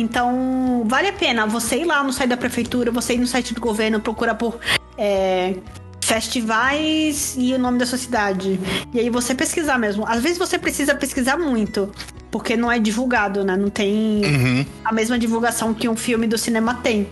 [0.00, 3.52] Então, vale a pena você ir lá no site da prefeitura, você ir no site
[3.54, 4.58] do governo, procurar por
[4.96, 5.54] é,
[6.00, 8.58] festivais e o nome da sua cidade.
[8.94, 10.04] E aí você pesquisar mesmo.
[10.06, 11.90] Às vezes você precisa pesquisar muito,
[12.30, 13.56] porque não é divulgado, né?
[13.56, 14.66] Não tem Uhum.
[14.84, 17.08] a mesma divulgação que um filme do cinema tem.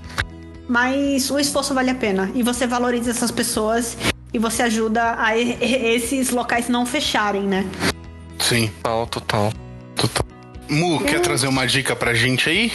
[0.69, 2.31] Mas o esforço vale a pena.
[2.35, 3.97] E você valoriza essas pessoas
[4.35, 7.65] e você ajuda a esses locais não fecharem, né?
[8.39, 9.53] Sim, Total, total.
[9.95, 10.26] total.
[10.69, 12.73] Mu, quer trazer uma dica pra gente aí?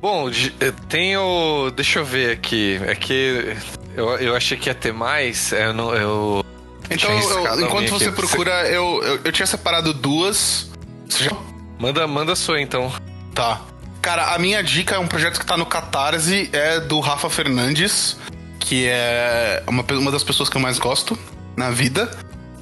[0.00, 0.30] Bom,
[0.60, 1.70] eu tenho.
[1.74, 2.78] Deixa eu ver aqui.
[2.86, 3.56] É que
[3.96, 5.52] eu, eu achei que ia ter mais.
[5.52, 5.94] Eu não.
[5.94, 6.44] Eu.
[6.90, 8.16] Então, eu- enquanto você aqui.
[8.16, 10.70] procura, eu, eu, eu tinha separado duas.
[11.08, 11.30] Você já
[11.78, 12.92] Manda, manda a sua então.
[13.34, 13.60] Tá.
[14.00, 18.16] Cara, a minha dica é um projeto que tá no Catarse, é do Rafa Fernandes,
[18.60, 21.18] que é uma, uma das pessoas que eu mais gosto
[21.56, 22.10] na vida.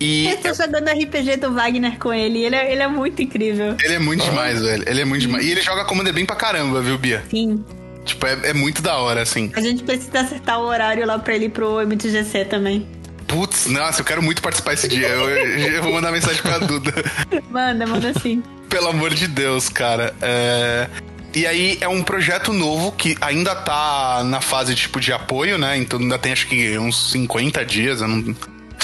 [0.03, 2.45] E Eu tô jogando RPG do Wagner com ele.
[2.45, 3.77] Ele é, ele é muito incrível.
[3.83, 4.85] ele é muito demais, velho.
[4.87, 5.45] Ele é muito demais.
[5.45, 7.23] E ele joga Commander bem pra caramba, viu, Bia?
[7.31, 7.65] Sim.
[8.05, 9.53] Tipo, é, é muito da hora, assim.
[9.55, 12.87] A gente precisa acertar o horário lá pra ele ir pro MTGC também.
[13.29, 15.07] Putz, nossa, eu quero muito participar esse dia.
[15.09, 16.93] Eu, eu- eu vou mandar mensagem pra Duda.
[17.49, 18.43] Manda, manda sim.
[18.69, 20.13] Pelo amor de Deus, cara.
[20.21, 20.89] É...
[21.35, 25.79] E aí é um projeto novo que ainda tá na fase tipo de apoio, né?
[25.79, 28.03] Então ainda tem acho que uns 50 dias.
[28.03, 28.35] Eu não...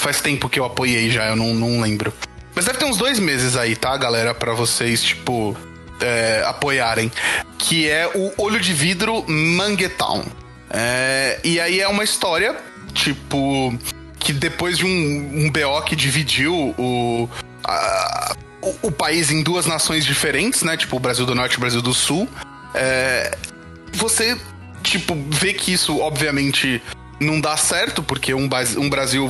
[0.01, 2.13] Faz tempo que eu apoiei já, eu não, não lembro.
[2.55, 4.33] Mas deve ter uns dois meses aí, tá, galera?
[4.33, 5.55] Pra vocês, tipo,
[6.01, 7.11] é, apoiarem.
[7.57, 10.23] Que é o Olho de Vidro Manguetown.
[10.69, 12.55] É, e aí é uma história,
[12.93, 13.77] tipo,
[14.19, 14.89] que depois de um,
[15.45, 17.29] um BO que dividiu o,
[17.63, 20.77] a- o, o país em duas nações diferentes, né?
[20.77, 22.27] Tipo, o Brasil do Norte e o Brasil do Sul.
[22.73, 23.37] É,
[23.93, 24.37] você,
[24.83, 26.81] tipo, vê que isso, obviamente,
[27.19, 29.29] não dá certo, porque um, um Brasil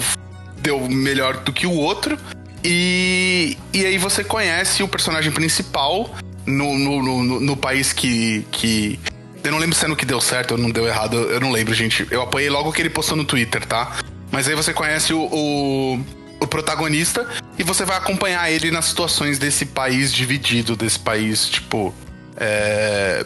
[0.62, 2.18] deu melhor do que o outro.
[2.64, 6.14] E, e aí você conhece o personagem principal
[6.46, 9.00] no, no, no, no- país que, que.
[9.44, 11.52] Eu não lembro se é no que deu certo ou não deu errado, eu não
[11.52, 12.06] lembro, gente.
[12.12, 13.98] Eu apoiei logo que ele postou no Twitter, tá?
[14.32, 16.00] Mas aí você conhece o, o,
[16.42, 17.26] o protagonista
[17.58, 21.94] e você vai acompanhar ele nas situações desse país dividido, desse país, tipo.
[22.36, 23.26] É,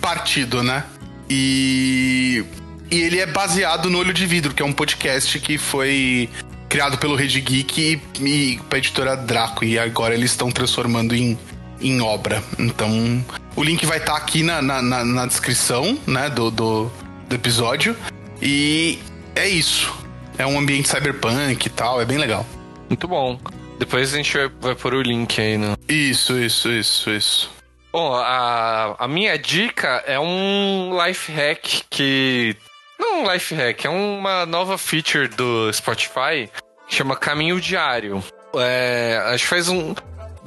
[0.00, 0.84] partido, né?
[1.28, 2.44] E,
[2.90, 6.28] e ele é baseado no Olho de Vidro, que é um podcast que foi
[6.68, 9.64] criado pelo Rede Geek e, e pra editora Draco.
[9.64, 11.38] E agora eles estão transformando em,
[11.80, 12.42] em obra.
[12.58, 13.24] Então,
[13.56, 16.90] o link vai estar aqui na, na, na- na descrição, né, do, do,
[17.28, 17.96] do episódio.
[18.42, 18.98] E
[19.34, 19.92] é isso.
[20.36, 22.44] É um ambiente cyberpunk e tal, é bem legal.
[22.88, 23.38] Muito bom.
[23.78, 25.76] Depois a gente vai, vai pôr o link aí no.
[25.88, 27.50] Isso, isso, isso, isso.
[27.92, 32.56] Bom, a, a minha dica é um life hack que.
[33.04, 36.48] Não um life hack, é uma nova feature do Spotify
[36.88, 38.24] que chama Caminho Diário.
[38.56, 39.94] É, acho que faz um,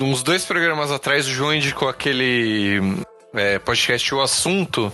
[0.01, 2.79] uns dois programas atrás o João indicou aquele
[3.35, 4.91] é, podcast O Assunto.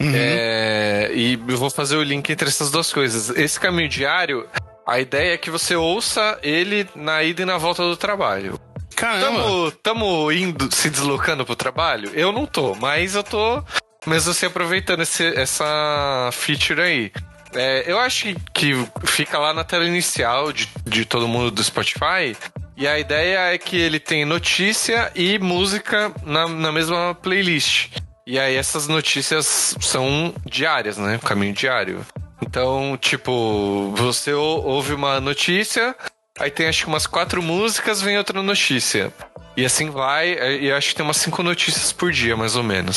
[0.00, 3.30] É, e eu vou fazer o link entre essas duas coisas.
[3.30, 4.44] Esse caminho diário,
[4.84, 8.58] a ideia é que você ouça ele na ida e na volta do trabalho.
[8.96, 9.42] Caramba!
[9.42, 12.10] Tamo, tamo indo, se deslocando pro trabalho?
[12.14, 13.62] Eu não tô, mas eu tô
[14.06, 17.12] mesmo assim aproveitando esse- essa feature aí.
[17.54, 18.72] É, eu acho que,
[19.06, 22.36] fica lá na tela inicial de, de todo mundo do Spotify.
[22.76, 27.88] E a ideia é que ele tem notícia e música na, na mesma playlist.
[28.26, 31.18] E aí essas notícias são diárias, né?
[31.24, 32.04] Caminho diário.
[32.42, 35.96] Então, tipo, você ou- ouve uma notícia,
[36.38, 39.10] aí tem acho que umas quatro músicas, vem outra notícia.
[39.56, 42.62] E assim vai, e eu acho que tem umas cinco notícias por dia, mais ou
[42.62, 42.96] menos.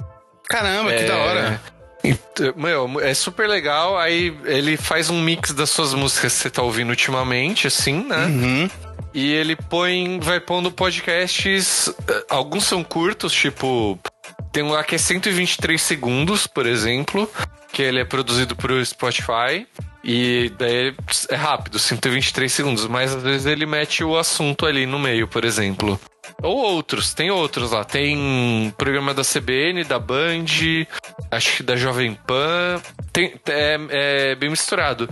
[0.49, 1.61] Caramba, que É, da hora.
[2.03, 3.97] Então, Meu, é super legal.
[3.97, 8.25] Aí ele faz um mix das suas músicas que você tá ouvindo ultimamente, assim, né?
[8.25, 8.69] Uhum.
[9.13, 11.89] E ele põe, vai pondo podcasts.
[12.07, 13.99] eh, Alguns são curtos, tipo.
[14.51, 17.29] Tem um lá que é 123 segundos, por exemplo.
[17.71, 19.67] Que ele é produzido pro Spotify.
[20.03, 20.95] E daí
[21.29, 22.87] é rápido, 123 segundos.
[22.87, 25.99] Mas às vezes ele mete o assunto ali no meio, por exemplo.
[26.41, 27.83] Ou outros, tem outros lá.
[27.83, 30.45] Tem programa da CBN, da Band,
[31.31, 32.81] acho que da Jovem Pan.
[33.11, 35.09] Tem, é, é bem misturado.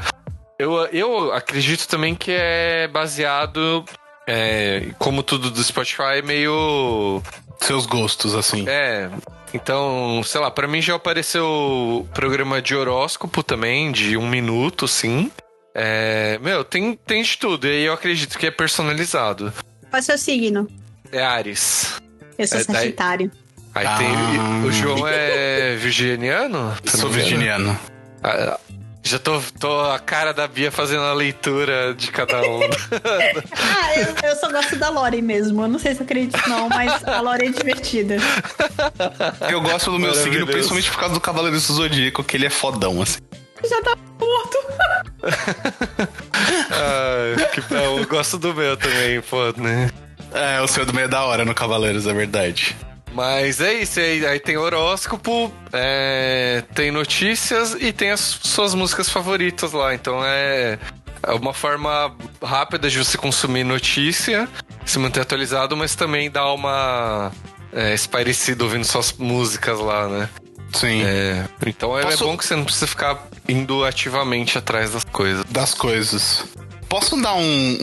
[0.60, 3.86] Eu, eu acredito também que é baseado,
[4.28, 7.22] é, como tudo do Spotify, meio.
[7.60, 8.66] Seus gostos, assim.
[8.68, 9.10] É.
[9.54, 15.32] Então, sei lá, pra mim já apareceu programa de horóscopo também, de um minuto, sim.
[15.74, 17.68] É, meu, tem, tem de tudo.
[17.68, 19.54] E aí eu acredito que é personalizado.
[19.90, 20.68] Qual é o seu signo?
[21.12, 21.94] É Ares.
[22.38, 23.32] Eu sou É, daí- Sagitário.
[23.76, 23.98] Aí Ah.
[23.98, 24.66] tem.
[24.66, 26.76] O João é virginiano?
[26.86, 27.78] Sou virginiano.
[28.24, 28.58] Ah,
[29.04, 32.60] Já tô, tô a cara da Bia fazendo a leitura de cada um.
[33.56, 35.62] Ah, eu, eu só gosto da Lore mesmo.
[35.62, 38.18] Eu não sei se acredito, não, mas a Lore é divertida.
[39.50, 42.50] Eu gosto do meu signo principalmente por causa do Cavaleiro do Zodíaco, que ele é
[42.50, 43.20] fodão, assim.
[43.64, 44.58] Já tá morto.
[46.72, 49.90] Ah, que, eu gosto do meu também, pô, né?
[50.38, 52.76] É, o seu do meio é da hora no Cavaleiros, é verdade.
[53.14, 59.10] Mas é isso, aí, aí tem horóscopo, é, tem notícias e tem as suas músicas
[59.10, 59.94] favoritas lá.
[59.96, 60.78] Então é,
[61.24, 64.48] é uma forma rápida de você consumir notícia,
[64.86, 67.32] se manter atualizado, mas também dar uma
[67.74, 70.30] é, espairecida ouvindo suas músicas lá, né?
[70.74, 71.02] Sim.
[71.04, 75.04] É, então é, Posso- é bom que você não precisa ficar indo ativamente atrás das
[75.06, 75.44] coisas.
[75.50, 76.44] Das coisas.
[76.88, 77.82] Posso dar um, um,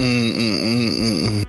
[1.41, 1.45] um,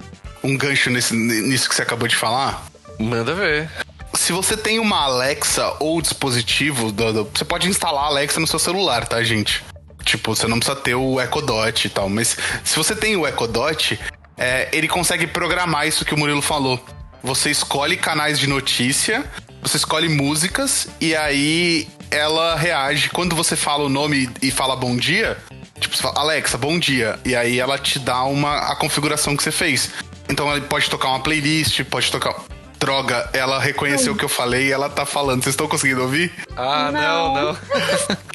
[0.45, 2.65] um- gancho nesse, nisso que você acabou de falar?
[2.99, 3.69] Manda ver.
[4.13, 8.47] Se você tem uma Alexa ou dispositivo, do- do- você pode instalar a Alexa no
[8.47, 9.63] seu celular, tá, gente?
[10.03, 12.07] Tipo, você não precisa ter o Echo Dot e tal.
[12.07, 13.99] Mas se você tem o Echo Dot,
[14.37, 16.83] é, ele consegue programar isso que o Murilo falou.
[17.23, 19.25] Você escolhe canais de notícia,
[19.61, 23.09] você escolhe músicas e aí ela reage.
[23.09, 25.37] Quando você fala o nome e fala bom dia,
[25.79, 27.19] tipo, você fala, Alexa, bom dia.
[27.25, 29.89] E aí ela te dá uma, a configuração que você fez.
[30.29, 32.35] Então ela pode tocar uma playlist, pode tocar.
[32.79, 35.43] Droga, ela reconheceu o que eu falei e ela tá falando.
[35.43, 36.31] Vocês estão conseguindo ouvir?
[36.55, 37.43] Ah, não, Não.
[37.53, 37.57] não.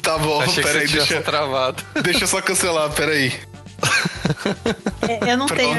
[0.01, 1.83] Tá bom, Achei peraí, deixa, travado.
[2.01, 3.33] deixa eu só cancelar, peraí.
[5.07, 5.77] É, Eu não, tenho,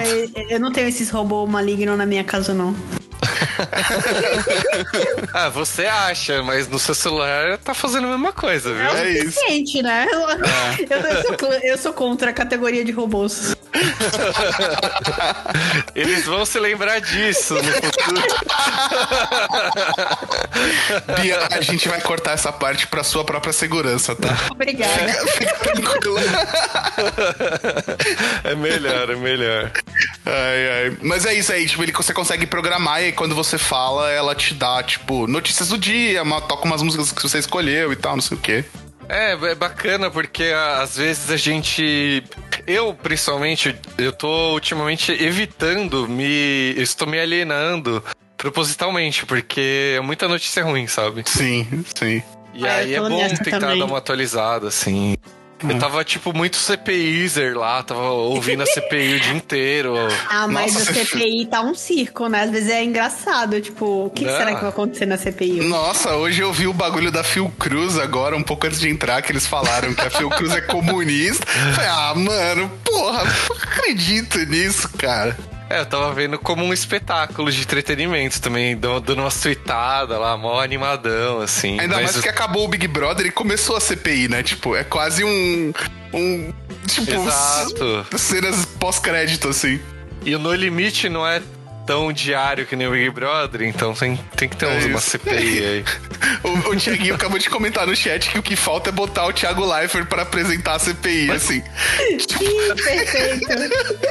[0.51, 2.75] eu não tenho esses robôs malignos na minha casa, não.
[5.33, 8.83] Ah, você acha, mas no seu celular tá fazendo a mesma coisa, viu?
[8.83, 9.33] É É isso.
[9.33, 10.07] suficiente, né?
[10.11, 13.57] Eu, eu sou, eu sou contra a categoria de robôs.
[15.95, 18.23] Eles vão se lembrar disso no futuro.
[21.23, 24.29] Bia, a gente vai cortar essa parte pra sua própria segurança, tá?
[24.51, 25.13] Obrigada.
[25.29, 26.21] Fica tranquila.
[28.45, 29.71] É melhor, é melhor.
[30.27, 30.97] Ai, ai.
[31.03, 34.35] Mas é isso aí, tipo, ele, você consegue programar e aí quando você fala, ela
[34.35, 38.15] te dá, tipo, notícias do dia, uma, toca umas músicas que você escolheu e tal,
[38.17, 38.65] não sei o quê.
[39.09, 40.45] É, é bacana porque
[40.81, 42.23] às vezes a gente.
[42.67, 46.73] Eu, principalmente, eu tô ultimamente evitando me.
[46.77, 48.03] Eu estou me alienando
[48.37, 51.23] propositalmente, porque é muita notícia ruim, sabe?
[51.27, 51.67] Sim,
[51.97, 52.23] sim.
[52.55, 53.79] E Ah, aí é bom tentar também.
[53.79, 55.17] dar uma atualizada, assim.
[55.69, 59.95] Eu tava, tipo, muito CPIzer lá, tava ouvindo a CPI o dia inteiro.
[60.29, 62.43] Ah, mas Nossa, a CPI tá um circo, né?
[62.43, 63.61] Às vezes é engraçado.
[63.61, 64.37] Tipo, o que, que Não.
[64.37, 65.61] será que vai acontecer na CPI?
[65.69, 69.33] Nossa, hoje eu vi o bagulho da Fiocruz agora, um pouco antes de entrar, que
[69.33, 71.47] eles falaram que a Fiocruz é comunista.
[71.75, 75.37] Falei, ah, mano, porra, não acredito nisso, cara.
[75.73, 80.61] É, eu tava vendo como um espetáculo de entretenimento também, dando umas tweetadas lá, mó
[80.61, 81.81] animadão, assim.
[81.81, 84.43] Ainda Mas mais que acabou o Big Brother e começou a CPI, né?
[84.43, 85.73] Tipo, é quase um.
[86.13, 86.53] Um.
[86.87, 88.07] Tipo, Exato.
[88.19, 89.81] cenas pós-crédito, assim.
[90.27, 91.41] E o No Limite não é
[91.93, 94.99] tão diário que nem o Big Brother, então tem, tem que ter É uma.
[94.99, 95.85] CPI aí.
[96.43, 99.33] O, o Thiaguinho acabou de comentar no chat que o que falta é botar o
[99.33, 101.63] Thiago Leifert pra apresentar a CPI, assim.
[102.83, 103.49] Perfeito.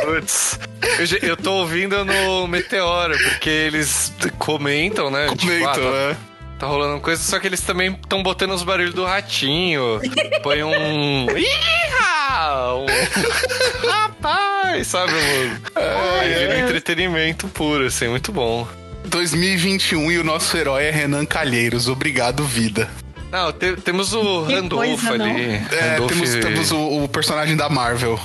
[0.05, 0.59] Putz.
[0.99, 5.29] Eu, eu tô ouvindo no Meteoro, porque eles comentam, né?
[5.35, 6.17] Tipo, ah, Comentam, né?
[6.61, 9.99] Tá rolando coisa, só que eles também estão botando os barulhos do ratinho.
[10.43, 11.25] Põe um.
[11.35, 12.75] Iha!
[12.75, 12.85] Um...
[13.89, 15.59] Rapaz, sabe, mano?
[16.21, 18.67] Aí vira entretenimento puro, assim, muito bom.
[19.05, 21.87] 2021 e o nosso herói é Renan Calheiros.
[21.87, 22.87] Obrigado, vida.
[23.31, 25.25] Não, te- temos o Que Randolph coisa, não.
[25.25, 25.53] ali.
[25.71, 28.19] É, Randolph, temos, temos o, o personagem da Marvel,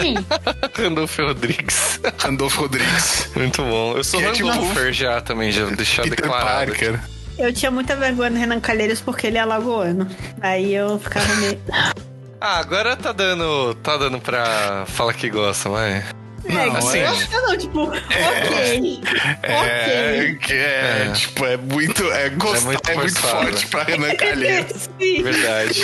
[0.00, 0.14] Sim.
[0.76, 2.00] Randolph Rodrigues.
[2.18, 3.28] Randolph Rodrigues.
[3.36, 3.96] Muito bom.
[3.96, 6.70] Eu sou Que é tipo- Randolfer já também, já deixar Peter declarado.
[6.72, 7.00] Parker.
[7.38, 10.08] Eu tinha muita vergonha do Renan Calheiros porque ele é alagoano.
[10.40, 11.58] Aí eu ficava meio.
[12.38, 16.04] Ah, agora tá dando, tá dando pra falar que gosta, mas...
[16.46, 19.00] Não, assim, eu acho que não, tipo, ok.
[19.42, 20.38] É, Ok.
[20.42, 21.12] que é, É.
[21.14, 22.04] tipo, é muito.
[22.12, 22.58] É, gost...
[22.62, 24.82] É muito é muito forte pra Renan Calheiros.
[25.00, 25.22] Sim.
[25.22, 25.82] Verdade.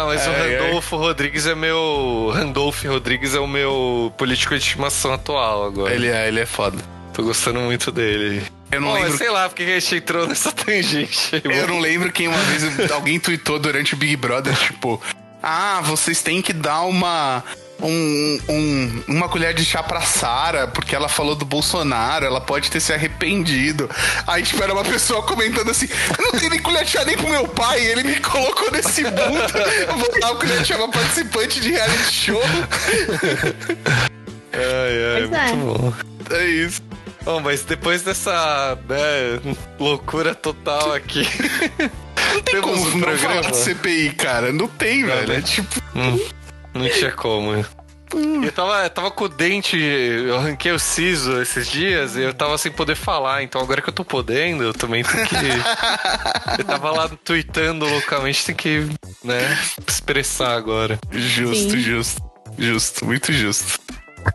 [0.00, 0.60] Ah, mas o Ai, ai.
[0.66, 2.30] Randolfo Rodrigues é meu.
[2.32, 5.92] Randolph Rodrigues é o meu político de estimação atual agora.
[5.92, 6.78] ele é, ele é foda.
[7.12, 8.42] Tô gostando muito dele.
[8.70, 9.18] Eu não Bom, lembro.
[9.18, 11.42] sei lá porque que a gente entrou nessa tangente.
[11.42, 12.62] Eu não lembro quem uma vez
[12.92, 15.02] alguém tweetou durante o Big Brother, tipo,
[15.42, 17.42] ah, vocês têm que dar uma.
[17.80, 22.70] Um, um- uma colher de chá pra Sara, porque ela falou do Bolsonaro, ela pode
[22.72, 23.88] ter se arrependido.
[24.26, 25.86] Aí, tipo, era uma pessoa comentando assim:
[26.18, 29.04] Eu não tenho nem colher de chá nem pro meu pai, ele me colocou nesse
[29.04, 29.14] mundo.
[29.88, 32.42] Eu vou dar uma colher de chá pra participante de reality show.
[34.52, 35.52] Ai, ai, Pois é.
[35.54, 35.92] muito bom.
[36.34, 36.82] É isso.
[37.24, 41.22] Bom, mas depois dessa né, loucura total aqui.
[42.34, 43.34] Não tem Temos como um não programa.
[43.42, 44.52] falar de CPI, cara.
[44.52, 45.28] Não tem, velho.
[45.28, 45.36] né?
[45.38, 45.82] É tipo.
[45.96, 46.18] Hum,
[46.74, 47.64] não tinha como.
[48.42, 52.32] Eu tava, eu tava com o dente, eu arranquei o siso esses dias e eu
[52.32, 55.36] tava sem poder falar, então agora que eu tô podendo, eu também tenho que.
[56.58, 58.88] eu tava lá tweetando loucamente, tem que,
[59.22, 60.98] né, expressar agora.
[61.12, 61.80] Justo, Sim.
[61.80, 62.28] justo.
[62.58, 63.78] Justo, muito justo.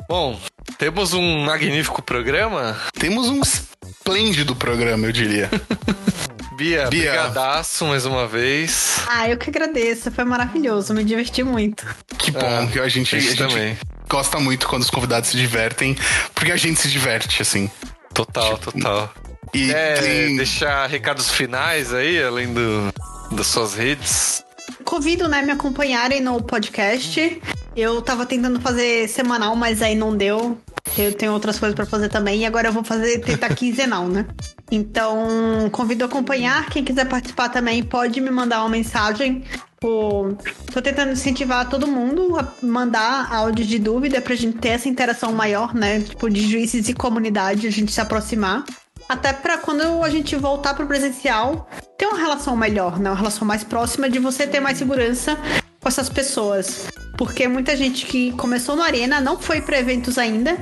[0.07, 0.39] Bom,
[0.77, 2.77] temos um magnífico programa.
[2.99, 5.49] Temos um esplêndido programa, eu diria.
[6.55, 7.11] Bia, Bia.
[7.11, 9.01] brigadaço mais uma vez.
[9.07, 10.11] Ah, eu que agradeço.
[10.11, 10.93] Foi maravilhoso.
[10.93, 11.83] Me diverti muito.
[12.17, 13.75] Que bom, Ah, que a gente, a gente também.
[14.07, 15.97] gosta muito quando os convidados se divertem,
[16.35, 17.69] porque a gente se diverte, assim.
[18.13, 19.11] Total, total.
[19.51, 22.93] E É, tem- deixar recados finais aí, além do,
[23.31, 24.42] das suas redes.
[24.83, 27.41] Convido, né, me acompanharem no podcast.
[27.75, 30.57] Eu tava tentando fazer semanal, mas aí não deu.
[30.97, 32.41] Eu tenho outras coisas pra fazer também.
[32.41, 34.25] E agora eu vou fazer tentar quinzenal, né?
[34.71, 36.69] Então, convido a acompanhar.
[36.69, 39.43] Quem quiser participar também pode me mandar uma mensagem.
[39.79, 40.35] Pô,
[40.71, 45.33] tô tentando incentivar todo mundo a mandar áudio de dúvida pra gente ter essa interação
[45.33, 45.99] maior, né?
[46.01, 48.63] Tipo, de juízes e comunidade, a gente se aproximar.
[49.09, 53.09] Até pra quando a gente voltar pro presencial, ter uma relação melhor, né?
[53.09, 55.37] Uma relação mais próxima de você ter mais segurança
[55.79, 56.87] com essas pessoas.
[57.17, 60.57] Porque muita gente que começou no Arena não foi pra eventos ainda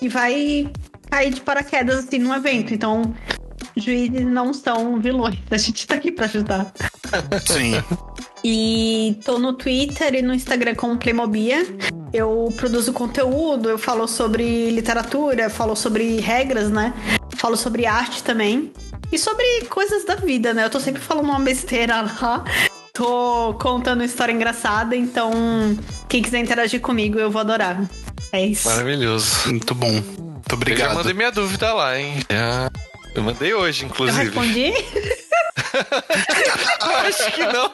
[0.00, 0.70] e vai
[1.10, 2.72] cair de paraquedas assim num evento.
[2.72, 3.14] Então,
[3.76, 5.38] juízes não são vilões.
[5.50, 6.72] A gente tá aqui pra ajudar.
[7.46, 7.74] Sim.
[8.44, 11.66] E tô no Twitter e no Instagram como Playmobia.
[12.12, 16.94] Eu produzo conteúdo, eu falo sobre literatura, falo sobre regras, né?
[17.36, 18.72] Falo sobre arte também.
[19.12, 20.64] E sobre coisas da vida, né?
[20.64, 22.44] Eu tô sempre falando uma besteira lá.
[22.92, 25.30] Tô contando história engraçada, então
[26.08, 27.78] quem quiser interagir comigo, eu vou adorar.
[28.32, 28.68] É isso.
[28.68, 29.48] Maravilhoso.
[29.48, 29.86] Muito bom.
[29.90, 30.94] Muito Eu já obrigado.
[30.94, 32.14] mandei minha dúvida lá, hein?
[33.14, 34.24] Eu mandei hoje, Eu inclusive.
[34.24, 34.72] respondi?
[37.06, 37.72] Acho que não.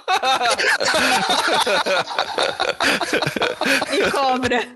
[3.90, 4.66] Me cobra.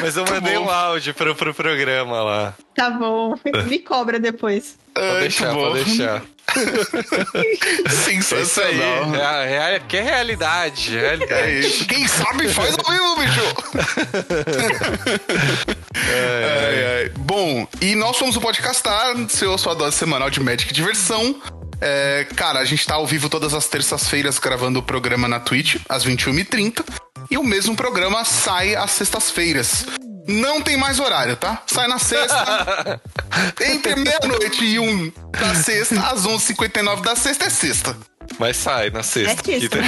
[0.00, 2.54] Mas eu mandei um áudio pro, pro programa lá.
[2.74, 3.34] Tá bom.
[3.66, 4.76] Me cobra depois.
[4.94, 6.22] Pode Ai, deixar, pode deixar.
[6.56, 8.22] É isso aí.
[8.22, 9.14] Sensacional.
[9.14, 10.96] É, real- que é realidade.
[10.96, 11.60] É realidade.
[11.60, 11.86] isso.
[11.86, 13.54] Quem sabe faz ao vivo, bicho.
[16.06, 17.08] Ai, ai.
[17.16, 21.40] Bom, e nós somos o Podcastar, seu sua dose semanal de Magic e diversão.
[21.86, 25.76] É, cara, a gente tá ao vivo todas as terças-feiras gravando o programa na Twitch,
[25.86, 26.82] às 21h30.
[27.30, 29.84] E o mesmo programa sai às sextas-feiras.
[30.26, 31.62] Não tem mais horário, tá?
[31.66, 33.00] Sai na sexta.
[33.68, 37.94] entre meia-noite e um da sexta, às 11h59 da sexta é sexta.
[38.38, 39.44] Mas sai na sexta.
[39.44, 39.82] Certíssimo.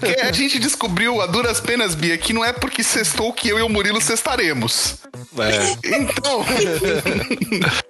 [0.00, 3.58] Porque a gente descobriu a duras penas, Bia, que não é porque sextou que eu
[3.58, 4.96] e o Murilo sextaremos.
[5.38, 6.42] É, Então.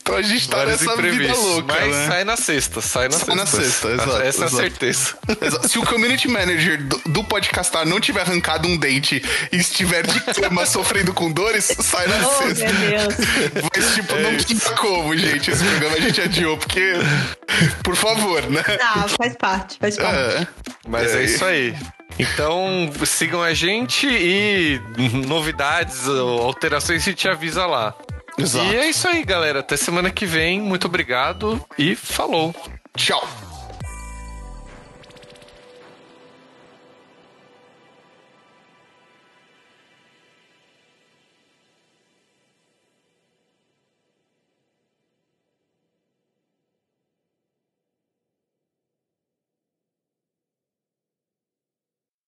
[0.00, 2.06] então a gente tá vários nessa vida louca, Mas né?
[2.08, 2.80] sai na sexta.
[2.80, 3.34] Sai na Sai sexta.
[3.36, 4.56] na sexta, exato, Essa é a exato.
[4.56, 5.14] certeza.
[5.40, 9.22] Exa- Se o community manager do, do podcastar não tiver arrancado um dente
[9.52, 12.72] e estiver de cama sofrendo com dores, sai na Oh, sexta.
[12.72, 13.14] meu Deus.
[13.74, 15.50] Mas, tipo, É não tinha como, gente.
[15.50, 16.92] Esse programa a gente adiou, porque.
[17.82, 18.62] Por favor, né?
[18.62, 20.14] Tá, faz parte, faz parte.
[20.16, 20.46] É.
[20.88, 21.24] Mas é É.
[21.24, 21.74] isso aí.
[22.18, 24.80] Então sigam a gente e
[25.26, 27.94] novidades ou alterações a gente avisa lá.
[28.42, 28.72] Exato.
[28.72, 29.60] E é isso aí, galera.
[29.60, 30.60] Até semana que vem.
[30.60, 32.54] Muito obrigado e falou.
[32.96, 33.49] Tchau.